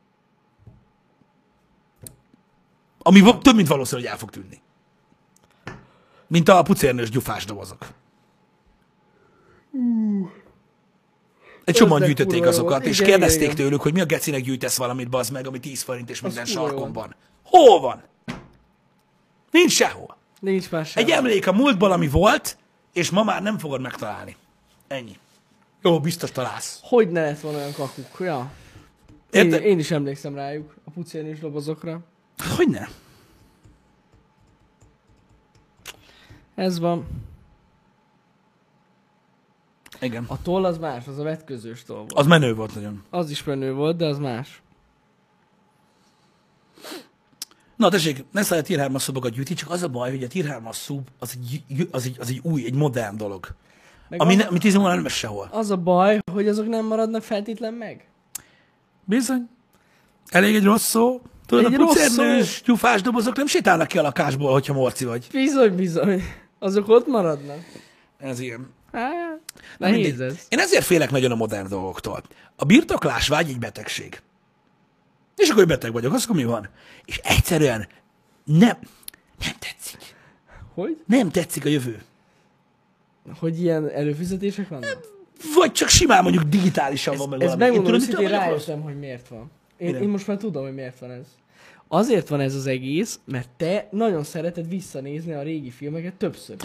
Ami 2.98 3.22
több, 3.42 3.54
mint 3.54 3.68
valószínű, 3.68 4.00
hogy 4.00 4.10
el 4.10 4.18
fog 4.18 4.30
tűnni. 4.30 4.60
Mint 6.26 6.48
a 6.48 6.62
pucérnős 6.62 7.10
gyufás 7.10 7.44
dobozok. 7.44 7.86
Egy 11.64 11.74
csomóan 11.74 12.02
gyűjtötték 12.02 12.46
azokat, 12.46 12.70
volt. 12.70 12.84
és 12.84 12.96
Igen, 12.98 13.10
kérdezték 13.10 13.42
igen, 13.42 13.52
igen. 13.52 13.64
tőlük, 13.64 13.82
hogy 13.82 13.92
mi 13.92 14.00
a 14.00 14.04
gecinek 14.04 14.42
gyűjtesz 14.42 14.76
valamit, 14.76 15.08
bazd 15.08 15.32
meg, 15.32 15.46
ami 15.46 15.60
10 15.60 15.82
forint, 15.82 16.10
és 16.10 16.20
minden 16.20 16.44
sarkon 16.44 16.92
van. 16.92 17.14
Hol 17.44 17.80
van? 17.80 18.02
Nincs 19.50 19.72
sehol. 19.72 20.16
Nincs 20.40 20.70
más 20.70 20.90
sem. 20.90 21.04
Egy 21.04 21.10
emlék 21.10 21.46
a 21.46 21.52
múltból, 21.52 21.92
ami 21.92 22.08
volt, 22.08 22.56
és 22.92 23.10
ma 23.10 23.22
már 23.22 23.42
nem 23.42 23.58
fogod 23.58 23.80
megtalálni. 23.80 24.36
Ennyi. 24.86 25.18
Jó, 25.82 26.00
biztos 26.00 26.30
találsz. 26.30 26.80
Hogy 26.82 27.10
ne 27.10 27.20
lett 27.20 27.40
volna 27.40 27.58
olyan 27.58 27.72
kakuk? 27.72 28.16
Ja. 28.20 28.52
Én, 29.30 29.52
én 29.52 29.78
is 29.78 29.90
emlékszem 29.90 30.34
rájuk, 30.34 30.74
a 30.84 30.90
pucérnős 30.90 31.38
dobozokra. 31.38 32.00
Hogy 32.56 32.68
ne? 32.68 32.86
Ez 36.54 36.78
van. 36.78 37.06
Igen. 40.00 40.24
A 40.28 40.42
toll 40.42 40.64
az 40.64 40.78
más, 40.78 41.06
az 41.06 41.18
a 41.18 41.22
vetközős 41.22 41.82
toll 41.82 41.96
volt. 41.96 42.12
Az 42.12 42.26
menő 42.26 42.54
volt 42.54 42.74
nagyon. 42.74 43.04
Az 43.10 43.30
is 43.30 43.44
menő 43.44 43.72
volt, 43.72 43.96
de 43.96 44.06
az 44.06 44.18
más. 44.18 44.62
Na 47.82 47.88
tessék, 47.88 48.24
ne 48.32 48.42
szállj 48.42 48.60
a 48.60 48.64
tier 48.64 48.80
3 48.80 48.98
szubokat 48.98 49.32
gyűjti, 49.32 49.54
csak 49.54 49.70
az 49.70 49.82
a 49.82 49.88
baj, 49.88 50.10
hogy 50.10 50.22
a 50.22 50.26
tier 50.28 50.46
3 50.46 50.72
szub 50.72 51.08
az 51.18 51.34
egy, 51.36 51.88
az 51.90 52.04
egy, 52.04 52.16
az 52.20 52.28
egy 52.28 52.40
új, 52.42 52.64
egy 52.64 52.74
modern 52.74 53.16
dolog. 53.16 53.46
Meg 54.08 54.20
Ami, 54.20 54.32
az, 54.32 54.38
ne, 54.38 54.44
ami 54.46 54.58
10 54.58 54.74
óra 54.74 54.94
nem 54.94 55.06
sehol. 55.08 55.48
az 55.52 55.70
a 55.70 55.76
baj, 55.76 56.18
hogy 56.32 56.48
azok 56.48 56.68
nem 56.68 56.86
maradnak 56.86 57.22
feltétlen 57.22 57.74
meg. 57.74 58.06
Bizony. 59.04 59.48
Elég 60.28 60.54
egy 60.54 60.64
rossz 60.64 60.84
szó. 60.88 61.20
Tudod, 61.46 61.64
Egy 61.64 61.74
a 61.80 61.84
pucernős, 61.84 62.62
gyufás 62.64 63.02
dobozok 63.02 63.36
nem 63.36 63.46
sétálnak 63.46 63.88
ki 63.88 63.98
a 63.98 64.02
lakásból, 64.02 64.52
hogyha 64.52 64.72
morci 64.72 65.04
vagy. 65.04 65.26
Bizony, 65.32 65.74
bizony. 65.74 66.22
Azok 66.58 66.88
ott 66.88 67.06
maradnak. 67.06 67.58
Ez 68.18 68.40
ilyen. 68.40 68.70
Hát, 68.92 69.40
Na 69.78 69.88
mindegy. 69.90 70.20
ez. 70.20 70.46
Én 70.48 70.58
ezért 70.58 70.84
félek 70.84 71.10
nagyon 71.10 71.30
a 71.30 71.34
modern 71.34 71.68
dolgoktól. 71.68 72.22
A 72.56 72.64
birtoklás 72.64 73.28
vágy 73.28 73.48
egy 73.48 73.58
betegség. 73.58 74.22
És 75.36 75.48
akkor, 75.48 75.66
beteg 75.66 75.92
vagyok, 75.92 76.12
az 76.12 76.24
akkor 76.24 76.36
mi 76.36 76.44
van? 76.44 76.68
És 77.04 77.20
egyszerűen 77.22 77.88
nem, 78.44 78.78
nem 79.38 79.54
tetszik. 79.58 80.14
Hogy? 80.74 81.02
Nem 81.06 81.30
tetszik 81.30 81.64
a 81.64 81.68
jövő. 81.68 82.02
Hogy 83.38 83.60
ilyen 83.60 83.90
előfizetések 83.90 84.68
vannak? 84.68 85.10
Vagy 85.54 85.72
csak 85.72 85.88
simán 85.88 86.22
mondjuk 86.22 86.44
digitálisan 86.44 87.16
van 87.16 87.28
meg 87.28 87.40
Ez 87.40 87.46
valami. 87.46 87.64
Én 87.64 87.72
megmondom, 87.72 88.00
tudom, 88.00 88.22
hogy 88.22 88.30
rájöttem, 88.30 88.80
hogy 88.80 88.98
miért 88.98 89.28
van. 89.28 89.50
Én, 89.76 89.86
Mire? 89.86 90.00
én 90.00 90.08
most 90.08 90.26
már 90.26 90.36
tudom, 90.36 90.62
hogy 90.62 90.74
miért 90.74 90.98
van 90.98 91.10
ez. 91.10 91.26
Azért 91.88 92.28
van 92.28 92.40
ez 92.40 92.54
az 92.54 92.66
egész, 92.66 93.20
mert 93.24 93.48
te 93.56 93.88
nagyon 93.90 94.24
szereted 94.24 94.68
visszanézni 94.68 95.32
a 95.32 95.42
régi 95.42 95.70
filmeket 95.70 96.14
többször. 96.14 96.56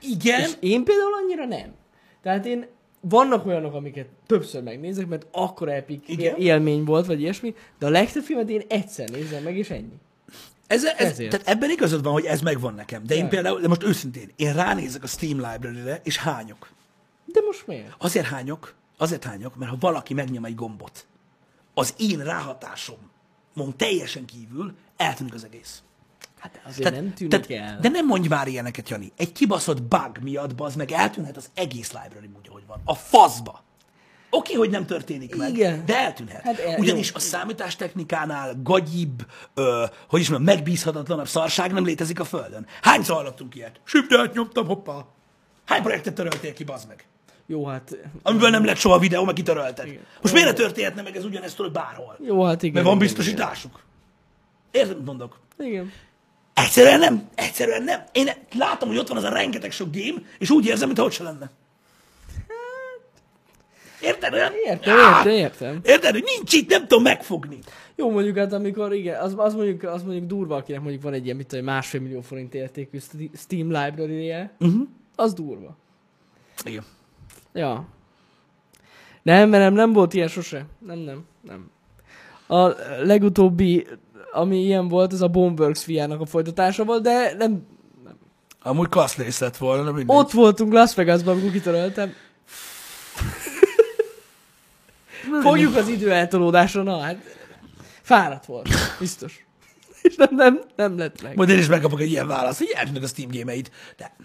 Igen, 0.00 0.40
És 0.40 0.52
én 0.60 0.84
például 0.84 1.14
annyira 1.14 1.46
nem. 1.46 1.74
Tehát 2.22 2.46
én 2.46 2.66
vannak 3.08 3.46
olyanok, 3.46 3.74
amiket 3.74 4.06
többször 4.26 4.62
megnézek, 4.62 5.06
mert 5.06 5.26
akkor 5.32 5.68
epic 5.68 6.08
Igen. 6.08 6.36
élmény 6.36 6.84
volt, 6.84 7.06
vagy 7.06 7.20
ilyesmi, 7.20 7.54
de 7.78 7.86
a 7.86 7.90
legtöbb 7.90 8.22
filmet 8.22 8.48
én 8.50 8.62
egyszer 8.68 9.08
nézem 9.08 9.42
meg, 9.42 9.56
és 9.56 9.70
ennyi. 9.70 9.92
ez, 10.66 10.84
ez, 10.84 10.94
ezért. 11.10 11.30
tehát 11.30 11.46
ebben 11.48 11.70
igazad 11.70 12.02
van, 12.02 12.12
hogy 12.12 12.24
ez 12.24 12.40
megvan 12.40 12.74
nekem. 12.74 13.06
De 13.06 13.14
én 13.14 13.22
Ja. 13.22 13.28
például, 13.28 13.60
de 13.60 13.68
most 13.68 13.82
őszintén, 13.82 14.30
én 14.36 14.52
ránézek 14.52 15.02
a 15.02 15.06
Steam 15.06 15.36
Library-re, 15.50 16.00
és 16.04 16.16
hányok. 16.18 16.68
De 17.24 17.40
most 17.46 17.66
miért? 17.66 17.94
Azért 17.98 18.26
hányok, 18.26 18.74
azért 18.96 19.24
hányok, 19.24 19.56
mert 19.56 19.70
ha 19.70 19.76
valaki 19.80 20.14
megnyom 20.14 20.44
egy 20.44 20.54
gombot, 20.54 21.06
az 21.74 21.94
én 21.98 22.18
ráhatásomon 22.18 23.76
teljesen 23.76 24.24
kívül 24.24 24.74
eltűnik 24.96 25.34
az 25.34 25.44
egész. 25.44 25.82
Hát 26.44 26.60
azért 26.66 26.90
nem 26.94 27.14
tűnik 27.14 27.50
el. 27.50 27.78
De 27.80 27.88
nem 27.88 28.06
mondj 28.06 28.28
már 28.28 28.46
ilyeneket, 28.48 28.88
Jani. 28.88 29.12
Egy 29.16 29.32
kibaszott 29.32 29.82
bug 29.82 30.18
miatt, 30.22 30.54
bazd 30.54 30.76
meg, 30.76 30.90
eltűnhet 30.92 31.36
az 31.36 31.50
egész 31.54 31.92
library 31.92 32.30
úgy, 32.38 32.48
ahogy 32.48 32.62
van. 32.66 32.80
A 32.84 32.94
faszba. 32.94 33.62
Oké, 34.30 34.54
hogy 34.54 34.70
nem 34.70 34.86
történik 34.86 35.36
meg, 35.36 35.52
Igen. 35.52 35.82
de 35.86 35.98
eltűnhet. 35.98 36.42
Hát 36.42 36.58
el- 36.58 36.78
Ugyanis 36.78 37.08
jó. 37.08 37.14
a 37.16 37.18
számítástechnikánál 37.18 38.54
gagyibb, 38.62 39.26
ö, 39.54 39.84
hogy 40.08 40.20
is 40.20 40.28
mondjam, 40.28 40.54
megbízhatatlanabb 40.56 41.28
szarság 41.28 41.72
nem 41.72 41.84
létezik 41.84 42.20
a 42.20 42.24
Földön. 42.24 42.66
Hányszor 42.82 43.16
hallottunk 43.16 43.54
ilyet? 43.54 43.80
Shift 43.84 44.32
nyomtam, 44.34 44.66
hoppá. 44.66 45.04
Hány 45.64 45.82
projektet 45.82 46.14
töröltél 46.14 46.52
ki, 46.52 46.64
bazd 46.64 46.88
meg? 46.88 47.04
Jó, 47.46 47.66
hát... 47.66 47.96
Amiből 48.22 48.50
nem 48.50 48.64
lett 48.64 48.76
soha 48.76 48.98
videó, 48.98 49.24
meg 49.24 49.34
kitörölted. 49.34 49.86
Igen. 49.86 50.02
Most 50.22 50.34
miért 50.34 50.48
ne 50.48 50.54
történhetne 50.54 51.02
meg 51.02 51.16
ez 51.16 51.24
ugyanezt 51.24 51.56
tudod 51.56 51.72
bárhol? 51.72 52.16
Jó, 52.26 52.44
hát 52.44 52.62
igen. 52.62 52.74
Mert 52.74 52.86
van 52.86 52.98
biztosításuk. 52.98 53.82
Érted, 54.70 54.96
mit 54.96 55.06
mondok? 55.06 55.38
Igen. 55.58 55.92
Egyszerűen 56.54 56.98
nem. 56.98 57.28
Egyszerűen 57.34 57.82
nem. 57.82 58.04
Én 58.12 58.28
látom, 58.58 58.88
hogy 58.88 58.98
ott 58.98 59.08
van 59.08 59.16
az 59.16 59.24
a 59.24 59.28
rengeteg 59.28 59.72
sok 59.72 59.88
game, 59.92 60.22
és 60.38 60.50
úgy 60.50 60.66
érzem, 60.66 60.86
mintha 60.86 61.04
ott 61.04 61.12
se 61.12 61.22
lenne. 61.22 61.50
Érted? 64.00 64.32
Olyan? 64.32 64.52
Értem, 64.64 64.96
értem, 64.96 65.32
értem. 65.32 65.80
Érted, 65.84 66.12
hogy 66.12 66.24
nincs 66.36 66.52
itt, 66.52 66.70
nem 66.70 66.86
tudom 66.86 67.02
megfogni. 67.02 67.58
Jó, 67.96 68.10
mondjuk 68.10 68.38
hát 68.38 68.52
amikor, 68.52 68.92
igen, 68.92 69.20
az, 69.20 69.34
az, 69.36 69.54
mondjuk, 69.54 69.82
az 69.82 70.02
mondjuk 70.02 70.26
durva, 70.26 70.56
akinek 70.56 70.80
mondjuk 70.80 71.02
van 71.02 71.12
egy 71.12 71.24
ilyen, 71.24 71.36
mit 71.36 71.46
tudom, 71.46 71.64
másfél 71.64 72.00
millió 72.00 72.20
forint 72.20 72.54
értékű 72.54 72.98
Steam 73.36 73.72
library-je, 73.72 74.52
Uh-huh. 74.60 74.88
az 75.16 75.32
durva. 75.32 75.76
Igen. 76.64 76.84
Ja. 77.52 77.86
Nem, 79.22 79.48
mert 79.48 79.62
nem, 79.62 79.74
nem 79.74 79.92
volt 79.92 80.14
ilyen 80.14 80.28
sose. 80.28 80.66
Nem, 80.78 80.98
nem, 80.98 81.24
nem. 81.40 81.70
A 82.46 82.74
legutóbbi, 83.02 83.86
ami 84.32 84.64
ilyen 84.64 84.88
volt, 84.88 85.12
ez 85.12 85.20
a 85.20 85.28
Boneworks 85.28 85.82
fiának 85.82 86.20
a 86.20 86.26
folytatása 86.26 86.84
volt, 86.84 87.02
de 87.02 87.34
nem, 87.38 87.66
Amúgy 88.66 88.88
klassz 88.88 89.16
rész 89.16 89.38
lett 89.40 89.56
volna, 89.56 89.82
nem 89.82 89.94
mindegy. 89.94 90.16
ott 90.16 90.30
voltunk 90.30 90.72
Las 90.72 90.94
Vegasban, 90.94 91.34
amikor 91.34 91.50
kitöröltem. 91.50 92.12
Fogjuk 95.42 95.76
az 95.76 95.88
idő 95.88 96.12
eltolódásra, 96.12 96.82
na 96.82 97.00
hát 97.00 97.16
fáradt 98.02 98.46
volt, 98.46 98.68
biztos. 98.98 99.46
És 100.02 100.16
nem, 100.16 100.28
nem, 100.30 100.60
nem 100.76 100.98
lett 100.98 101.22
meg. 101.22 101.36
Majd 101.36 101.48
én 101.48 101.58
is 101.58 101.66
megkapok 101.66 102.00
egy 102.00 102.10
ilyen 102.10 102.26
választ, 102.26 102.58
hogy 102.58 102.68
jelent 102.72 102.92
meg 102.92 103.02
a 103.02 103.06
Steam 103.06 103.30
gémeit, 103.30 103.70
de 103.96 104.16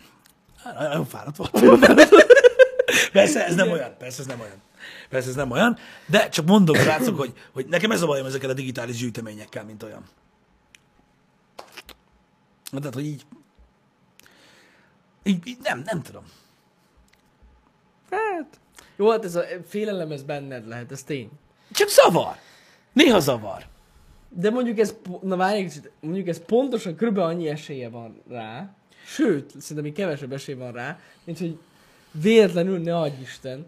nagyon 0.79 1.05
fáradt 1.05 1.37
volt. 1.37 1.51
Persze, 3.11 3.45
ez 3.45 3.55
nem 3.55 3.71
olyan. 3.71 3.95
Persze, 3.97 4.21
ez 4.21 4.27
nem 4.27 4.39
olyan. 4.39 4.61
Persze, 5.09 5.29
ez 5.29 5.35
nem 5.35 5.51
olyan. 5.51 5.77
De 6.05 6.29
csak 6.29 6.45
mondom, 6.45 6.75
srácok, 6.75 7.17
hogy, 7.17 7.33
hogy 7.53 7.65
nekem 7.65 7.91
ez 7.91 8.01
a 8.01 8.05
bajom 8.05 8.25
ezekkel 8.25 8.49
a 8.49 8.53
digitális 8.53 8.97
gyűjteményekkel, 8.97 9.63
mint 9.63 9.83
olyan. 9.83 10.03
Tehát, 12.71 12.93
hogy 12.93 13.05
így, 13.05 13.25
így, 15.23 15.47
így 15.47 15.57
nem, 15.61 15.81
nem 15.85 16.01
tudom. 16.01 16.23
Hát, 18.11 18.59
jó, 18.95 19.09
hát 19.09 19.25
ez 19.25 19.35
a 19.35 19.43
félelem, 19.67 20.11
ez 20.11 20.23
benned 20.23 20.67
lehet, 20.67 20.91
ez 20.91 21.03
tény. 21.03 21.29
Csak 21.71 21.87
zavar. 21.87 22.35
Néha 22.93 23.19
zavar. 23.19 23.65
De 24.29 24.49
mondjuk 24.49 24.79
ez, 24.79 24.95
na 25.21 25.35
várj 25.35 25.57
egy 25.57 25.63
kicsit, 25.63 25.91
mondjuk 25.99 26.27
ez 26.27 26.45
pontosan 26.45 26.95
kb. 26.95 27.17
annyi 27.17 27.47
esélye 27.47 27.89
van 27.89 28.21
rá, 28.29 28.75
sőt, 29.05 29.49
szerintem 29.49 29.85
még 29.85 29.93
kevesebb 29.93 30.31
esély 30.31 30.55
van 30.55 30.71
rá, 30.71 30.99
mint 31.23 31.39
hogy 31.39 31.59
véletlenül, 32.11 32.79
ne 32.79 32.97
adj 32.97 33.21
Isten, 33.21 33.67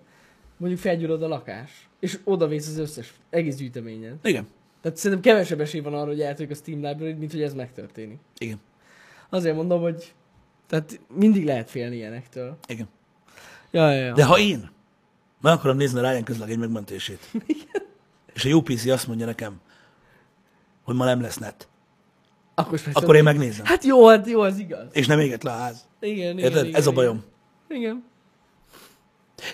mondjuk 0.61 0.81
felgyullad 0.81 1.23
a 1.23 1.27
lakás, 1.27 1.89
és 1.99 2.19
odavész 2.23 2.67
az 2.67 2.77
összes, 2.77 3.13
egész 3.29 3.55
gyűjteményen. 3.55 4.19
Igen. 4.23 4.47
Tehát 4.81 4.97
szerintem 4.97 5.31
kevesebb 5.31 5.59
esély 5.59 5.81
van 5.81 5.93
arra, 5.93 6.05
hogy 6.05 6.21
eltűnik 6.21 6.51
a 6.51 6.55
Steam 6.55 6.85
library 6.85 7.13
mint 7.13 7.31
hogy 7.31 7.41
ez 7.41 7.53
megtörténik. 7.53 8.19
Igen. 8.37 8.59
Azért 9.29 9.55
mondom, 9.55 9.81
hogy 9.81 10.13
tehát 10.67 10.99
mindig 11.15 11.45
lehet 11.45 11.69
félni 11.69 11.95
ilyenektől. 11.95 12.57
Igen. 12.67 12.87
Ja, 13.71 13.91
ja, 13.91 14.05
ja. 14.05 14.13
De 14.13 14.25
ha 14.25 14.39
én 14.39 14.71
meg 15.41 15.53
akarom 15.53 15.77
nézni 15.77 15.99
a 15.99 16.09
Ryan 16.09 16.23
közleg 16.23 16.49
egy 16.49 16.57
megmentését, 16.57 17.31
és 18.33 18.45
a 18.45 18.49
UPC 18.49 18.85
azt 18.85 19.07
mondja 19.07 19.25
nekem, 19.25 19.59
hogy 20.83 20.95
ma 20.95 21.05
nem 21.05 21.21
lesz 21.21 21.37
net, 21.37 21.67
akkor, 22.55 22.81
akkor 22.93 23.15
én 23.15 23.23
megnézem. 23.23 23.65
Hát 23.65 23.83
jó, 23.83 24.07
hát 24.07 24.27
jó, 24.27 24.41
az 24.41 24.57
igaz. 24.57 24.87
És 24.91 25.07
nem 25.07 25.19
éget 25.19 25.43
le 25.43 25.51
a 25.51 25.57
ház. 25.57 25.87
Igen, 25.99 26.17
igen, 26.17 26.37
Érted? 26.37 26.65
igen, 26.65 26.79
Ez 26.79 26.87
a 26.87 26.91
igen. 26.91 26.93
bajom. 27.03 27.23
Igen. 27.69 28.03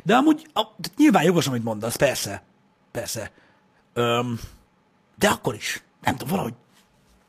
De 0.03 0.15
amúgy 0.15 0.47
a, 0.53 0.61
nyilván 0.97 1.23
jogos, 1.23 1.47
amit 1.47 1.63
mondasz, 1.63 1.95
persze. 1.95 2.43
Persze. 2.91 3.31
Öm, 3.93 4.39
de 5.17 5.27
akkor 5.27 5.55
is. 5.55 5.83
Nem 6.01 6.15
tudom, 6.15 6.29
valahogy 6.29 6.53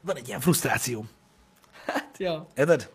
van 0.00 0.16
egy 0.16 0.28
ilyen 0.28 0.40
frusztráció. 0.40 1.04
Hát, 1.86 2.14
ja. 2.18 2.46
Érted? 2.56 2.90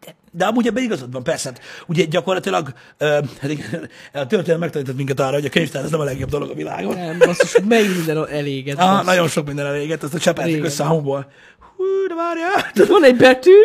De, 0.00 0.14
de 0.32 0.46
amúgy 0.46 0.66
ebben 0.66 0.82
igazad 0.82 1.12
van, 1.12 1.22
persze. 1.22 1.48
Hát, 1.48 1.60
ugye 1.86 2.04
gyakorlatilag 2.04 2.72
ö, 2.98 3.20
hát 3.40 3.50
igen, 3.50 3.88
a 4.12 4.26
történelem 4.26 4.60
megtanított 4.60 4.96
minket 4.96 5.20
arra, 5.20 5.32
hogy 5.32 5.44
a 5.44 5.48
könyvtár 5.48 5.84
ez 5.84 5.90
nem 5.90 6.00
a 6.00 6.04
legjobb 6.04 6.28
dolog 6.28 6.50
a 6.50 6.54
világon. 6.54 6.96
Nem, 6.96 7.18
basszus, 7.18 7.60
melyik 7.68 7.96
minden 7.96 8.28
eléget. 8.28 8.78
Ah, 8.78 9.04
nagyon 9.04 9.28
sok 9.28 9.46
minden 9.46 9.66
elégett, 9.66 10.02
azt 10.02 10.14
a 10.14 10.18
csepelték 10.18 10.64
össze 10.64 10.84
a 10.84 10.86
hangból. 10.86 11.30
Hú, 11.76 11.84
de 12.08 12.14
várjál. 12.14 12.86
Van 12.88 13.04
egy 13.04 13.16
betű? 13.16 13.56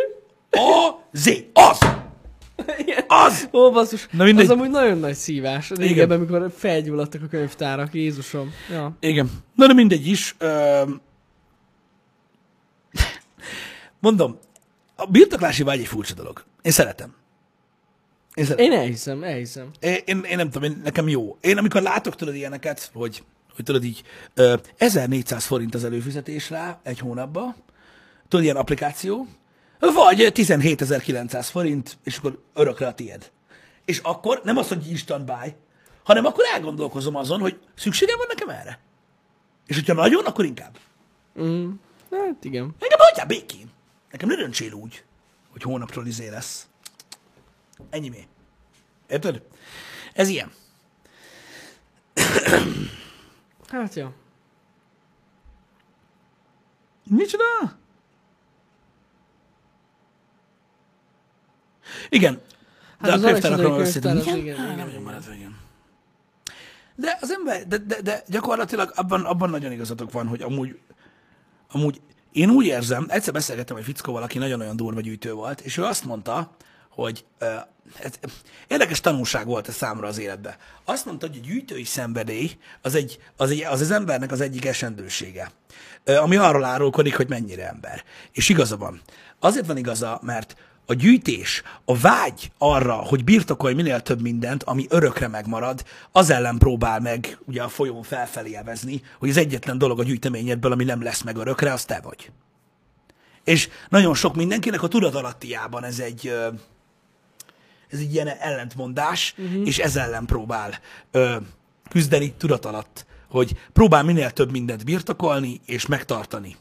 A, 0.52 0.92
Z, 1.12 1.30
az! 1.54 1.78
Igen. 2.78 3.04
Az! 3.08 3.50
Ó, 3.52 3.72
basszus. 3.72 4.08
Na 4.12 4.24
mindegy. 4.24 4.46
Az 4.46 4.52
amúgy 4.52 4.70
nagyon 4.70 4.98
nagy 4.98 5.16
szívás. 5.16 5.70
Régebben, 5.70 6.18
amikor 6.18 6.52
felgyulladtak 6.58 7.22
a 7.24 7.28
könyvtárak, 7.28 7.94
Jézusom. 7.94 8.54
Ja. 8.72 8.98
Igen. 9.00 9.30
Na 9.56 9.68
de 9.68 9.74
mindegy 9.74 10.08
is. 10.08 10.36
Öm... 10.38 11.02
Mondom, 14.00 14.38
a 14.96 15.06
birtoklási 15.06 15.64
vágy 15.64 15.80
egy 15.80 15.88
furcsa 15.88 16.14
dolog. 16.14 16.44
Én 16.62 16.72
szeretem. 16.72 17.14
Én 18.34 18.46
szeretem. 18.46 18.66
Én 18.66 18.78
elhiszem, 18.80 19.24
elhiszem. 19.24 19.70
Én, 19.80 19.98
én, 20.06 20.24
én 20.30 20.38
nem 20.38 20.50
tudom, 20.50 20.72
én, 20.72 20.82
nekem 20.84 21.08
jó. 21.08 21.38
Én 21.42 21.58
amikor 21.58 21.82
látok 21.82 22.16
tudod 22.16 22.36
ilyeneket, 22.36 22.90
hogy, 22.94 23.24
hogy 23.56 23.66
tudod 23.66 23.84
így, 23.84 24.04
ö, 24.34 24.56
1400 24.78 25.46
forint 25.46 25.76
az 25.76 25.84
előfizetés 25.84 26.50
rá 26.50 26.80
egy 26.84 27.00
hónapba, 27.00 27.56
tudod, 28.28 28.46
ilyen 28.46 28.56
applikáció, 28.56 29.28
vagy 29.92 30.32
17.900 30.34 31.48
forint, 31.52 31.98
és 32.04 32.18
akkor 32.18 32.44
örökre 32.54 32.88
a 32.88 32.94
tied. 32.94 33.32
És 33.86 33.98
akkor 33.98 34.42
nem 34.44 34.58
az, 34.58 34.68
hogy 34.68 34.90
instant 34.90 35.26
buy, 35.26 35.56
hanem 36.04 36.26
akkor 36.26 36.44
elgondolkozom 36.54 37.16
azon, 37.16 37.40
hogy 37.40 37.60
szükségem 37.76 38.18
van 38.18 38.28
nekem 38.28 38.50
erre. 38.50 38.80
És 39.68 39.76
hogyha 39.76 39.94
nagyon, 39.94 40.26
akkor 40.26 40.46
inkább. 40.46 40.78
Mm. 41.42 41.72
Hát 42.12 42.44
igen. 42.44 42.76
Engem 42.80 43.00
hagyjál 43.00 43.26
békén. 43.26 43.72
Nekem 44.12 44.30
ne 44.30 44.36
döntsél 44.36 44.74
úgy, 44.74 45.04
hogy 45.52 45.62
hónapról 45.62 46.08
izé 46.08 46.30
lesz. 46.30 46.68
Ennyi 47.90 48.10
mi. 48.10 48.28
Érted? 49.08 49.42
Ez 50.14 50.28
ilyen. 50.28 50.52
Hát 53.68 53.94
ja. 53.94 54.14
Micsoda? 57.04 57.44
De 62.10 62.42
Hát 63.00 63.12
hát 63.12 63.14
az 63.14 63.24
a 63.24 63.28
könyvtárakról 63.28 63.80
az 63.80 63.96
Igen? 63.96 64.18
igen, 64.18 64.38
igen, 64.38 64.90
igen. 64.90 65.24
igen. 65.36 65.62
De 66.96 67.18
az 67.22 67.32
ember, 67.32 67.68
de, 67.68 67.78
de, 67.78 68.02
de 68.02 68.24
gyakorlatilag 68.28 68.92
abban, 68.96 69.26
abban 69.26 69.50
nagyon 69.50 69.72
igazatok 69.72 70.12
van, 70.12 70.28
hogy 70.28 70.42
amúgy, 70.42 70.80
amúgy 71.72 72.02
én 72.32 72.50
úgy 72.50 72.66
érzem, 72.66 73.06
egyszer 73.10 73.34
beszélgettem 73.34 73.78
egy 73.78 73.84
fickóval, 73.84 74.24
aki 74.24 74.38
nagyon-nagyon 74.38 74.76
durva 74.76 75.02
gyűjtő 75.02 75.34
volt, 75.34 75.62
és 75.62 75.78
ő 75.78 75.84
azt 75.84 76.06
mondta, 76.06 76.56
hogy 76.90 77.26
ez, 78.00 78.20
érdekes 78.68 79.02
tanulság 79.02 79.46
volt 79.46 79.68
ez 79.68 79.76
számra 79.76 80.08
az 80.08 80.18
életbe. 80.18 80.58
Azt 80.86 81.06
mondta, 81.06 81.28
hogy 81.28 81.38
a 81.38 81.46
gyűjtői 81.46 81.84
szenvedély 81.84 82.52
az 82.82 82.96
egy, 82.96 83.20
az, 83.38 83.50
egy, 83.52 83.64
az, 83.64 83.82
az 83.82 83.92
embernek 83.92 84.32
az 84.32 84.42
egyik 84.42 84.66
esendősége, 84.66 85.52
ami 86.06 86.36
arról 86.36 86.64
árulkodik, 86.64 87.16
hogy 87.16 87.30
mennyire 87.30 87.68
ember. 87.68 88.04
És 88.32 88.50
igaza 88.50 88.78
van. 88.78 89.02
Azért 89.40 89.66
van 89.66 89.78
igaza, 89.78 90.20
mert 90.22 90.56
a 90.86 90.94
gyűjtés, 90.94 91.64
a 91.86 91.98
vágy 91.98 92.52
arra, 92.58 92.94
hogy 92.94 93.24
birtokolj 93.24 93.74
minél 93.74 94.02
több 94.02 94.22
mindent, 94.22 94.64
ami 94.64 94.86
örökre 94.90 95.28
megmarad, 95.28 95.84
az 96.12 96.30
ellen 96.30 96.58
próbál 96.58 97.00
meg 97.00 97.38
ugye 97.46 97.64
a 97.64 97.68
folyón 97.68 98.04
felfelé 98.04 98.56
evezni, 98.56 99.02
hogy 99.20 99.30
az 99.30 99.38
egyetlen 99.38 99.78
dolog 99.78 100.00
a 100.00 100.04
gyűjteményedből, 100.04 100.72
ami 100.72 100.84
nem 100.84 101.04
lesz 101.04 101.22
meg 101.22 101.38
örökre, 101.38 101.74
az 101.74 101.86
te 101.86 102.00
vagy. 102.04 102.32
És 103.44 103.70
nagyon 103.90 104.14
sok 104.14 104.36
mindenkinek 104.36 104.84
a 104.84 104.88
tudatalattiában 104.88 105.84
ez 105.84 106.00
egy, 106.00 106.28
ez 107.90 108.00
egy 108.00 108.14
ilyen 108.14 108.28
ellentmondás, 108.28 109.34
uh-huh. 109.38 109.68
és 109.68 109.80
ez 109.80 109.96
ellen 109.96 110.26
próbál 110.26 110.80
ö, 111.12 111.36
küzdeni 111.90 112.34
tudat 112.38 112.66
alatt, 112.66 113.06
hogy 113.30 113.56
próbál 113.74 114.04
minél 114.04 114.32
több 114.32 114.52
mindent 114.52 114.86
birtokolni 114.86 115.62
és 115.66 115.86
megtartani 115.86 116.56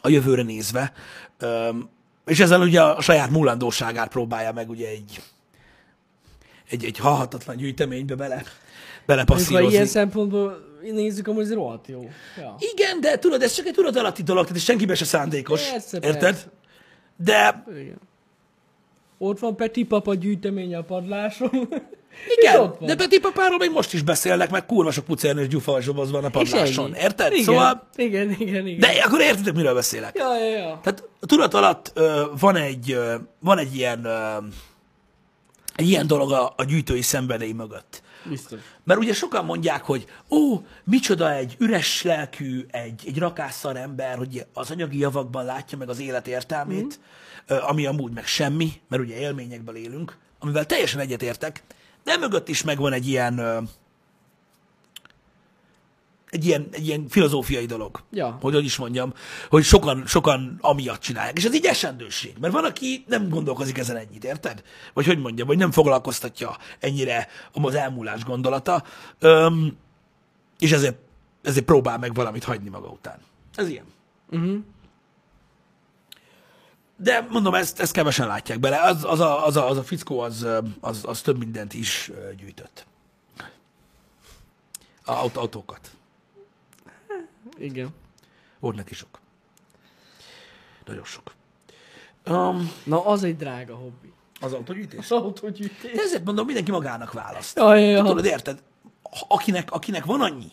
a 0.00 0.08
jövőre 0.08 0.42
nézve, 0.42 0.92
és 2.26 2.40
ezzel 2.40 2.60
ugye 2.60 2.82
a 2.82 3.00
saját 3.00 3.30
múlandóságát 3.30 4.08
próbálja 4.08 4.52
meg 4.52 4.70
ugye 4.70 4.88
egy, 4.88 5.22
egy, 6.70 6.84
egy 6.84 6.98
halhatatlan 6.98 7.56
gyűjteménybe 7.56 8.14
bele, 8.14 8.42
belepasszírozni. 9.06 9.72
ilyen 9.72 9.86
szempontból 9.86 10.70
nézzük, 10.82 11.28
amúgy 11.28 11.42
ez 11.42 11.52
rohadt 11.52 11.86
jó. 11.86 12.08
Ja. 12.38 12.56
Igen, 12.58 13.00
de 13.00 13.18
tudod, 13.18 13.42
ez 13.42 13.52
csak 13.52 13.66
egy 13.66 13.74
tudatalatti 13.74 14.22
dolog, 14.22 14.46
tehát 14.46 14.62
senkiben 14.62 14.96
se 14.96 15.04
szándékos. 15.04 15.70
Persze, 15.70 15.98
érted? 16.02 16.20
persze. 16.20 16.46
De 17.16 17.64
Igen. 17.70 17.98
Ott 19.18 19.38
van 19.38 19.56
Peti 19.56 19.84
papa 19.84 20.14
gyűjteménye 20.14 20.78
a 20.78 20.84
padláson. 20.84 21.50
Igen, 22.36 22.74
de 22.80 22.96
Peti 22.96 23.20
papáról 23.20 23.58
még 23.58 23.70
most 23.70 23.92
is 23.92 24.02
beszélnek, 24.02 24.50
meg 24.50 24.66
kurva 24.66 24.90
sok 24.90 25.04
pucérnős 25.04 25.48
gyufalzsoboz 25.48 26.10
van 26.10 26.24
a 26.24 26.28
padláson. 26.28 26.94
Érted? 26.94 27.32
Igen, 27.32 27.44
Szóval, 27.44 27.88
igen, 27.96 28.30
igen, 28.38 28.66
igen. 28.66 28.78
de 28.78 29.02
akkor 29.04 29.20
értitek, 29.20 29.54
miről 29.54 29.74
beszélek. 29.74 30.16
Ja, 30.16 30.38
ja, 30.38 30.56
ja. 30.56 30.80
Tehát 30.82 31.08
a 31.20 31.26
tudat 31.26 31.54
alatt 31.54 31.90
ö, 31.94 32.22
van 32.38 32.56
egy, 32.56 32.92
ö, 32.92 33.14
van 33.38 33.58
egy 33.58 33.76
ilyen, 33.76 34.04
ö, 34.04 34.36
egy 35.76 35.88
ilyen 35.88 36.06
dolog 36.06 36.32
a, 36.32 36.52
a 36.56 36.64
gyűjtői 36.64 37.02
szenvedély 37.02 37.52
mögött. 37.52 38.02
Biztos. 38.24 38.60
Mert 38.84 39.00
ugye 39.00 39.12
sokan 39.12 39.44
mondják, 39.44 39.82
hogy 39.82 40.06
ó, 40.30 40.60
micsoda 40.84 41.32
egy 41.32 41.56
üres 41.58 42.02
lelkű, 42.02 42.66
egy, 42.70 43.02
egy 43.06 43.18
rakásszar 43.18 43.76
ember, 43.76 44.16
hogy 44.16 44.46
az 44.52 44.70
anyagi 44.70 44.98
javakban 44.98 45.44
látja 45.44 45.78
meg 45.78 45.88
az 45.88 46.00
élet 46.00 46.28
értelmét, 46.28 46.98
mm. 47.54 47.56
ami 47.56 47.86
amúgy 47.86 48.12
meg 48.12 48.26
semmi, 48.26 48.72
mert 48.88 49.02
ugye 49.02 49.16
élményekből 49.16 49.76
élünk, 49.76 50.16
amivel 50.38 50.66
teljesen 50.66 51.00
egyetértek, 51.00 51.62
de 52.04 52.16
mögött 52.16 52.48
is 52.48 52.62
megvan 52.62 52.92
egy 52.92 53.08
ilyen 53.08 53.68
egy 56.32 56.46
ilyen, 56.46 56.68
egy 56.70 56.86
ilyen 56.86 57.08
filozófiai 57.08 57.66
dolog. 57.66 58.02
Ja. 58.10 58.38
Hogy 58.40 58.54
hogy 58.54 58.64
is 58.64 58.76
mondjam, 58.76 59.12
hogy 59.48 59.64
sokan, 59.64 60.06
sokan 60.06 60.58
amiatt 60.60 61.00
csinálják. 61.00 61.36
És 61.36 61.44
ez 61.44 61.54
egy 61.54 61.64
esendőség. 61.64 62.34
Mert 62.40 62.52
van, 62.52 62.64
aki 62.64 63.04
nem 63.06 63.28
gondolkozik 63.28 63.78
ezen 63.78 63.96
ennyit, 63.96 64.24
érted? 64.24 64.62
Vagy 64.92 65.06
hogy 65.06 65.18
mondjam, 65.18 65.46
vagy 65.46 65.58
nem 65.58 65.70
foglalkoztatja 65.70 66.56
ennyire 66.78 67.28
az 67.52 67.74
elmúlás 67.74 68.24
gondolata, 68.24 68.84
öm, 69.18 69.76
és 70.58 70.72
ezért, 70.72 70.96
ezért 71.42 71.64
próbál 71.64 71.98
meg 71.98 72.14
valamit 72.14 72.44
hagyni 72.44 72.68
maga 72.68 72.88
után. 72.88 73.18
Ez 73.54 73.68
ilyen. 73.68 73.86
Uh-huh. 74.30 74.58
De 77.02 77.26
mondom, 77.30 77.54
ezt, 77.54 77.80
ezt 77.80 77.92
kevesen 77.92 78.26
látják 78.26 78.60
bele. 78.60 78.80
Az, 78.80 79.04
az, 79.04 79.20
a, 79.20 79.46
az, 79.46 79.56
a, 79.56 79.68
az 79.68 79.76
a 79.76 79.82
fickó, 79.82 80.20
az, 80.20 80.46
az, 80.80 81.00
az 81.06 81.20
több 81.20 81.38
mindent 81.38 81.74
is 81.74 82.10
gyűjtött. 82.36 82.86
A 85.04 85.12
aut- 85.12 85.36
autókat. 85.36 85.90
Igen. 87.58 87.88
Volt 88.60 88.76
neki 88.76 88.94
sok. 88.94 89.20
Nagyon 90.86 91.04
sok. 91.04 91.34
Um, 92.26 92.72
Na, 92.84 93.06
az 93.06 93.22
egy 93.24 93.36
drága 93.36 93.74
hobbi. 93.74 94.12
az 94.40 94.52
autógyűjtés? 94.52 94.98
Az 94.98 95.10
autógyűjtés. 95.10 95.92
De 95.92 96.02
ezért 96.02 96.24
mondom, 96.24 96.46
mindenki 96.46 96.70
magának 96.70 97.12
választ. 97.12 97.56
Ja, 97.56 97.74
ja, 97.74 97.90
ja. 97.90 98.02
Tudod, 98.04 98.24
érted? 98.24 98.62
Akinek, 99.28 99.70
akinek 99.70 100.04
van 100.04 100.20
annyi, 100.20 100.50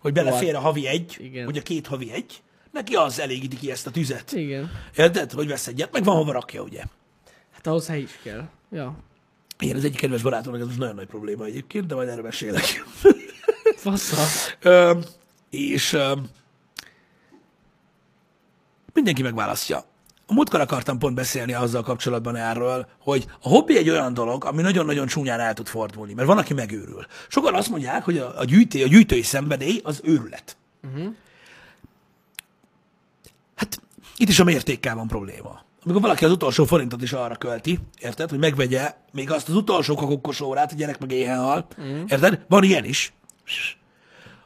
hogy 0.00 0.12
belefér 0.12 0.54
a 0.54 0.60
havi 0.60 0.86
egy, 0.86 1.16
Igen. 1.18 1.44
vagy 1.44 1.56
a 1.56 1.62
két 1.62 1.86
havi 1.86 2.12
egy, 2.12 2.42
neki 2.74 2.94
az 2.94 3.20
elégíti 3.20 3.56
ki 3.56 3.70
ezt 3.70 3.86
a 3.86 3.90
tüzet. 3.90 4.32
Igen. 4.32 4.70
Érted? 4.96 5.32
Hogy 5.32 5.48
vesz 5.48 5.66
egyet, 5.66 5.92
meg 5.92 6.04
van 6.04 6.16
hova 6.16 6.32
rakja, 6.32 6.62
ugye? 6.62 6.82
Hát 7.52 7.66
ahhoz 7.66 7.86
hely 7.86 8.00
is 8.00 8.18
kell. 8.22 8.48
Ja. 8.70 8.96
Igen, 9.58 9.76
az 9.76 9.84
egyik 9.84 10.00
kedves 10.00 10.22
barátomnak 10.22 10.60
ez 10.60 10.66
most 10.66 10.78
nagyon 10.78 10.94
nagy 10.94 11.06
probléma 11.06 11.44
egyébként, 11.44 11.86
de 11.86 11.94
majd 11.94 12.08
erről 12.08 12.22
mesélek. 12.22 12.84
Fasza. 13.76 14.16
Ö, 14.60 14.98
és 15.50 15.92
ö, 15.92 16.12
mindenki 18.92 19.22
megválasztja. 19.22 19.84
A 20.26 20.32
múltkor 20.34 20.60
akartam 20.60 20.98
pont 20.98 21.14
beszélni 21.14 21.52
azzal 21.54 21.82
kapcsolatban 21.82 22.36
erről, 22.36 22.86
hogy 22.98 23.26
a 23.40 23.48
hobbi 23.48 23.76
egy 23.76 23.90
olyan 23.90 24.14
dolog, 24.14 24.44
ami 24.44 24.62
nagyon-nagyon 24.62 25.06
csúnyán 25.06 25.40
el 25.40 25.54
tud 25.54 25.66
fordulni, 25.66 26.14
mert 26.14 26.28
van, 26.28 26.38
aki 26.38 26.54
megőrül. 26.54 27.06
Sokan 27.28 27.54
azt 27.54 27.68
mondják, 27.68 28.04
hogy 28.04 28.18
a, 28.18 28.38
a, 28.38 28.44
gyűjté, 28.44 28.82
a 28.82 28.86
gyűjtői 28.86 29.22
szenvedély 29.22 29.80
az 29.82 30.00
őrület. 30.04 30.56
Uh-huh. 30.82 31.14
Hát 33.54 33.82
itt 34.16 34.28
is 34.28 34.38
a 34.38 34.44
mértékkel 34.44 34.94
van 34.94 35.06
probléma. 35.06 35.62
Amikor 35.84 36.02
valaki 36.02 36.24
az 36.24 36.30
utolsó 36.30 36.64
forintot 36.64 37.02
is 37.02 37.12
arra 37.12 37.34
költi, 37.36 37.78
érted, 38.00 38.30
hogy 38.30 38.38
megvegye 38.38 38.94
még 39.12 39.30
azt 39.30 39.48
az 39.48 39.54
utolsó 39.54 39.94
kakokkos 39.94 40.40
órát, 40.40 40.72
a 40.72 40.74
gyerek 40.74 40.98
meg 40.98 41.10
éhen 41.10 41.38
hal, 41.38 41.66
uh-huh. 41.78 42.00
érted? 42.06 42.44
Van 42.48 42.62
ilyen 42.62 42.84
is. 42.84 43.12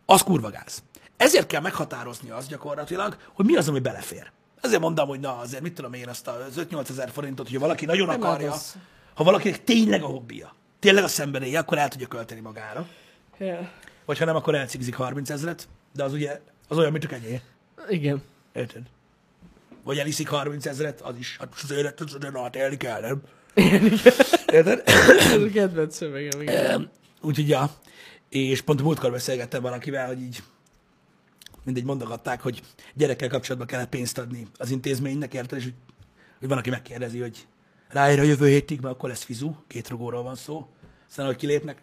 Az 0.07 0.23
kurva 0.23 0.51
gáz. 0.51 0.83
Ezért 1.17 1.47
kell 1.47 1.61
meghatározni 1.61 2.31
azt 2.31 2.49
gyakorlatilag, 2.49 3.17
hogy 3.33 3.45
mi 3.45 3.57
az, 3.57 3.69
ami 3.69 3.79
belefér. 3.79 4.31
Ezért 4.61 4.81
mondom, 4.81 5.09
hogy 5.09 5.21
na, 5.21 5.39
azért 5.39 5.63
mit 5.63 5.75
tudom 5.75 5.93
én 5.93 6.09
azt 6.09 6.29
az 6.29 6.67
5-8 6.71 6.91
ezer 6.91 7.11
forintot, 7.11 7.47
hogyha 7.47 7.61
valaki 7.61 7.85
nagyon 7.85 8.07
Nem 8.07 8.23
akarja, 8.23 8.53
az. 8.53 8.77
ha 9.15 9.25
valakinek 9.25 9.65
tényleg 9.65 10.03
a 10.03 10.07
hobbija, 10.07 10.55
tényleg 10.79 11.05
a 11.05 11.09
szenvedélye, 11.09 11.59
akkor 11.59 11.79
el 11.79 11.89
tudja 11.89 12.07
költeni 12.07 12.41
magára. 12.41 12.87
Ja. 13.39 13.71
Vagy 14.05 14.19
ha 14.19 14.25
nem, 14.25 14.37
akkor 14.37 14.55
elcigzik 14.55 14.95
30 14.95 15.31
ezeret, 15.31 15.69
de 15.95 16.05
az 16.05 16.13
ugye 16.13 16.41
az 16.69 16.79
olyan, 16.79 16.93
mint 16.93 17.05
a 17.05 17.09
kenyér. 17.09 17.41
Igen. 17.89 18.23
Érted? 18.53 18.83
Vagy 19.89 19.99
eliszik 19.99 20.29
30 20.29 20.67
ezeret, 20.67 21.01
az 21.01 21.17
is. 21.19 21.37
Hát 21.39 21.49
az 21.63 21.71
élet, 21.71 22.01
az, 22.01 22.17
hát 22.35 22.57
élni 22.57 22.77
kell, 22.77 23.01
nem? 23.01 23.23
Érted? 24.53 24.83
Ez 24.87 25.43
a 25.43 25.49
kedvenc 25.53 25.97
szövegem, 25.97 26.41
igen. 26.41 26.91
Úgyhogy, 27.21 27.49
ja. 27.49 27.71
És 28.29 28.61
pont 28.61 28.83
múltkor 28.83 29.11
beszélgettem 29.11 29.63
valakivel, 29.63 30.07
hogy 30.07 30.21
így 30.21 30.43
mindegy 31.65 31.85
mondogatták, 31.85 32.41
hogy 32.41 32.63
gyerekkel 32.95 33.29
kapcsolatban 33.29 33.67
kellett 33.69 33.89
pénzt 33.89 34.19
adni 34.19 34.47
az 34.59 34.71
intézménynek, 34.71 35.35
érted? 35.35 35.59
És 35.59 35.65
hogy, 35.65 35.75
hogy 36.39 36.49
van, 36.49 36.59
aki 36.59 36.71
megkérdezi, 36.71 37.19
hogy 37.19 37.47
ráér 37.89 38.19
a 38.19 38.23
jövő 38.23 38.47
hétig, 38.47 38.81
mert 38.81 38.95
akkor 38.95 39.09
lesz 39.09 39.25
fizu, 39.25 39.55
két 39.67 39.89
rugóról 39.89 40.23
van 40.23 40.37
szó. 40.37 40.69
Aztán, 41.09 41.27
hogy 41.27 41.37
kilépnek, 41.37 41.83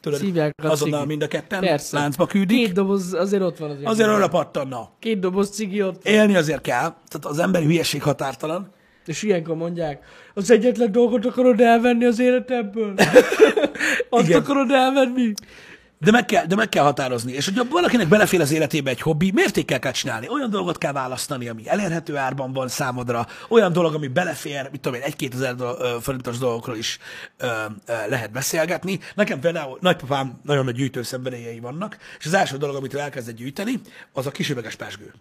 tudod, 0.00 0.18
Szívják 0.18 0.54
a 0.62 0.66
azonnal 0.66 1.00
cigit. 1.00 1.06
mind 1.06 1.22
a 1.22 1.26
ketten 1.28 1.60
Persze. 1.60 1.98
láncba 1.98 2.26
küldik. 2.26 2.56
Két 2.64 2.72
doboz, 2.72 3.12
azért 3.14 3.42
ott 3.42 3.58
van 3.58 3.70
az 3.70 3.76
Azért 3.84 4.08
arra 4.08 4.28
pattanna. 4.28 4.90
Két 4.98 5.18
doboz 5.18 5.50
cigi 5.50 5.82
ott 5.82 6.02
van. 6.04 6.12
Élni 6.12 6.36
azért 6.36 6.60
kell, 6.60 6.78
tehát 6.80 7.22
az 7.22 7.38
emberi 7.38 7.64
hülyeség 7.64 8.02
határtalan. 8.02 8.72
És 9.06 9.22
ilyenkor 9.22 9.56
mondják, 9.56 10.04
az 10.34 10.50
egyetlen 10.50 10.92
dolgot 10.92 11.24
akarod 11.26 11.60
elvenni 11.60 12.04
az 12.04 12.18
életedből? 12.18 12.94
Azt 14.10 14.28
Igen. 14.28 14.40
akarod 14.40 14.70
elvenni? 14.70 15.32
De 16.02 16.10
meg, 16.10 16.24
kell, 16.24 16.46
de 16.46 16.54
meg 16.54 16.68
kell 16.68 16.84
határozni. 16.84 17.32
És 17.32 17.44
hogyha 17.44 17.64
valakinek 17.70 18.08
belefér 18.08 18.40
az 18.40 18.52
életébe 18.52 18.90
egy 18.90 19.00
hobbi, 19.00 19.30
mértékkel 19.34 19.78
kell 19.78 19.92
csinálni. 19.92 20.28
Olyan 20.28 20.50
dolgot 20.50 20.78
kell 20.78 20.92
választani, 20.92 21.48
ami 21.48 21.68
elérhető 21.68 22.16
árban 22.16 22.52
van 22.52 22.68
számodra, 22.68 23.26
olyan 23.48 23.72
dolog, 23.72 23.94
ami 23.94 24.08
belefér, 24.08 24.68
mit 24.70 24.80
tudom 24.80 24.98
én, 24.98 25.04
egy-két 25.04 25.34
ezer 25.34 25.54
forintos 26.00 26.38
dolgokról 26.38 26.76
is 26.76 26.98
ö, 27.36 27.46
ö, 27.46 27.92
lehet 28.08 28.30
beszélgetni. 28.32 28.98
Nekem 29.14 29.40
például 29.40 29.78
nagypapám 29.80 30.40
nagyon 30.42 30.64
nagy 30.64 30.74
gyűjtőszenvedélyei 30.74 31.60
vannak, 31.60 31.96
és 32.18 32.26
az 32.26 32.34
első 32.34 32.56
dolog, 32.56 32.76
amit 32.76 32.94
ő 32.94 32.98
elkezdett 32.98 33.36
gyűjteni, 33.36 33.80
az 34.12 34.26
a 34.26 34.30
kisüveges 34.30 34.74
pesgő. 34.74 35.12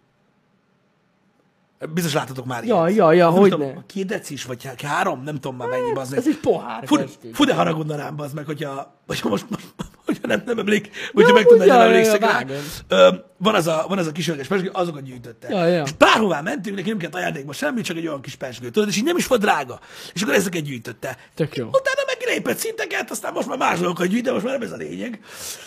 Biztos 1.93 2.13
láttatok 2.13 2.45
már 2.45 2.63
Ja, 2.63 2.83
ilyet. 2.85 2.97
ja, 2.97 3.11
ja, 3.11 3.29
hogyne. 3.29 3.55
tudom, 3.55 3.83
Két 3.85 4.05
decis, 4.05 4.43
vagy 4.45 4.65
hát 4.65 4.81
három, 4.81 5.23
nem 5.23 5.35
tudom 5.35 5.55
már 5.57 5.67
mennyi, 5.67 5.91
az 5.95 6.13
Ez 6.13 6.27
egy 6.27 6.37
pohár. 6.39 6.83
Fú, 6.87 6.95
fú 7.33 7.43
de 7.43 7.53
haragudna 7.53 8.13
az 8.17 8.33
meg, 8.33 8.45
hogyha, 8.45 8.95
hogyha 9.07 9.29
most, 9.29 9.45
most 9.49 9.65
hogyha 10.13 10.27
nem, 10.27 10.43
nem 10.45 10.59
emlék, 10.59 10.89
hogyha 11.13 11.33
meg 11.33 11.45
amúgy 11.45 11.57
tudnám, 11.57 11.67
ja, 11.67 11.73
nem 11.73 11.83
ja, 11.83 11.89
emlékszek 11.89 12.21
ja, 12.21 12.27
rá. 12.27 12.45
Ö, 12.87 13.15
van 13.37 13.55
az 13.55 13.67
a, 13.67 13.85
van 13.87 13.97
az 13.97 14.07
a 14.07 14.11
kis 14.11 14.27
öleges 14.27 14.47
pesgő, 14.47 14.69
azokat 14.73 15.03
gyűjtötte. 15.03 15.49
Ja, 15.49 15.65
ja. 15.65 15.83
És 15.83 15.91
bárhová 15.91 16.41
mentünk, 16.41 16.75
neki 16.75 16.89
nem 16.89 16.97
kellett 16.97 17.15
ajándékba 17.15 17.53
semmi, 17.53 17.81
csak 17.81 17.97
egy 17.97 18.07
olyan 18.07 18.21
kis 18.21 18.35
pesgő. 18.35 18.69
Tudod, 18.69 18.89
és 18.89 18.97
így 18.97 19.03
nem 19.03 19.17
is 19.17 19.27
volt 19.27 19.41
drága. 19.41 19.79
És 20.13 20.21
akkor 20.21 20.33
ezeket 20.33 20.63
gyűjtötte. 20.63 21.17
Tök 21.35 21.55
jó. 21.55 21.67
Utána 21.67 22.01
meglépett 22.07 22.57
szinteket, 22.57 23.11
aztán 23.11 23.33
most 23.33 23.47
már 23.47 23.57
más 23.57 23.79
dolgokat 23.79 24.07
gyűjt, 24.07 24.23
de 24.23 24.31
most 24.31 24.43
már 24.43 24.53
nem 24.53 24.67
ez 24.67 24.71
a 24.71 24.77
lényeg. 24.77 25.19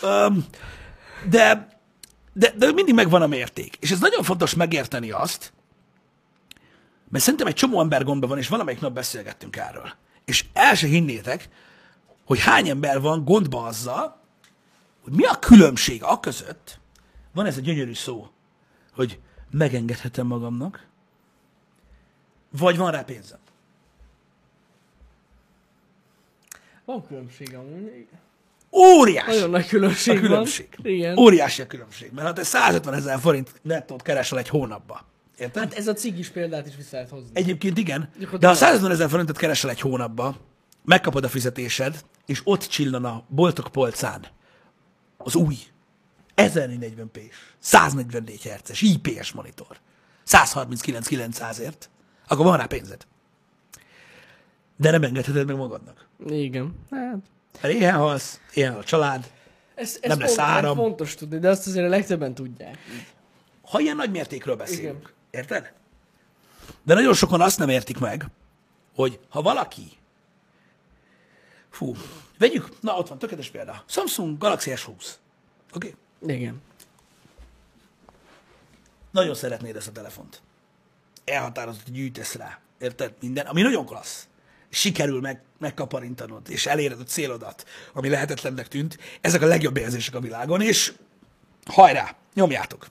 Öm, 0.03 0.45
de, 1.31 1.69
de, 2.33 2.53
de 2.57 2.73
mindig 2.73 2.95
megvan 2.95 3.23
a 3.23 3.27
mérték. 3.27 3.77
És 3.81 3.91
ez 3.91 4.01
nagyon 4.01 4.23
fontos 4.23 4.55
megérteni 4.55 5.11
azt, 5.11 5.53
mert 7.09 7.25
szerintem 7.25 7.49
egy 7.49 7.55
csomó 7.55 7.81
ember 7.81 8.05
gondban 8.05 8.29
van, 8.29 8.39
és 8.39 8.49
valamelyik 8.49 8.81
nap 8.81 8.93
beszélgettünk 8.93 9.57
erről. 9.57 9.93
És 10.25 10.45
el 10.53 10.75
se 10.75 10.87
hinnétek, 10.87 11.49
hogy 12.25 12.41
hány 12.41 12.69
ember 12.69 13.01
van 13.01 13.25
gondba 13.25 13.63
azzal, 13.63 14.22
hogy 15.03 15.13
mi 15.13 15.25
a 15.25 15.39
különbség 15.39 16.03
a 16.03 16.21
között, 16.21 16.81
van 17.33 17.47
ez 17.47 17.57
a 17.57 17.61
gyönyörű 17.61 17.95
szó, 17.95 18.29
hogy 18.93 19.19
megengedhetem 19.51 20.27
magamnak, 20.27 20.87
vagy 22.51 22.77
van 22.77 22.91
rá 22.91 23.03
pénzem. 23.03 23.39
Van 26.85 27.07
különbség 27.07 27.55
amúgy. 27.55 28.07
Óriási 28.71 29.31
Nagyon 29.31 29.51
nagy 29.51 29.67
különbség, 29.67 30.17
a 30.17 30.21
különbség. 30.21 30.69
van. 30.77 30.93
Igen. 30.93 31.19
Óriási 31.19 31.63
a 31.63 31.67
különbség. 31.67 32.13
Mert 32.13 32.27
ha 32.27 32.33
te 32.33 32.43
150 32.43 32.95
ezer 32.95 33.19
forint 33.19 33.53
nettót 33.63 34.03
keresel 34.03 34.39
egy 34.39 34.49
hónapba, 34.49 35.05
érted? 35.39 35.63
Hát 35.63 35.75
ez 35.75 35.89
a 35.89 35.93
cigis 35.93 36.29
példát 36.29 36.67
is 36.67 36.77
vissza 36.77 36.89
lehet 36.93 37.11
hozni. 37.11 37.31
Egyébként 37.33 37.79
igen, 37.79 38.11
de 38.19 38.47
ha 38.47 38.53
az. 38.53 38.59
150 38.59 38.91
ezer 38.91 39.09
forintot 39.09 39.37
keresel 39.37 39.71
egy 39.71 39.81
hónapba, 39.81 40.37
megkapod 40.85 41.25
a 41.25 41.29
fizetésed, 41.29 42.05
és 42.27 42.41
ott 42.45 42.67
csillan 42.67 43.05
a 43.05 43.25
boltok 43.29 43.69
polcán 43.73 44.27
az 45.25 45.35
új 45.35 45.57
1040 46.35 47.11
p 47.13 47.19
144 47.59 48.43
Hz-es 48.43 48.81
IPS 48.83 49.33
monitor, 49.33 49.77
139 50.25 51.07
900-ért, 51.11 51.91
akkor 52.29 52.45
van 52.45 52.57
rá 52.57 52.67
pénzed. 52.67 53.07
De 54.77 54.91
nem 54.91 55.03
engedheted 55.03 55.47
meg 55.47 55.57
magadnak. 55.57 56.07
Igen. 56.27 56.75
Hát, 56.91 57.17
Mert 57.63 57.75
éhen 57.75 57.95
halsz, 57.97 58.41
éhen 58.55 58.75
a 58.75 58.85
család. 58.85 59.31
ez, 59.75 59.99
ez 60.01 60.09
Nem 60.11 60.21
lesz 60.21 60.35
font- 60.35 60.49
áram. 60.49 60.77
fontos 60.77 61.15
tudni, 61.15 61.39
de 61.39 61.49
azt 61.49 61.67
azért 61.67 61.87
a 61.87 61.89
legtöbben 61.89 62.35
tudják. 62.35 62.79
Ha 63.63 63.81
ilyen 63.81 63.97
nagy 63.97 64.11
mértékről 64.11 64.57
beszélünk, 64.57 65.13
érted? 65.31 65.73
De 66.83 66.95
nagyon 66.95 67.15
sokan 67.15 67.41
azt 67.41 67.59
nem 67.59 67.69
értik 67.69 67.99
meg, 67.99 68.27
hogy 68.95 69.21
ha 69.29 69.43
valaki, 69.43 69.93
fú, 71.73 71.97
vegyük, 72.39 72.69
na 72.81 72.97
ott 72.97 73.09
van, 73.09 73.19
tökéletes 73.19 73.51
példa, 73.51 73.85
Samsung 73.87 74.39
Galaxy 74.39 74.73
S20, 74.75 75.05
oké? 75.75 75.95
Okay? 76.23 76.37
Igen. 76.37 76.63
Nagyon 79.11 79.35
szeretnéd 79.35 79.77
ezt 79.77 79.89
a 79.89 79.93
telefont. 79.93 80.43
Elhatározod, 81.25 81.83
hogy 81.83 81.93
gyűjtesz 81.93 82.35
rá. 82.35 82.61
Érted? 82.79 83.15
Minden, 83.21 83.47
ami 83.47 83.63
nagyon 83.63 83.87
klassz. 83.87 84.27
sikerül 84.69 85.21
meg, 85.21 85.43
megkaparintanod, 85.59 86.51
és 86.51 86.67
eléred 86.67 87.01
a 87.01 87.05
célodat, 87.05 87.67
ami 87.93 88.09
lehetetlennek 88.09 88.69
tűnt, 88.69 88.99
ezek 89.21 89.43
a 89.43 89.47
legjobb 89.47 89.77
érzések 89.77 90.15
a 90.15 90.21
világon, 90.21 90.61
és 90.61 90.93
hajrá, 91.65 92.17
nyomjátok! 92.35 92.87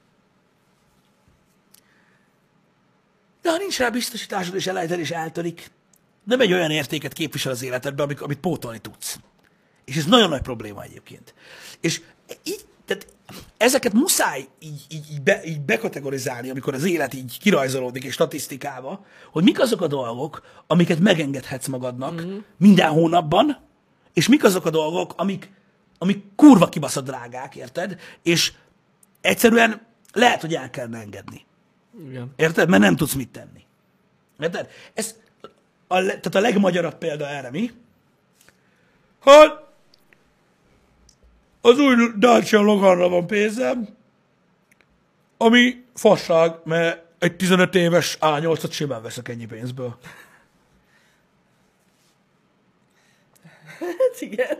De 3.41 3.51
ha 3.51 3.57
nincs 3.57 3.77
rá 3.77 3.89
biztosításod, 3.89 4.55
és 4.55 4.67
elejted, 4.67 4.99
és 4.99 5.11
eltörik, 5.11 5.71
nem 6.23 6.39
egy 6.39 6.53
olyan 6.53 6.71
értéket 6.71 7.13
képvisel 7.13 7.51
az 7.51 7.63
életedben, 7.63 8.05
amit, 8.05 8.19
amit 8.19 8.39
pótolni 8.39 8.79
tudsz. 8.79 9.19
És 9.85 9.97
ez 9.97 10.05
nagyon 10.05 10.29
nagy 10.29 10.41
probléma 10.41 10.83
egyébként. 10.83 11.33
És 11.79 12.01
így, 12.43 12.65
tehát 12.85 13.07
ezeket 13.57 13.93
muszáj 13.93 14.47
így, 14.59 14.85
így, 14.89 15.05
így, 15.11 15.21
be, 15.21 15.43
így 15.45 15.61
bekategorizálni, 15.61 16.49
amikor 16.49 16.73
az 16.73 16.83
élet 16.83 17.13
így 17.13 17.39
kirajzolódik 17.39 18.03
és 18.03 18.13
statisztikába, 18.13 19.05
hogy 19.31 19.43
mik 19.43 19.59
azok 19.59 19.81
a 19.81 19.87
dolgok, 19.87 20.41
amiket 20.67 20.99
megengedhetsz 20.99 21.67
magadnak 21.67 22.13
mm-hmm. 22.13 22.37
minden 22.57 22.89
hónapban, 22.89 23.57
és 24.13 24.27
mik 24.27 24.43
azok 24.43 24.65
a 24.65 24.69
dolgok, 24.69 25.13
amik, 25.17 25.51
amik 25.97 26.23
kurva 26.35 26.69
kibaszott 26.69 27.05
drágák, 27.05 27.55
érted? 27.55 27.99
És 28.23 28.53
egyszerűen 29.21 29.81
lehet, 30.13 30.41
hogy 30.41 30.55
el 30.55 30.69
kellene 30.69 30.99
engedni. 30.99 31.45
Igen. 32.07 32.33
Érted? 32.35 32.69
Mert 32.69 32.81
nem 32.81 32.95
tudsz 32.95 33.13
mit 33.13 33.29
tenni. 33.29 33.65
Érted? 34.39 34.69
Ez 34.93 35.15
a, 35.91 35.99
le- 35.99 36.19
tehát 36.19 36.35
a 36.35 36.39
legmagyarabb 36.39 36.97
példa 36.97 37.27
erre 37.27 37.49
mi? 37.49 37.71
Hát, 39.19 39.63
az 41.61 41.79
új 41.79 41.95
Dacia 42.17 42.59
Loganra 42.59 43.09
van 43.09 43.27
pénzem, 43.27 43.87
ami 45.37 45.83
fasság, 45.93 46.55
mert 46.63 47.05
egy 47.19 47.35
15 47.35 47.75
éves 47.75 48.17
A8-at 48.21 48.71
simán 48.71 49.01
veszek 49.01 49.27
ennyi 49.27 49.45
pénzből. 49.45 49.97
Hát 53.79 54.19
igen. 54.19 54.57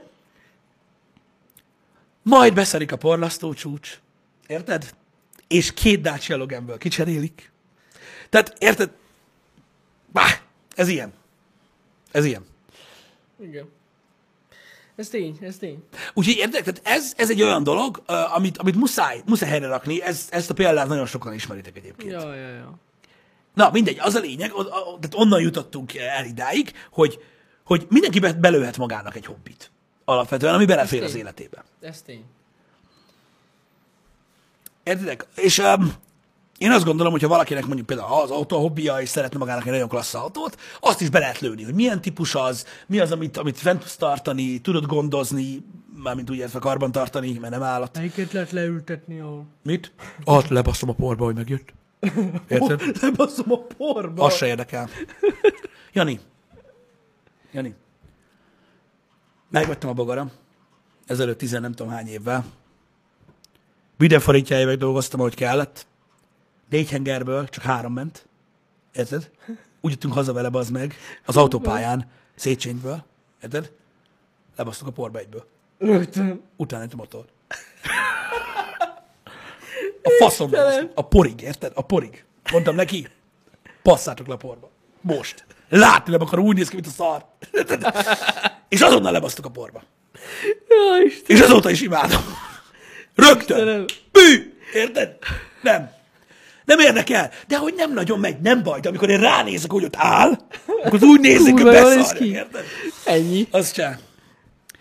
Majd 2.21 2.53
beszerik 2.53 2.91
a 2.91 2.97
porlasztó 2.97 3.53
csúcs. 3.53 3.99
Érted? 4.47 4.95
És 5.47 5.73
két 5.73 6.01
Dacia 6.01 6.37
Loganből 6.37 6.77
kicserélik. 6.77 7.51
Tehát, 8.29 8.55
érted? 8.59 8.91
Bá, 10.05 10.41
ez 10.75 10.87
ilyen. 10.87 11.19
Ez 12.11 12.25
ilyen. 12.25 12.45
Igen. 13.41 13.69
Ez 14.95 15.09
tény, 15.09 15.37
ez 15.41 15.57
tény. 15.57 15.83
Úgyhogy 16.13 16.35
érted? 16.35 16.63
Tehát 16.63 16.81
ez, 16.97 17.13
ez 17.17 17.29
egy 17.29 17.41
olyan 17.41 17.63
dolog, 17.63 18.01
uh, 18.07 18.35
amit, 18.35 18.57
amit 18.57 18.75
muszáj, 18.75 19.21
muszáj 19.25 19.49
helyre 19.49 19.67
rakni. 19.67 20.01
Ez, 20.01 20.27
ezt 20.29 20.49
a 20.49 20.53
példát 20.53 20.87
nagyon 20.87 21.05
sokan 21.05 21.33
ismeritek 21.33 21.77
egyébként. 21.77 22.11
Ja, 22.11 22.33
ja, 22.33 22.47
ja. 22.49 22.73
Na, 23.53 23.69
mindegy, 23.71 23.99
az 23.99 24.15
a 24.15 24.19
lényeg, 24.19 24.53
o- 24.53 24.59
o- 24.59 24.99
tehát 24.99 25.15
onnan 25.15 25.41
jutottunk 25.41 25.95
el 25.95 26.25
idáig, 26.25 26.71
hogy, 26.91 27.19
hogy 27.65 27.85
mindenki 27.89 28.19
be- 28.19 28.33
belőhet 28.33 28.77
magának 28.77 29.15
egy 29.15 29.25
hobbit. 29.25 29.71
Alapvetően, 30.05 30.53
ami 30.53 30.65
belefér 30.65 31.03
az 31.03 31.15
életébe. 31.15 31.63
Ez 31.81 32.01
tény. 32.01 32.23
Értitek? 34.83 35.25
És 35.35 35.57
um, 35.57 35.93
én 36.61 36.71
azt 36.71 36.85
gondolom, 36.85 37.11
hogy 37.11 37.21
ha 37.21 37.27
valakinek 37.27 37.65
mondjuk 37.65 37.87
például 37.87 38.21
az 38.21 38.29
autó 38.29 38.57
a 38.57 38.59
hobbija, 38.59 39.01
és 39.01 39.09
szeretne 39.09 39.37
magának 39.37 39.65
egy 39.65 39.71
nagyon 39.71 39.87
klassz 39.87 40.13
autót, 40.13 40.57
azt 40.79 41.01
is 41.01 41.09
be 41.09 41.19
lehet 41.19 41.39
lőni, 41.39 41.63
hogy 41.63 41.73
milyen 41.73 42.01
típus 42.01 42.35
az, 42.35 42.65
mi 42.87 42.99
az, 42.99 43.11
amit, 43.11 43.37
amit 43.37 43.57
fent 43.57 43.79
tudsz 43.79 43.95
tartani, 43.95 44.59
tudod 44.59 44.85
gondozni, 44.85 45.65
mármint 46.03 46.29
úgy 46.29 46.37
értve 46.37 46.59
karban 46.59 46.91
tartani, 46.91 47.37
mert 47.37 47.53
nem 47.53 47.63
állat. 47.63 47.97
Melyiket 47.97 48.31
lehet 48.31 48.51
leültetni, 48.51 49.19
ahol... 49.19 49.45
Mit? 49.63 49.91
Azt 50.23 50.49
lebaszom 50.49 50.89
a 50.89 50.93
porba, 50.93 51.25
hogy 51.25 51.35
megjött. 51.35 51.73
Érted? 52.47 52.81
Lebaszom 53.01 53.51
a 53.51 53.57
porba. 53.77 54.25
Az 54.25 54.35
se 54.35 54.47
érdekel. 54.47 54.89
Jani. 55.93 56.19
Jani. 57.51 57.75
Megvettem 59.49 59.89
a 59.89 59.93
bogaram. 59.93 60.31
Ezelőtt 61.05 61.37
tizen 61.37 61.61
nem 61.61 61.71
tudom 61.71 61.91
hány 61.91 62.07
évvel. 62.07 62.45
Minden 63.97 64.19
forintjáért 64.19 64.77
dolgoztam, 64.77 65.19
ahogy 65.19 65.35
kellett. 65.35 65.89
Négy 66.71 66.89
hengerből 66.89 67.47
csak 67.47 67.63
három 67.63 67.93
ment. 67.93 68.25
Érted? 68.93 69.29
Úgy 69.81 69.91
jöttünk 69.91 70.13
haza 70.13 70.33
vele, 70.33 70.49
az 70.51 70.69
meg. 70.69 70.95
Az 71.25 71.37
autópályán. 71.37 72.09
Széchenyiből. 72.35 73.03
Érted? 73.43 73.71
Lebasztuk 74.55 74.87
a 74.87 74.91
porba 74.91 75.19
egyből. 75.19 75.45
Rögtön. 75.77 76.41
Utána 76.55 76.83
egy 76.83 76.95
motor. 76.95 77.25
A 80.03 80.09
faszom. 80.19 80.47
Istenem. 80.47 80.91
A 80.95 81.01
porig, 81.01 81.41
érted? 81.41 81.71
A 81.75 81.81
porig. 81.81 82.25
Mondtam 82.51 82.75
neki, 82.75 83.07
passzátok 83.81 84.27
le 84.27 84.33
a 84.33 84.37
porba. 84.37 84.69
Most. 85.01 85.45
Látni 85.69 86.11
nem 86.11 86.21
akar, 86.21 86.39
úgy 86.39 86.55
néz 86.55 86.69
ki, 86.69 86.75
mint 86.75 86.87
a 86.87 86.89
szar. 86.89 87.25
Érted? 87.51 87.85
És 88.69 88.81
azonnal 88.81 89.11
lebasztuk 89.11 89.45
a 89.45 89.49
porba. 89.49 89.83
Ja. 90.67 91.11
És 91.27 91.39
azóta 91.39 91.69
is 91.69 91.81
imádom. 91.81 92.21
Rögtön. 93.15 93.57
Istenem. 93.57 93.85
Bű! 94.11 94.57
Érted? 94.73 95.17
Nem. 95.61 95.99
Nem 96.65 96.79
érdekel. 96.79 97.29
De 97.47 97.57
hogy 97.57 97.73
nem 97.77 97.93
nagyon 97.93 98.19
megy, 98.19 98.41
nem 98.41 98.63
baj. 98.63 98.79
De 98.79 98.89
amikor 98.89 99.09
én 99.09 99.19
ránézek, 99.19 99.71
hogy 99.71 99.83
ott 99.83 99.95
áll, 99.97 100.37
akkor 100.83 100.93
az 100.93 101.03
úgy 101.03 101.19
nézik, 101.19 101.59
hogy. 101.59 102.21
Érted? 102.21 102.63
Ennyi. 103.05 103.47
Az 103.51 103.73
se. 103.73 103.99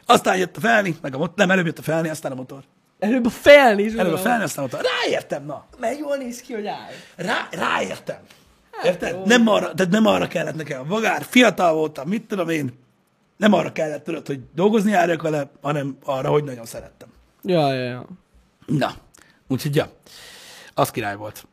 Aztán 0.07 0.37
jött 0.37 0.57
a 0.57 0.61
felni, 0.61 0.97
meg 1.03 1.15
a 1.15 1.19
motor. 1.19 1.35
Nem, 1.37 1.51
előbb 1.51 1.67
jött 1.67 1.79
a 1.79 1.83
felni, 1.83 2.09
aztán 2.09 2.33
a 2.33 2.35
motor. 2.35 2.63
Előbb 2.99 3.27
a 3.27 3.31
felni 3.31 3.83
is. 3.83 3.95
Előbb 3.95 4.13
a 4.13 4.19
felni, 4.19 4.43
aztán 4.43 4.65
a 4.65 4.69
motor. 4.71 4.89
Ráértem, 5.03 5.45
na. 5.45 5.67
Mert 5.79 5.99
jól 5.99 6.17
néz 6.17 6.41
ki, 6.41 6.53
hogy 6.53 6.67
áll. 6.67 6.91
Rá, 7.17 7.49
ráértem. 7.51 8.19
Érted? 8.85 9.09
Hát 9.09 9.19
jó. 9.19 9.25
Nem 9.25 9.49
arra, 9.49 9.75
tehát 9.75 9.93
nem 9.93 10.07
arra 10.07 10.27
kellett 10.27 10.55
nekem 10.55 10.87
vagár, 10.87 11.27
fiatal 11.29 11.75
voltam, 11.75 12.09
mit 12.09 12.23
tudom 12.23 12.49
én. 12.49 12.79
Nem 13.37 13.53
arra 13.53 13.73
kellett, 13.73 14.05
tudod, 14.05 14.27
hogy 14.27 14.41
dolgozni 14.55 14.91
járjak 14.91 15.23
vele, 15.23 15.51
hanem 15.61 15.97
arra, 16.05 16.29
hogy 16.31 16.45
nagyon 16.45 16.65
szerettem. 16.65 17.09
Ja, 17.43 17.73
ja, 17.73 17.83
ja. 17.83 18.07
Na, 18.67 18.95
úgyhogy 19.49 19.77
ja, 19.77 19.89
az 20.75 20.91
király 20.91 21.17
volt. 21.17 21.47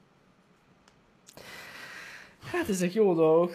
Hát 2.51 2.69
ezek 2.69 2.93
jó 2.93 3.13
dolgok. 3.13 3.51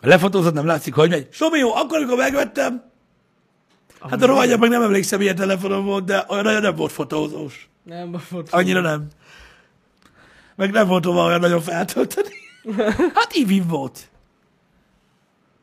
Ha 0.00 0.08
lefotózod, 0.08 0.54
nem 0.54 0.66
látszik, 0.66 0.94
hogy 0.94 1.10
megy. 1.10 1.28
Jó, 1.52 1.74
akkor, 1.74 1.96
amikor 1.96 2.16
megvettem, 2.16 2.90
hát 4.10 4.22
a 4.22 4.26
rohagyja 4.26 4.56
meg 4.56 4.70
nem 4.70 4.82
emlékszem, 4.82 5.18
milyen 5.18 5.36
telefonom 5.36 5.84
volt, 5.84 6.04
de 6.04 6.24
olyan 6.28 6.44
nagyon 6.44 6.60
nem 6.60 6.74
volt 6.74 6.92
fotózós. 6.92 7.68
Nem, 7.82 8.16
volt. 8.30 8.50
Annyira 8.50 8.80
nem. 8.80 9.06
Meg 10.56 10.70
nem 10.70 10.86
volt 10.86 11.04
hova 11.04 11.24
olyan 11.24 11.40
nagyon 11.40 11.60
feltölteni. 11.60 12.28
Hát 13.14 13.32
iviv 13.32 13.66
volt. 13.66 14.08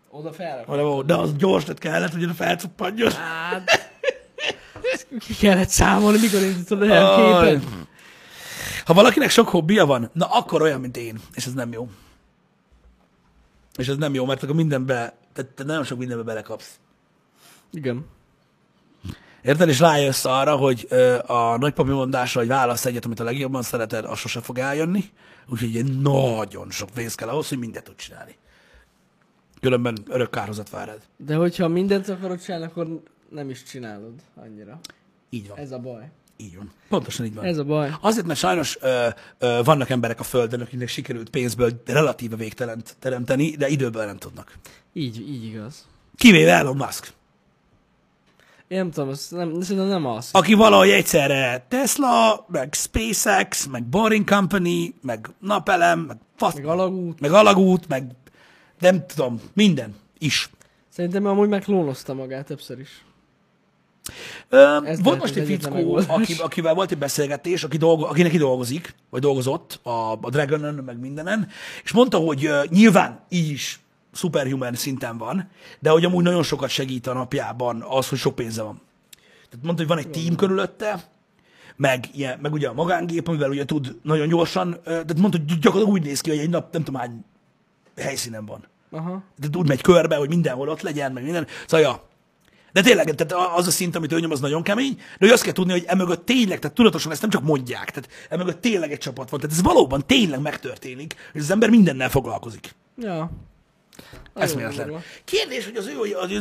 Oda 0.10 0.32
felrak. 0.32 0.68
Arra 0.68 0.84
volt, 0.84 1.06
de 1.06 1.16
az 1.16 1.36
gyors 1.36 1.66
lett 1.66 1.78
kellett, 1.78 2.12
hogy 2.12 2.24
oda 2.24 2.34
felcuppanjon. 2.34 3.12
Hát... 3.12 3.92
Ki 5.20 5.36
kellett 5.36 5.70
számolni, 5.70 6.20
mikor 6.20 6.42
indítod 6.42 6.84
el 6.84 7.06
a 7.06 7.38
Aj. 7.38 7.50
képet. 7.50 7.70
Ha 8.90 8.96
valakinek 8.96 9.30
sok 9.30 9.50
hobbija 9.50 9.86
van, 9.86 10.10
na 10.14 10.26
akkor 10.26 10.62
olyan, 10.62 10.80
mint 10.80 10.98
én. 10.98 11.20
És 11.34 11.46
ez 11.46 11.54
nem 11.54 11.72
jó. 11.72 11.90
És 13.78 13.88
ez 13.88 13.98
nem 13.98 14.14
jó, 14.14 14.26
mert 14.26 14.44
akkor 14.44 14.56
mindenbe, 14.56 15.14
tehát 15.34 15.52
te 15.52 15.64
nagyon 15.64 15.84
sok 15.84 15.98
mindenbe 15.98 16.24
belekapsz. 16.24 16.80
Igen. 17.72 18.06
Érted? 19.42 19.70
És 19.70 19.80
rájössz 19.80 20.26
arra, 20.26 20.56
hogy 20.56 20.88
a 21.26 21.58
nagypapi 21.58 21.90
mondása, 21.90 22.40
hogy 22.40 22.48
válasz 22.48 22.86
egyet, 22.86 23.06
amit 23.06 23.20
a 23.20 23.24
legjobban 23.24 23.62
szereted, 23.62 24.06
az 24.06 24.20
sose 24.20 24.42
fog 24.42 24.58
eljönni. 24.58 25.04
Úgyhogy 25.48 25.76
egy 25.76 26.02
nagyon 26.02 26.72
sok 26.72 26.90
pénz 26.90 27.16
kell 27.16 27.30
ahhoz, 27.30 27.50
hogy 27.50 27.60
mindent 27.60 27.86
tud 27.86 27.96
csinálni. 27.96 28.38
Különben 29.62 29.98
örök 30.08 30.30
kárhozat 30.30 30.70
vár. 30.70 30.98
De 31.18 31.36
hogyha 31.36 31.68
mindent 31.68 32.10
akarod 32.10 32.42
csinálni, 32.42 32.66
akkor 32.66 33.02
nem 33.30 33.50
is 33.50 33.64
csinálod 33.64 34.14
annyira. 34.36 34.80
Így 35.30 35.48
van. 35.48 35.58
Ez 35.58 35.72
a 35.72 35.80
baj. 35.80 36.12
Így 36.42 36.56
van. 36.56 36.72
Pontosan 36.90 37.26
így 37.26 37.34
van. 37.36 37.46
Ez 37.46 37.58
a 37.58 37.64
baj. 37.64 37.92
Azért, 38.02 38.26
mert 38.26 38.40
sajnos 38.40 38.78
ö, 38.82 39.08
ö, 39.40 39.62
vannak 39.64 39.90
emberek 39.90 40.20
a 40.20 40.24
Földön, 40.24 40.62
akiknek 40.62 40.88
sikerült 40.88 41.30
pénzből 41.30 41.82
relatíve 41.86 42.36
végtelent 42.36 42.96
teremteni, 43.00 43.50
de 43.50 43.68
időből 43.68 44.06
nem 44.06 44.18
tudnak. 44.18 44.54
Így, 44.94 45.20
így 45.30 45.46
igaz. 45.46 45.88
Kivéve 46.16 46.52
Elon 46.52 46.76
Musk, 46.76 47.14
Én 48.68 48.78
nem 48.78 48.92
tudom, 48.92 49.10
ez 49.10 49.28
nem, 49.30 49.62
szerintem 49.62 49.88
nem 49.88 50.06
az. 50.06 50.30
aki 50.32 50.54
valahogy 50.54 50.90
egyszerre 50.90 51.66
Tesla, 51.68 52.46
meg 52.50 52.74
SpaceX, 52.74 53.66
meg 53.68 53.84
Boring 53.84 54.30
Company, 54.30 54.94
meg 55.02 55.30
napelem, 55.40 56.00
meg, 56.00 56.18
fasz, 56.36 56.54
Meg 56.56 56.66
alagút. 56.66 57.20
meg 57.20 57.32
alagút, 57.34 57.88
meg 57.88 58.12
nem 58.80 59.06
tudom, 59.08 59.42
minden 59.54 59.96
is. 60.18 60.50
Szerintem 60.90 61.26
amúgy 61.26 61.50
megklónozta 61.50 62.14
magát 62.14 62.46
többször 62.46 62.80
is. 62.80 63.04
Ez 64.84 65.02
volt 65.02 65.20
most 65.20 65.36
egy 65.36 65.46
fickó, 65.46 66.02
aki, 66.08 66.36
akivel 66.40 66.74
volt 66.74 66.92
egy 66.92 66.98
beszélgetés, 66.98 67.64
aki, 67.64 67.78
dolgo, 67.78 68.06
aki 68.06 68.22
neki 68.22 68.38
dolgozik, 68.38 68.96
vagy 69.10 69.22
dolgozott 69.22 69.80
a, 69.84 70.12
a 70.22 70.30
Dragonon, 70.30 70.74
meg 70.74 71.00
mindenen, 71.00 71.48
és 71.84 71.92
mondta, 71.92 72.18
hogy 72.18 72.48
uh, 72.48 72.66
nyilván 72.66 73.20
így 73.30 73.50
is 73.50 73.80
superhuman 74.14 74.74
szinten 74.74 75.18
van, 75.18 75.50
de 75.80 75.90
hogy 75.90 76.06
amúgy 76.06 76.24
nagyon 76.24 76.44
sokat 76.44 76.70
segít 76.70 77.08
a 77.08 77.14
napjában 77.14 77.86
az, 77.90 78.10
hogy 78.10 78.18
sok 78.18 78.36
pénze 78.36 78.62
van. 78.62 78.82
Tehát 79.50 79.66
mondta, 79.66 79.84
hogy 79.86 79.96
van 79.96 79.98
egy 79.98 80.10
team 80.10 80.36
körülötte, 80.36 81.04
meg, 81.76 82.06
ilyen, 82.14 82.40
meg 82.42 82.54
ugye 82.54 82.68
a 82.68 82.74
magángép, 82.74 83.28
amivel 83.28 83.50
ugye 83.50 83.66
tud 83.66 83.96
nagyon 84.04 84.28
gyorsan, 84.28 84.80
tehát 84.84 85.18
mondta, 85.18 85.38
hogy 85.38 85.60
gyakorlatilag 85.60 86.00
úgy 86.00 86.04
néz 86.04 86.22
ki, 86.22 86.30
hogy 86.30 86.40
egy 86.40 86.50
nap 86.50 86.74
nem 86.74 86.84
tudom 86.84 87.00
hány 87.00 87.26
helyszínen 87.98 88.46
van. 88.46 88.68
Aha. 88.92 89.24
Tehát 89.40 89.56
úgy 89.56 89.68
megy 89.68 89.82
körbe, 89.82 90.16
hogy 90.16 90.30
mindenhol 90.30 90.70
ott 90.70 90.82
legyen, 90.82 91.12
meg 91.12 91.24
minden. 91.24 91.48
Szóval, 91.68 91.86
ja. 91.86 92.09
De 92.72 92.82
tényleg, 92.82 93.16
tehát 93.16 93.56
az 93.58 93.68
a 93.68 93.72
szint, 93.72 93.96
amit 93.96 94.12
ő 94.12 94.20
nyom, 94.20 94.32
az 94.32 94.40
nagyon 94.40 94.64
kemény, 94.64 94.96
de 94.96 95.04
hogy 95.20 95.30
azt 95.30 95.44
kell 95.44 95.54
tudni, 95.54 95.72
hogy 95.72 95.84
emögött 95.88 96.26
tényleg, 96.26 96.60
tehát 96.60 96.76
tudatosan 96.76 97.12
ezt 97.12 97.22
nem 97.22 97.30
csak 97.30 97.44
mondják, 97.44 97.90
tehát 97.92 98.10
emögött 98.30 98.62
tényleg 98.62 98.92
egy 98.92 98.98
csapat 98.98 99.30
van. 99.30 99.40
Tehát 99.40 99.56
ez 99.56 99.62
valóban 99.64 100.06
tényleg 100.06 100.40
megtörténik, 100.40 101.16
és 101.34 101.42
az 101.42 101.52
ember 101.52 101.70
mindennel 101.70 102.10
foglalkozik. 102.10 102.76
Ja. 102.98 103.32
Eszméletlen. 104.34 104.86
durva. 104.88 105.02
Kérdés, 105.26 105.66
hogy 105.66 105.76
az, 105.76 105.88
ő, 105.88 105.94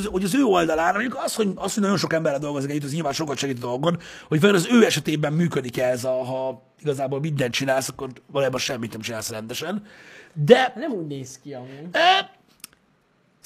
hogy 0.05 0.24
az 0.24 0.35
ő 0.35 0.43
oldalán, 0.43 0.93
mondjuk 0.93 1.18
az, 1.24 1.35
hogy, 1.35 1.49
az, 1.55 1.74
hogy 1.74 1.83
nagyon 1.83 1.99
sok 1.99 2.12
emberrel 2.12 2.39
dolgozik 2.39 2.70
együtt, 2.70 2.85
az 2.85 2.93
nyilván 2.93 3.12
sokat 3.12 3.37
segít 3.37 3.57
a 3.57 3.66
dolgon, 3.66 3.99
hogy 4.29 4.41
vajon 4.41 4.57
az 4.57 4.68
ő 4.70 4.85
esetében 4.85 5.33
működik 5.33 5.79
ez, 5.79 6.05
a, 6.05 6.24
ha 6.24 6.62
igazából 6.81 7.20
mindent 7.20 7.53
csinálsz, 7.53 7.89
akkor 7.89 8.09
valójában 8.26 8.61
semmit 8.61 8.93
nem 8.93 9.01
csinálsz 9.01 9.31
rendesen. 9.31 9.83
De 10.33 10.72
Nem 10.76 10.93
úgy 10.93 11.07
néz 11.07 11.39
ki 11.43 11.53
amúgy. 11.55 11.89
e, 11.93 12.38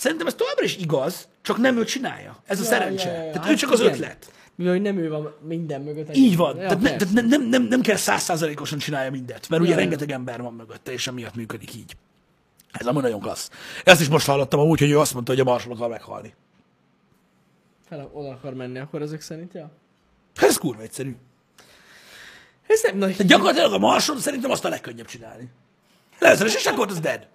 szerintem 0.02 0.26
ez 0.26 0.34
továbbra 0.34 0.64
is 0.64 0.76
igaz, 0.76 1.28
csak 1.42 1.56
nem 1.56 1.78
ő 1.78 1.84
csinálja. 1.84 2.36
Ez 2.46 2.58
a 2.58 2.62
Ja, 2.62 2.68
szerencse. 2.68 3.08
ja, 3.08 3.14
ja, 3.16 3.22
ja. 3.24 3.30
Tehát 3.30 3.42
Hát 3.46 3.52
ő 3.52 3.56
csak 3.56 3.70
az 3.70 3.80
igen. 3.80 3.92
ötlet. 3.92 4.32
Mivel 4.54 4.76
nem 4.78 4.98
ő 4.98 5.08
van 5.08 5.34
minden 5.40 5.80
mögött. 5.80 6.16
Így 6.16 6.36
van. 6.36 6.56
Ja, 6.56 6.62
tehát 6.62 6.80
ne, 6.80 6.96
tehát 6.96 7.14
nem, 7.14 7.26
nem, 7.26 7.42
nem, 7.42 7.62
nem 7.62 7.80
kell 7.80 7.96
százszázalékosan 7.96 8.78
csinálja 8.78 9.10
mindent, 9.10 9.48
mert 9.48 9.62
ugye 9.62 9.70
Ja, 9.70 9.76
ja. 9.76 9.82
rengeteg 9.82 10.10
ember 10.10 10.42
van 10.42 10.54
mögötte, 10.54 10.92
és 10.92 11.06
emiatt 11.06 11.34
működik 11.34 11.74
így. 11.74 11.96
Ez 12.72 12.86
amúgy 12.86 13.02
nagyon 13.02 13.20
klassz. 13.20 13.50
Ezt 13.84 14.00
is 14.00 14.08
most 14.08 14.26
hallottam 14.26 14.60
amúgy, 14.60 14.78
hogy 14.78 14.90
ő 14.90 14.98
azt 14.98 15.14
mondta, 15.14 15.32
hogy 15.32 15.40
a 15.40 15.44
marsról 15.44 15.74
akar 15.74 15.88
meghalni. 15.88 16.34
Fel 17.88 18.10
oda 18.12 18.28
akar 18.28 18.54
menni, 18.54 18.78
akkor 18.78 19.02
ezek 19.02 19.20
szerint, 19.20 19.54
ja. 19.54 19.70
Hát 20.36 20.48
Ez 20.48 20.56
kurva 20.56 20.82
egyszerű. 20.82 21.16
Ez 22.66 22.82
nem 22.82 22.96
nagy... 22.96 23.10
Tehát 23.12 23.26
gyakorlatilag 23.26 23.72
a 23.72 23.78
marson 23.78 24.18
szerintem 24.18 24.50
azt 24.50 24.64
a 24.64 24.68
legkönnyebb 24.68 25.06
csinálni. 25.06 25.48
Először 26.18 26.46
is, 26.46 26.54
és 26.54 26.66
akkor 26.66 26.86
az 26.88 27.00
dead. 27.00 27.26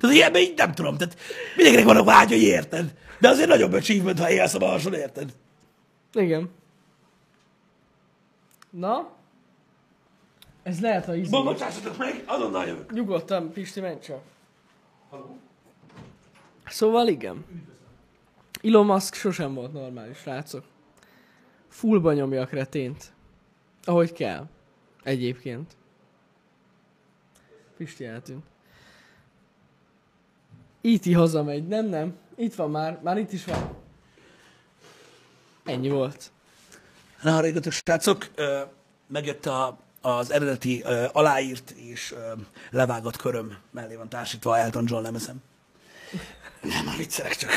Tehát 0.00 0.16
ilyenben 0.16 0.42
így 0.42 0.56
nem 0.56 0.72
tudom. 0.74 0.96
Tehát 0.96 1.16
mindenkinek 1.56 1.86
vannak 1.86 2.04
vágyai, 2.04 2.42
érted? 2.44 2.94
De 3.18 3.28
azért 3.28 3.48
nagyobb 3.48 3.72
achievement, 3.72 4.18
ha 4.18 4.30
élsz 4.30 4.54
a 4.54 4.58
marson, 4.58 4.94
érted? 4.94 5.32
Igen. 6.12 6.50
Na? 8.70 9.10
Ez 10.62 10.80
lehet 10.80 11.08
a 11.08 11.14
izé. 11.14 11.30
Bo- 11.30 11.44
Bocsássatok 11.44 11.96
meg, 11.96 12.22
azonnal 12.26 12.66
jövök. 12.66 12.92
Nyugodtan, 12.92 13.52
Pisti, 13.52 13.80
menj 13.80 13.98
csak. 14.00 14.20
Szóval 16.66 17.08
igen. 17.08 17.44
Elon 18.62 18.86
Musk 18.86 19.14
sosem 19.14 19.54
volt 19.54 19.72
normális, 19.72 20.18
srácok. 20.18 20.64
Fullba 21.68 22.12
nyomja 22.12 22.42
a 22.42 22.46
kretént. 22.46 23.12
Ahogy 23.84 24.12
kell. 24.12 24.48
Egyébként. 25.02 25.76
Pisti 27.76 28.04
eltűnt. 28.04 28.44
Itt 30.80 31.14
hazamegy. 31.14 31.68
Nem, 31.68 31.86
nem. 31.86 32.14
Itt 32.36 32.54
van 32.54 32.70
már. 32.70 32.98
Már 33.02 33.18
itt 33.18 33.32
is 33.32 33.44
van. 33.44 33.76
Ennyi 35.64 35.88
volt. 35.88 36.30
Ne 37.22 37.30
haragudjatok, 37.30 37.72
srácok, 37.72 38.30
megjött 39.06 39.46
a, 39.46 39.78
az 40.00 40.30
eredeti 40.30 40.84
aláírt 41.12 41.70
és 41.70 42.14
levágott 42.70 43.16
köröm 43.16 43.56
mellé 43.70 43.94
van 43.94 44.08
társítva 44.08 44.58
Elton 44.58 44.84
John 44.86 45.02
lemezem. 45.02 45.42
Nem, 46.62 46.84
már 46.84 46.96
viccelek 46.96 47.36
csak. 47.36 47.50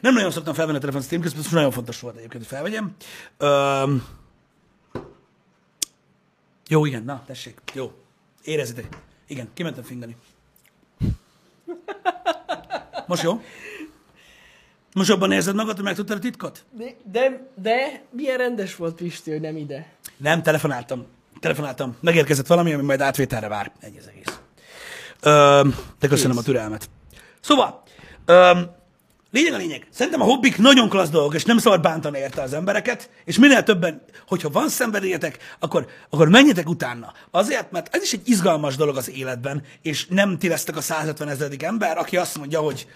Nem 0.00 0.14
nagyon 0.14 0.30
szoktam 0.30 0.54
felvenni 0.54 0.76
a 0.76 0.80
telefon 0.80 1.02
stream 1.02 1.22
közben, 1.22 1.44
nagyon 1.50 1.70
fontos 1.70 2.00
volt 2.00 2.16
egyébként, 2.16 2.42
hogy 2.42 2.52
felvegyem. 2.52 2.94
Ö, 3.38 3.94
jó, 6.68 6.84
igen, 6.84 7.04
na, 7.04 7.22
tessék, 7.26 7.60
jó. 7.72 7.92
Érezitek. 8.42 8.98
Igen, 9.26 9.48
kimentem 9.54 9.82
fingani. 9.82 10.16
Most 13.06 13.22
jó? 13.22 13.40
Most 14.94 15.08
jobban 15.08 15.32
érzed 15.32 15.54
magad, 15.54 15.74
hogy 15.74 15.84
megtudtad 15.84 16.16
a 16.16 16.20
titkot? 16.20 16.64
De, 16.70 16.84
de, 17.12 17.50
de 17.54 18.02
milyen 18.10 18.36
rendes 18.36 18.76
volt 18.76 18.94
Pisti, 18.94 19.30
hogy 19.30 19.40
nem 19.40 19.56
ide. 19.56 19.86
Nem, 20.16 20.42
telefonáltam. 20.42 21.06
Telefonáltam. 21.40 21.96
Megérkezett 22.00 22.46
valami, 22.46 22.72
ami 22.72 22.82
majd 22.82 23.00
átvételre 23.00 23.48
vár. 23.48 23.72
Ennyi 23.80 23.98
az 23.98 24.08
egész. 24.08 24.38
Ö, 25.20 25.68
de 25.98 26.08
köszönöm 26.08 26.38
a 26.38 26.42
türelmet. 26.42 26.88
Szóval, 27.40 27.82
ö, 28.24 28.60
lényeg 29.34 29.52
a 29.52 29.56
lényeg. 29.56 29.86
Szerintem 29.90 30.20
a 30.20 30.24
hobbik 30.24 30.58
nagyon 30.58 30.88
klassz 30.88 31.10
dolgok, 31.10 31.34
és 31.34 31.44
nem 31.44 31.58
szabad 31.58 31.80
bántani 31.80 32.18
érte 32.18 32.42
az 32.42 32.52
embereket, 32.52 33.10
és 33.24 33.38
minél 33.38 33.62
többen, 33.62 34.02
hogyha 34.26 34.50
van 34.50 34.68
szenvedélyetek, 34.68 35.38
akkor, 35.58 35.86
akkor 36.10 36.28
menjetek 36.28 36.68
utána. 36.68 37.12
Azért, 37.30 37.70
mert 37.70 37.94
ez 37.94 38.02
is 38.02 38.12
egy 38.12 38.28
izgalmas 38.28 38.76
dolog 38.76 38.96
az 38.96 39.10
életben, 39.10 39.62
és 39.82 40.06
nem 40.06 40.38
ti 40.38 40.48
lesztek 40.48 40.76
a 40.76 40.80
150 40.80 41.28
ezredik 41.28 41.62
ember, 41.62 41.98
aki 41.98 42.16
azt 42.16 42.38
mondja, 42.38 42.60
hogy 42.60 42.86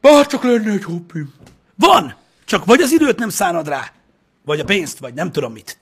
bár 0.00 0.26
csak 0.26 0.42
lenne 0.42 0.72
egy 0.72 0.84
hobbim. 0.84 1.32
Van! 1.74 2.14
Csak 2.44 2.64
vagy 2.64 2.80
az 2.80 2.92
időt 2.92 3.18
nem 3.18 3.28
szánod 3.28 3.68
rá, 3.68 3.92
vagy 4.44 4.60
a 4.60 4.64
pénzt, 4.64 4.98
vagy 4.98 5.14
nem 5.14 5.32
tudom 5.32 5.52
mit. 5.52 5.78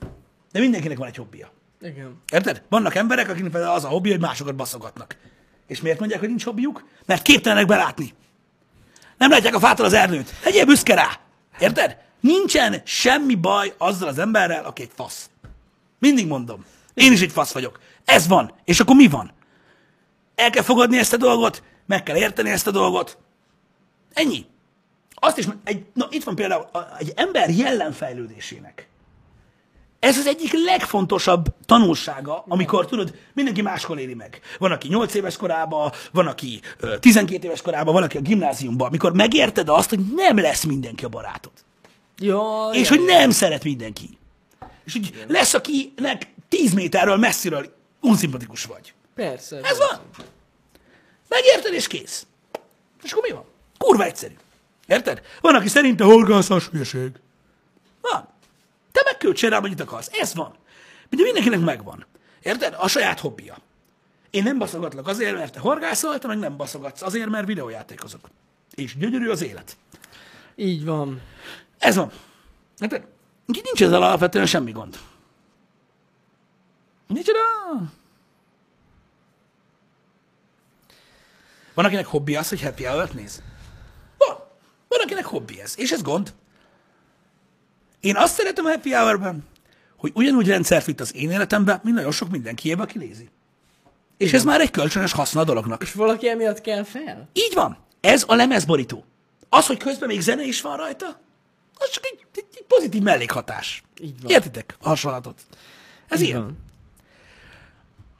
De 0.51 0.59
mindenkinek 0.59 0.97
van 0.97 1.07
egy 1.07 1.15
hobbija. 1.15 1.51
Igen. 1.81 2.21
Érted? 2.31 2.61
Vannak 2.69 2.95
emberek, 2.95 3.29
akiknek 3.29 3.53
az 3.55 3.83
a 3.83 3.87
hobbi, 3.87 4.09
hogy 4.09 4.19
másokat 4.19 4.55
baszogatnak. 4.55 5.17
És 5.67 5.81
miért 5.81 5.99
mondják, 5.99 6.19
hogy 6.19 6.29
nincs 6.29 6.43
hobbiuk? 6.43 6.85
Mert 7.05 7.21
képtelenek 7.21 7.65
belátni. 7.65 8.13
Nem 9.19 9.29
látják 9.29 9.55
a 9.55 9.59
fától 9.59 9.85
az 9.85 9.93
erdőt. 9.93 10.33
Legyél 10.43 10.65
büszke 10.65 10.93
rá. 10.93 11.19
Érted? 11.59 11.97
Nincsen 12.19 12.81
semmi 12.85 13.35
baj 13.35 13.73
azzal 13.77 14.07
az 14.07 14.19
emberrel, 14.19 14.65
aki 14.65 14.81
egy 14.81 14.91
fasz. 14.95 15.29
Mindig 15.99 16.27
mondom. 16.27 16.65
Én 16.93 17.11
is 17.11 17.21
egy 17.21 17.31
fasz 17.31 17.51
vagyok. 17.51 17.79
Ez 18.05 18.27
van. 18.27 18.53
És 18.65 18.79
akkor 18.79 18.95
mi 18.95 19.07
van? 19.07 19.31
El 20.35 20.49
kell 20.49 20.63
fogadni 20.63 20.97
ezt 20.97 21.13
a 21.13 21.17
dolgot, 21.17 21.63
meg 21.85 22.03
kell 22.03 22.15
érteni 22.15 22.49
ezt 22.49 22.67
a 22.67 22.71
dolgot. 22.71 23.17
Ennyi. 24.13 24.45
Azt 25.13 25.37
is, 25.37 25.47
egy, 25.63 25.85
na 25.93 26.07
itt 26.09 26.23
van 26.23 26.35
például 26.35 26.69
egy 26.97 27.13
ember 27.15 27.49
jellemfejlődésének. 27.49 28.88
Ez 29.99 30.17
az 30.17 30.27
egyik 30.27 30.51
legfontosabb 30.65 31.45
tanulsága, 31.65 32.43
amikor 32.47 32.85
tudod, 32.85 33.15
mindenki 33.33 33.61
máskor 33.61 33.99
éli 33.99 34.13
meg. 34.13 34.39
Van, 34.57 34.71
aki 34.71 34.87
8 34.87 35.13
éves 35.13 35.37
korában, 35.37 35.91
van, 36.11 36.27
aki 36.27 36.61
ö, 36.79 36.97
12 36.99 37.45
éves 37.45 37.61
korában, 37.61 37.93
van, 37.93 38.03
aki 38.03 38.17
a 38.17 38.21
gimnáziumban. 38.21 38.87
Amikor 38.87 39.13
megérted 39.13 39.69
azt, 39.69 39.89
hogy 39.89 39.99
nem 40.15 40.37
lesz 40.39 40.63
mindenki 40.63 41.05
a 41.05 41.09
barátod. 41.09 41.51
Ja, 42.17 42.69
És 42.73 42.89
ja, 42.89 42.95
hogy 42.95 43.05
nem 43.05 43.31
szeret 43.31 43.63
mindenki. 43.63 44.17
És 44.85 44.93
hogy 44.93 45.25
lesz, 45.27 45.53
akinek 45.53 46.33
10 46.49 46.73
méterről 46.73 47.17
messziről 47.17 47.73
unszimpatikus 48.01 48.63
vagy. 48.63 48.93
Persze. 49.15 49.59
Ez 49.63 49.77
van. 49.77 49.99
Megérted, 51.29 51.73
és 51.73 51.87
kész. 51.87 52.25
És 53.03 53.11
akkor 53.11 53.23
mi 53.23 53.31
van? 53.33 53.45
Kurva 53.77 54.03
egyszerű. 54.03 54.33
Érted? 54.87 55.21
Van, 55.41 55.55
aki 55.55 55.67
szerinte 55.67 56.03
horgászás 56.03 56.67
hülyeség. 56.67 57.11
Van. 58.01 58.27
Te 58.99 59.05
megköltsél 59.05 59.49
rá, 59.49 59.59
mennyit 59.59 59.79
akarsz. 59.79 60.09
Ez 60.11 60.33
van. 60.35 60.55
De 61.09 61.23
mindenkinek 61.23 61.59
megvan. 61.59 62.05
Érted? 62.41 62.75
A 62.77 62.87
saját 62.87 63.19
hobbija. 63.19 63.57
Én 64.29 64.43
nem 64.43 64.57
baszogatlak 64.57 65.07
azért, 65.07 65.35
mert 65.35 65.53
te 65.53 65.59
horgászol, 65.59 66.19
te 66.19 66.27
meg 66.27 66.37
nem 66.37 66.57
baszogatsz 66.57 67.01
azért, 67.01 67.29
mert 67.29 67.45
videójátékozok. 67.47 68.29
És 68.75 68.97
gyönyörű 68.97 69.29
az 69.29 69.41
élet. 69.41 69.77
Így 70.55 70.85
van. 70.85 71.21
Ez 71.77 71.95
van. 71.95 72.11
Érted? 72.79 73.07
Úgyhogy 73.47 73.63
nincs 73.63 73.83
ezzel 73.83 74.01
alapvetően 74.01 74.45
semmi 74.45 74.71
gond. 74.71 74.99
Nincs 77.07 77.27
oda. 77.27 77.39
Van, 81.73 81.85
akinek 81.85 82.05
hobbi 82.05 82.35
az, 82.35 82.49
hogy 82.49 82.61
happy 82.61 82.83
hour 82.83 83.09
néz? 83.09 83.41
Van. 84.17 84.37
Van, 84.87 84.99
akinek 84.99 85.25
hobbi 85.25 85.61
ez. 85.61 85.73
És 85.77 85.91
ez 85.91 86.01
gond. 86.01 86.33
Én 87.99 88.15
azt 88.15 88.33
szeretem 88.33 88.65
a 88.65 88.69
happy 88.69 88.93
hour 88.93 89.35
hogy 89.97 90.11
ugyanúgy 90.15 90.47
rendszert 90.47 90.85
vitt 90.85 90.99
az 90.99 91.15
én 91.15 91.31
életembe, 91.31 91.79
mint 91.83 91.95
nagyon 91.95 92.11
sok 92.11 92.29
mindenkiébe, 92.29 92.81
aki 92.81 92.97
nézi. 92.97 93.29
És 94.17 94.33
ez 94.33 94.43
már 94.43 94.61
egy 94.61 94.71
kölcsönös 94.71 95.11
haszna 95.11 95.39
a 95.39 95.43
dolognak. 95.43 95.81
És 95.81 95.93
valaki 95.93 96.29
emiatt 96.29 96.61
kell 96.61 96.83
fel? 96.83 97.29
Így 97.33 97.53
van. 97.53 97.77
Ez 98.01 98.23
a 98.27 98.35
lemezborító. 98.35 99.05
Az, 99.49 99.65
hogy 99.65 99.77
közben 99.77 100.07
még 100.07 100.21
zene 100.21 100.43
is 100.43 100.61
van 100.61 100.77
rajta, 100.77 101.19
az 101.77 101.89
csak 101.89 102.05
egy, 102.05 102.25
egy, 102.35 102.45
egy 102.55 102.63
pozitív 102.67 103.01
mellékhatás. 103.01 103.83
Így 104.01 104.21
van. 104.21 104.31
Értitek 104.31 104.75
a 104.81 104.87
hasonlatot? 104.87 105.41
Ez 106.07 106.21
Így 106.21 106.27
ilyen. 106.27 106.41
van. 106.41 106.57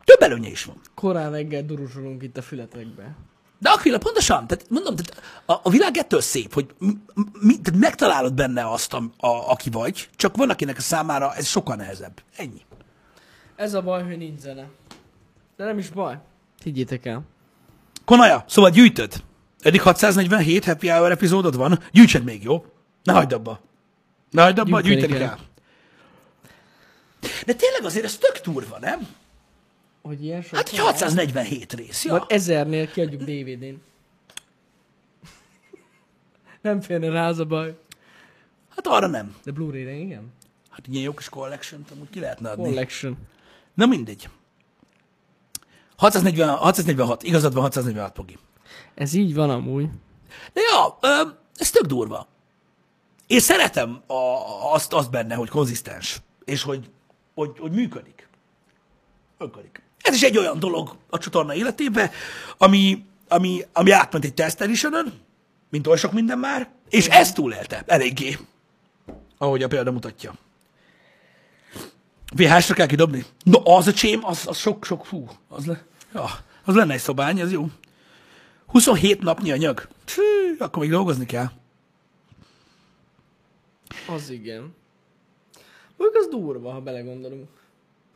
Több 0.04 0.22
előnye 0.22 0.50
is 0.50 0.64
van. 0.64 0.82
Korán 0.96 1.32
reggel 1.32 1.64
duruzsolunk 1.64 2.24
itt 2.24 2.38
a 2.38 2.42
fületekbe. 2.42 3.16
De 3.60 3.70
Aquila, 3.70 3.98
pontosan, 3.98 4.48
tehát 4.48 4.66
mondom, 4.70 4.96
tehát 4.96 5.24
a, 5.46 5.54
a 5.64 5.70
világ 5.70 5.98
ettől 5.98 6.22
szép, 6.22 6.54
hogy 6.54 6.68
mi, 7.40 7.60
tehát 7.60 7.80
megtalálod 7.80 8.34
benne 8.34 8.72
azt, 8.72 8.94
a, 8.94 9.04
a, 9.18 9.52
aki 9.52 9.70
vagy, 9.70 10.10
csak 10.16 10.38
van, 10.38 10.50
akinek 10.50 10.78
a 10.78 10.82
számára 10.82 11.36
ez 11.36 11.48
sokkal 11.48 11.76
nehezebb. 11.76 12.22
Ennyi. 12.36 12.62
Ez 13.56 13.74
a 13.74 13.82
baj, 13.82 14.04
hogy 14.04 14.18
nincs 14.18 14.40
zene. 14.40 14.68
De 15.58 15.66
nem 15.66 15.78
is 15.78 15.90
baj. 15.90 16.18
Higgyétek 16.64 17.06
el. 17.06 17.22
Konaja, 18.06 18.44
szóval 18.48 18.70
gyűjtöd. 18.70 19.24
Eddig 19.60 19.82
647 19.82 20.66
happy 20.66 20.88
hour 20.88 21.12
epizódod 21.12 21.56
van, 21.56 21.80
gyűjtsed 21.92 22.24
még, 22.24 22.44
jó? 22.44 22.66
Ne 23.04 23.14
hagyd 23.14 23.34
abba. 23.34 23.60
Ne 24.32 24.42
hagyd 24.42 24.60
abba, 24.60 24.82
Gyűjteni 24.82 25.08
gyűjteni 25.08 25.20
kell. 25.20 25.28
kell. 25.28 25.46
De 27.46 27.54
tényleg 27.54 27.84
azért 27.84 28.06
ez 28.06 28.18
tök 28.18 28.40
durva, 28.44 28.80
nem? 28.80 29.08
Hogy 30.02 30.24
ilyen 30.24 30.42
sok. 30.42 30.56
Hát 30.56 30.70
egy 30.70 30.78
647 30.78 31.74
rész, 31.74 32.06
ja. 32.06 32.12
Vagy 32.12 32.24
ezernél 32.28 32.92
kiadjuk 32.92 33.22
DVD-n. 33.22 33.82
Nem 36.62 36.82
férne 36.82 37.10
rá 37.10 37.28
az 37.28 37.40
a 37.40 37.46
baj. 37.46 37.78
Hát 38.70 38.88
arra 38.88 39.08
nem. 39.08 39.36
De 39.44 39.52
Blu-ray-re 39.52 39.94
igen. 39.94 40.34
Hát 40.70 40.88
ilyen 40.88 41.04
jó 41.04 41.14
kis 41.14 41.30
collection 41.30 41.86
amúgy 41.92 42.10
ki 42.10 42.20
lehetne 42.20 42.50
adni. 42.50 42.64
Collection. 42.64 43.18
Na 43.74 43.86
mindegy. 43.86 44.30
640, 45.96 46.56
646, 46.56 47.24
igazad 47.24 47.54
van 47.54 47.62
646 47.62 48.14
pogi. 48.14 48.38
Ez 48.94 49.14
így 49.14 49.34
van 49.34 49.50
amúgy. 49.50 49.90
De 50.54 50.62
ja, 50.72 50.98
ez 51.56 51.70
tök 51.70 51.86
durva. 51.86 52.28
Én 53.28 53.40
szeretem 53.40 54.02
a, 54.08 54.14
azt, 54.74 54.94
azt 54.94 55.12
benne, 55.12 55.36
hogy 55.36 55.50
konzisztens, 55.50 56.22
és 56.46 56.64
hogy, 56.64 56.90
hogy, 57.34 57.60
hogy 57.60 57.72
működik. 57.72 58.28
Működik. 59.38 59.82
Ez 60.10 60.16
is 60.16 60.22
egy 60.22 60.38
olyan 60.38 60.60
dolog 60.60 60.96
a 61.10 61.18
csatorna 61.18 61.54
életébe, 61.54 62.12
ami, 62.58 63.06
ami, 63.28 63.66
ami 63.74 63.92
átment 63.92 64.26
egy 64.26 64.34
test 64.34 64.62
edition 64.62 65.14
mint 65.70 65.88
oly 65.88 65.98
sok 65.98 66.12
minden 66.12 66.40
már, 66.40 66.70
és 66.90 67.08
ezt 67.08 67.36
túlélte 67.36 67.84
eléggé, 67.86 68.38
ahogy 69.38 69.64
a 69.64 69.68
példa 69.68 69.92
mutatja. 69.92 70.34
VHS-re 72.36 72.74
kell 72.74 72.86
kidobni? 72.86 73.26
No, 73.44 73.76
az 73.76 73.88
a 73.88 73.94
csém, 73.94 74.26
az, 74.26 74.48
az 74.48 74.58
sok, 74.58 74.86
sok, 74.86 75.06
fú, 75.06 75.28
az, 75.48 75.66
le, 75.66 75.86
ja, 76.14 76.26
az 76.64 76.76
lenne 76.76 76.94
egy 76.94 77.00
szobány, 77.00 77.40
ez 77.40 77.52
jó. 77.52 77.68
27 78.66 79.22
napnyi 79.22 79.52
anyag. 79.52 79.88
Fű, 80.06 80.56
akkor 80.60 80.82
még 80.82 80.92
dolgozni 80.92 81.26
kell. 81.26 81.52
Az 84.08 84.30
igen. 84.30 84.76
Mondjuk 85.98 86.24
az 86.24 86.28
durva, 86.30 86.72
ha 86.72 86.80
belegondolunk. 86.80 87.59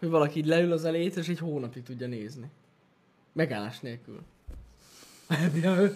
Hogy 0.03 0.11
valaki 0.11 0.39
így 0.39 0.45
leül 0.45 0.71
az 0.71 0.85
elét, 0.85 1.15
és 1.15 1.27
egy 1.27 1.39
hónapig 1.39 1.83
tudja 1.83 2.07
nézni. 2.07 2.49
Megállás 3.33 3.79
nélkül. 3.79 4.21
Happy 5.27 5.61
Hour. 5.67 5.95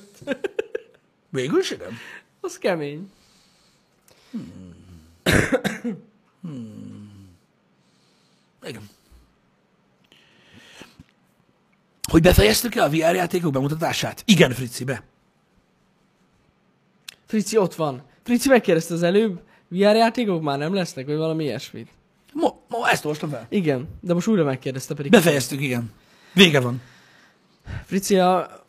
Végül 1.29 1.59
is 1.59 1.71
igen. 1.71 1.91
Az 2.39 2.57
kemény. 2.57 3.11
Igen. 8.63 8.89
Hogy 12.09 12.21
befejeztük 12.21 12.75
el 12.75 12.83
a 12.83 12.89
VR 12.89 13.15
játékok 13.15 13.51
bemutatását? 13.51 14.23
Igen, 14.25 14.51
Frici, 14.51 14.83
be. 14.83 15.03
Frici 17.25 17.57
ott 17.57 17.75
van. 17.75 18.03
Frici 18.23 18.49
megkérdezte 18.49 18.93
az 18.93 19.03
előbb, 19.03 19.41
VR 19.67 19.95
játékok 19.95 20.41
már 20.41 20.57
nem 20.57 20.73
lesznek, 20.73 21.05
vagy 21.05 21.17
valami 21.17 21.43
ilyesmit. 21.43 21.89
Ma, 22.33 22.53
ma 22.67 22.89
ezt 22.89 23.05
olvastam 23.05 23.29
fel. 23.29 23.45
Igen, 23.49 23.87
de 24.01 24.13
most 24.13 24.27
újra 24.27 24.43
megkérdezte 24.43 24.93
pedig. 24.93 25.11
Befejeztük, 25.11 25.61
igen. 25.61 25.91
Vége 26.33 26.59
van. 26.59 26.81
Frici, 27.85 28.19
a 28.19 28.63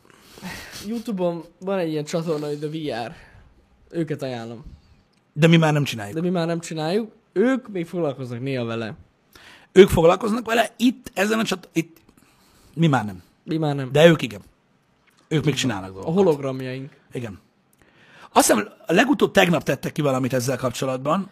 Youtube-on 0.86 1.44
van 1.58 1.78
egy 1.78 1.90
ilyen 1.90 2.04
csatorna, 2.04 2.46
hogy 2.46 2.58
The 2.58 2.68
VR. 2.68 3.12
Őket 3.90 4.22
ajánlom. 4.22 4.64
De 5.32 5.46
mi 5.46 5.56
már 5.56 5.72
nem 5.72 5.84
csináljuk. 5.84 6.14
De 6.14 6.20
mi 6.22 6.30
már 6.30 6.46
nem 6.46 6.60
csináljuk. 6.60 7.12
Ők 7.32 7.68
még 7.68 7.86
foglalkoznak 7.86 8.40
néha 8.40 8.64
vele. 8.64 8.94
Ők 9.72 9.88
foglalkoznak 9.88 10.46
vele, 10.46 10.74
itt, 10.76 11.10
ezen 11.14 11.38
a 11.38 11.44
csat... 11.44 11.68
Itt, 11.72 11.96
mi 12.74 12.86
már 12.86 13.04
nem. 13.04 13.22
Mi 13.44 13.56
már 13.56 13.74
nem. 13.74 13.92
De 13.92 14.06
ők 14.06 14.22
igen. 14.22 14.40
Ők 15.28 15.44
még 15.44 15.54
csinálnak 15.54 15.88
A 15.90 15.92
dolgokat. 15.92 16.14
hologramjaink. 16.14 16.92
Igen. 17.12 17.40
Azt 18.32 18.46
hiszem, 18.46 18.68
a 18.86 18.92
legutóbb 18.92 19.32
tegnap 19.32 19.62
tettek 19.62 19.92
ki 19.92 20.00
valamit 20.00 20.32
ezzel 20.32 20.56
kapcsolatban, 20.56 21.30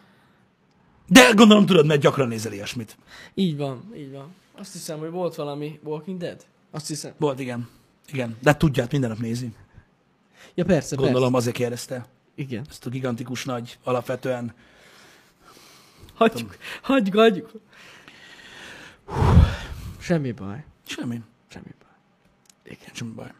de 1.07 1.31
gondolom 1.35 1.65
tudod, 1.65 1.85
mert 1.85 2.01
gyakran 2.01 2.27
nézel 2.27 2.53
ilyesmit. 2.53 2.97
Így 3.33 3.57
van, 3.57 3.93
így 3.97 4.11
van. 4.11 4.33
Azt 4.57 4.73
hiszem, 4.73 4.99
hogy 4.99 5.09
volt 5.09 5.35
valami 5.35 5.79
Walking 5.83 6.19
Dead. 6.19 6.45
Azt 6.71 6.87
hiszem. 6.87 7.13
Volt, 7.17 7.39
igen. 7.39 7.69
Igen, 8.11 8.37
de 8.41 8.49
hát 8.49 8.59
tudját, 8.59 8.91
minden 8.91 9.09
nap 9.09 9.19
nézi. 9.19 9.53
Ja 10.55 10.65
persze, 10.65 10.95
Gondolom 10.95 11.33
azért 11.33 11.55
kérdezte. 11.55 11.95
persze. 11.95 12.09
Igen. 12.35 12.65
Ezt 12.69 12.85
a 12.85 12.89
gigantikus 12.89 13.45
nagy, 13.45 13.77
alapvetően. 13.83 14.53
Hagyjuk, 16.13 16.57
hagyjuk, 16.81 17.15
hagyjuk. 17.15 17.51
Semmi 19.99 20.31
baj. 20.31 20.63
Semmi. 20.85 21.21
Semmi 21.47 21.73
baj. 21.79 21.95
Igen, 22.63 22.89
semmi 22.93 23.11
baj. 23.11 23.31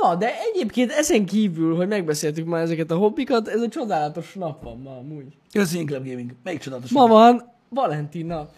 Na, 0.00 0.14
de 0.14 0.34
egyébként 0.40 0.90
ezen 0.90 1.26
kívül, 1.26 1.76
hogy 1.76 1.88
megbeszéltük 1.88 2.46
már 2.46 2.62
ezeket 2.62 2.90
a 2.90 2.96
hobbikat, 2.96 3.48
ez 3.48 3.62
egy 3.62 3.68
csodálatos 3.68 4.32
nap 4.34 4.62
van 4.62 4.80
ma 4.80 4.96
amúgy. 4.96 5.26
Ez 5.52 5.70
Club 5.70 6.06
Gaming. 6.08 6.34
Melyik 6.42 6.60
csodálatos? 6.60 6.90
Ma 6.90 7.06
van 7.06 7.52
Valentin 7.68 8.26
nap. 8.26 8.50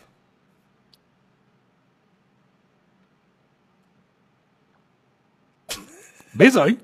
Bizony. 6.33 6.79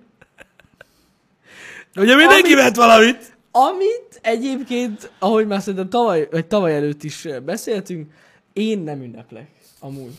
Ugye 1.97 2.17
mindenki 2.17 2.53
Ami- 2.53 2.63
vett 2.63 2.75
valamit. 2.75 3.37
Amit 3.51 4.19
egyébként, 4.23 5.11
ahogy 5.19 5.47
már 5.47 5.61
szerintem 5.61 5.89
tavaly, 5.89 6.29
vagy 6.31 6.47
tavaly 6.47 6.75
előtt 6.75 7.03
is 7.03 7.29
beszéltünk, 7.45 8.13
én 8.53 8.79
nem 8.79 9.03
ünneplek, 9.03 9.49
amúgy. 9.81 10.13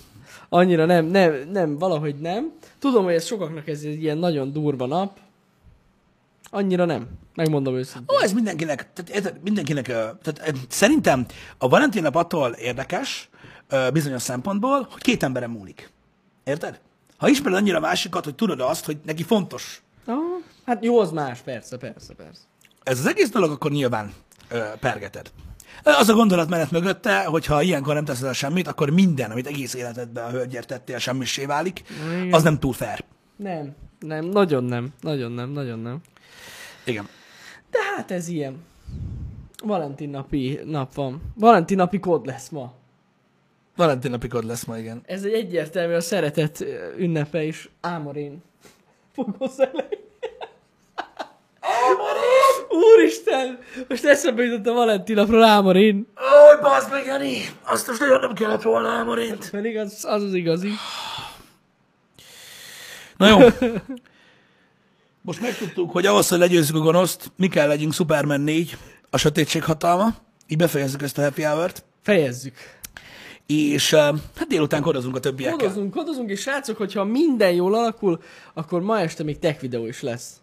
Annyira 0.49 0.85
nem, 0.85 1.05
nem, 1.05 1.49
nem, 1.51 1.77
valahogy 1.77 2.15
nem. 2.15 2.51
Tudom, 2.79 3.03
hogy 3.03 3.13
ez 3.13 3.25
sokaknak 3.25 3.67
ez 3.67 3.81
egy 3.81 4.01
ilyen 4.01 4.17
nagyon 4.17 4.51
durva 4.51 4.85
nap. 4.85 5.19
Annyira 6.49 6.85
nem. 6.85 7.07
Megmondom 7.35 7.75
őszintén. 7.75 8.15
Ó, 8.17 8.21
ez 8.21 8.33
mindenkinek, 8.33 8.89
tehát, 8.93 9.33
mindenkinek, 9.43 9.85
tehát 9.85 10.55
szerintem 10.69 11.25
a 11.57 11.67
Valentin 11.67 12.01
nap 12.01 12.15
attól 12.15 12.51
érdekes, 12.51 13.29
bizonyos 13.93 14.21
szempontból, 14.21 14.87
hogy 14.91 15.01
két 15.01 15.23
emberen 15.23 15.49
múlik. 15.49 15.91
Érted? 16.43 16.79
Ha 17.17 17.29
ismered 17.29 17.57
annyira 17.57 17.79
másikat, 17.79 18.23
hogy 18.23 18.35
tudod 18.35 18.59
azt, 18.59 18.85
hogy 18.85 18.97
neki 19.05 19.23
fontos 19.23 19.81
Ah, 20.07 20.15
hát 20.65 20.83
jó, 20.83 20.99
az 20.99 21.11
más, 21.11 21.39
persze, 21.39 21.77
persze, 21.77 22.13
persze. 22.13 22.41
ez 22.83 22.99
az 22.99 23.05
egész 23.05 23.29
dolog, 23.29 23.51
akkor 23.51 23.71
nyilván 23.71 24.13
ö, 24.49 24.63
pergeted. 24.79 25.31
Az 25.83 26.09
a 26.09 26.13
gondolatmenet 26.13 26.71
mögötte, 26.71 27.23
hogy 27.25 27.45
ha 27.45 27.61
ilyenkor 27.61 27.93
nem 27.93 28.05
teszel 28.05 28.33
semmit, 28.33 28.67
akkor 28.67 28.89
minden, 28.89 29.31
amit 29.31 29.47
egész 29.47 29.73
életedben 29.73 30.25
a 30.25 30.29
hölgyért 30.29 30.67
tettél, 30.67 30.97
semmisé 30.97 31.45
válik, 31.45 31.83
Igen. 32.11 32.33
az 32.33 32.43
nem 32.43 32.59
túl 32.59 32.73
fair. 32.73 33.03
Nem, 33.35 33.75
nem, 33.99 34.25
nagyon 34.25 34.63
nem, 34.63 34.93
nagyon 35.01 35.31
nem, 35.31 35.49
nagyon 35.49 35.79
nem. 35.79 36.01
Igen. 36.85 37.07
De 37.71 37.79
hát 37.95 38.11
ez 38.11 38.27
ilyen. 38.27 38.55
Valentin 39.63 40.09
napi 40.09 40.59
nap 40.65 40.93
van. 40.93 41.21
Valentin 41.35 41.77
napi 41.77 41.99
kód 41.99 42.25
lesz 42.25 42.49
ma. 42.49 42.73
Valentin 43.75 44.11
napikod 44.11 44.43
lesz 44.43 44.65
ma, 44.65 44.77
igen. 44.77 45.01
Ez 45.05 45.23
egy 45.23 45.33
egyértelmű 45.33 45.93
a 45.93 46.01
szeretet 46.01 46.65
ünnepe 46.97 47.43
is. 47.43 47.69
Ámorin. 47.81 48.43
Fog 49.13 49.35
hozzálegni. 49.37 49.96
Úristen! 52.77 53.59
Most 53.87 54.05
eszembe 54.05 54.43
jutott 54.43 54.67
a 54.67 54.73
Valentin 54.73 55.15
napról 55.15 55.43
Ámorin. 55.43 56.07
Ó, 56.17 56.61
bazd 56.61 56.91
meg, 56.91 57.05
Jani! 57.05 57.37
Azt 57.63 57.87
most 57.87 57.99
nagyon 57.99 58.19
nem 58.19 58.33
kellett 58.33 58.61
volna 58.61 58.89
elmorint. 58.89 59.49
Pedig 59.49 59.77
az 59.77 60.05
az, 60.07 60.23
az 60.23 60.33
igazi. 60.33 60.69
Na 63.17 63.27
jó. 63.27 63.37
Most 65.21 65.41
megtudtuk, 65.41 65.91
hogy 65.91 66.05
ahhoz, 66.05 66.27
hogy 66.27 66.39
legyőzzük 66.39 66.75
a 66.75 66.79
gonoszt, 66.79 67.31
mi 67.35 67.47
kell 67.47 67.67
legyünk 67.67 67.93
Superman 67.93 68.41
4, 68.41 68.77
a 69.09 69.17
sötétség 69.17 69.63
hatalma. 69.63 70.15
Így 70.47 70.57
befejezzük 70.57 71.01
ezt 71.01 71.17
a 71.17 71.21
happy 71.21 71.43
hour-t. 71.43 71.83
Fejezzük. 72.03 72.55
És 73.45 73.91
uh, 73.91 73.99
hát 74.35 74.47
délután 74.47 74.81
kodozunk 74.81 75.15
a 75.15 75.19
többiekkel. 75.19 75.57
Kodozunk, 75.57 75.93
kodozunk, 75.93 76.29
és 76.29 76.41
srácok, 76.41 76.77
hogyha 76.77 77.03
minden 77.03 77.51
jól 77.51 77.75
alakul, 77.75 78.21
akkor 78.53 78.81
ma 78.81 78.99
este 78.99 79.23
még 79.23 79.39
tech 79.39 79.61
videó 79.61 79.87
is 79.87 80.01
lesz. 80.01 80.33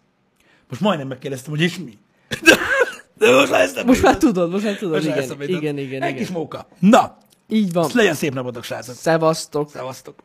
Most 0.69 0.81
majdnem 0.81 1.07
megkérdeztem, 1.07 1.51
hogy 1.51 1.61
és 1.61 1.77
mi. 1.77 1.97
De, 3.17 3.31
most 3.31 3.51
már 3.51 3.69
nem 3.75 3.85
Most 3.85 4.01
már 4.01 4.17
tudod, 4.17 4.51
most 4.51 4.63
már 4.63 4.75
tudod, 4.77 4.93
Most 4.93 5.05
igen, 5.05 5.17
eszembe 5.17 5.43
jutott. 5.43 5.61
igen, 5.61 5.77
igen, 5.77 6.01
Egy 6.01 6.09
igen. 6.09 6.23
kis 6.25 6.29
móka. 6.33 6.67
Na, 6.79 7.17
Így 7.49 7.73
van. 7.73 7.89
legyen 7.93 8.13
szép 8.13 8.33
napotok, 8.33 8.63
srácok. 8.63 8.95
Szevasztok. 8.95 9.69
Szevasztok. 9.69 10.15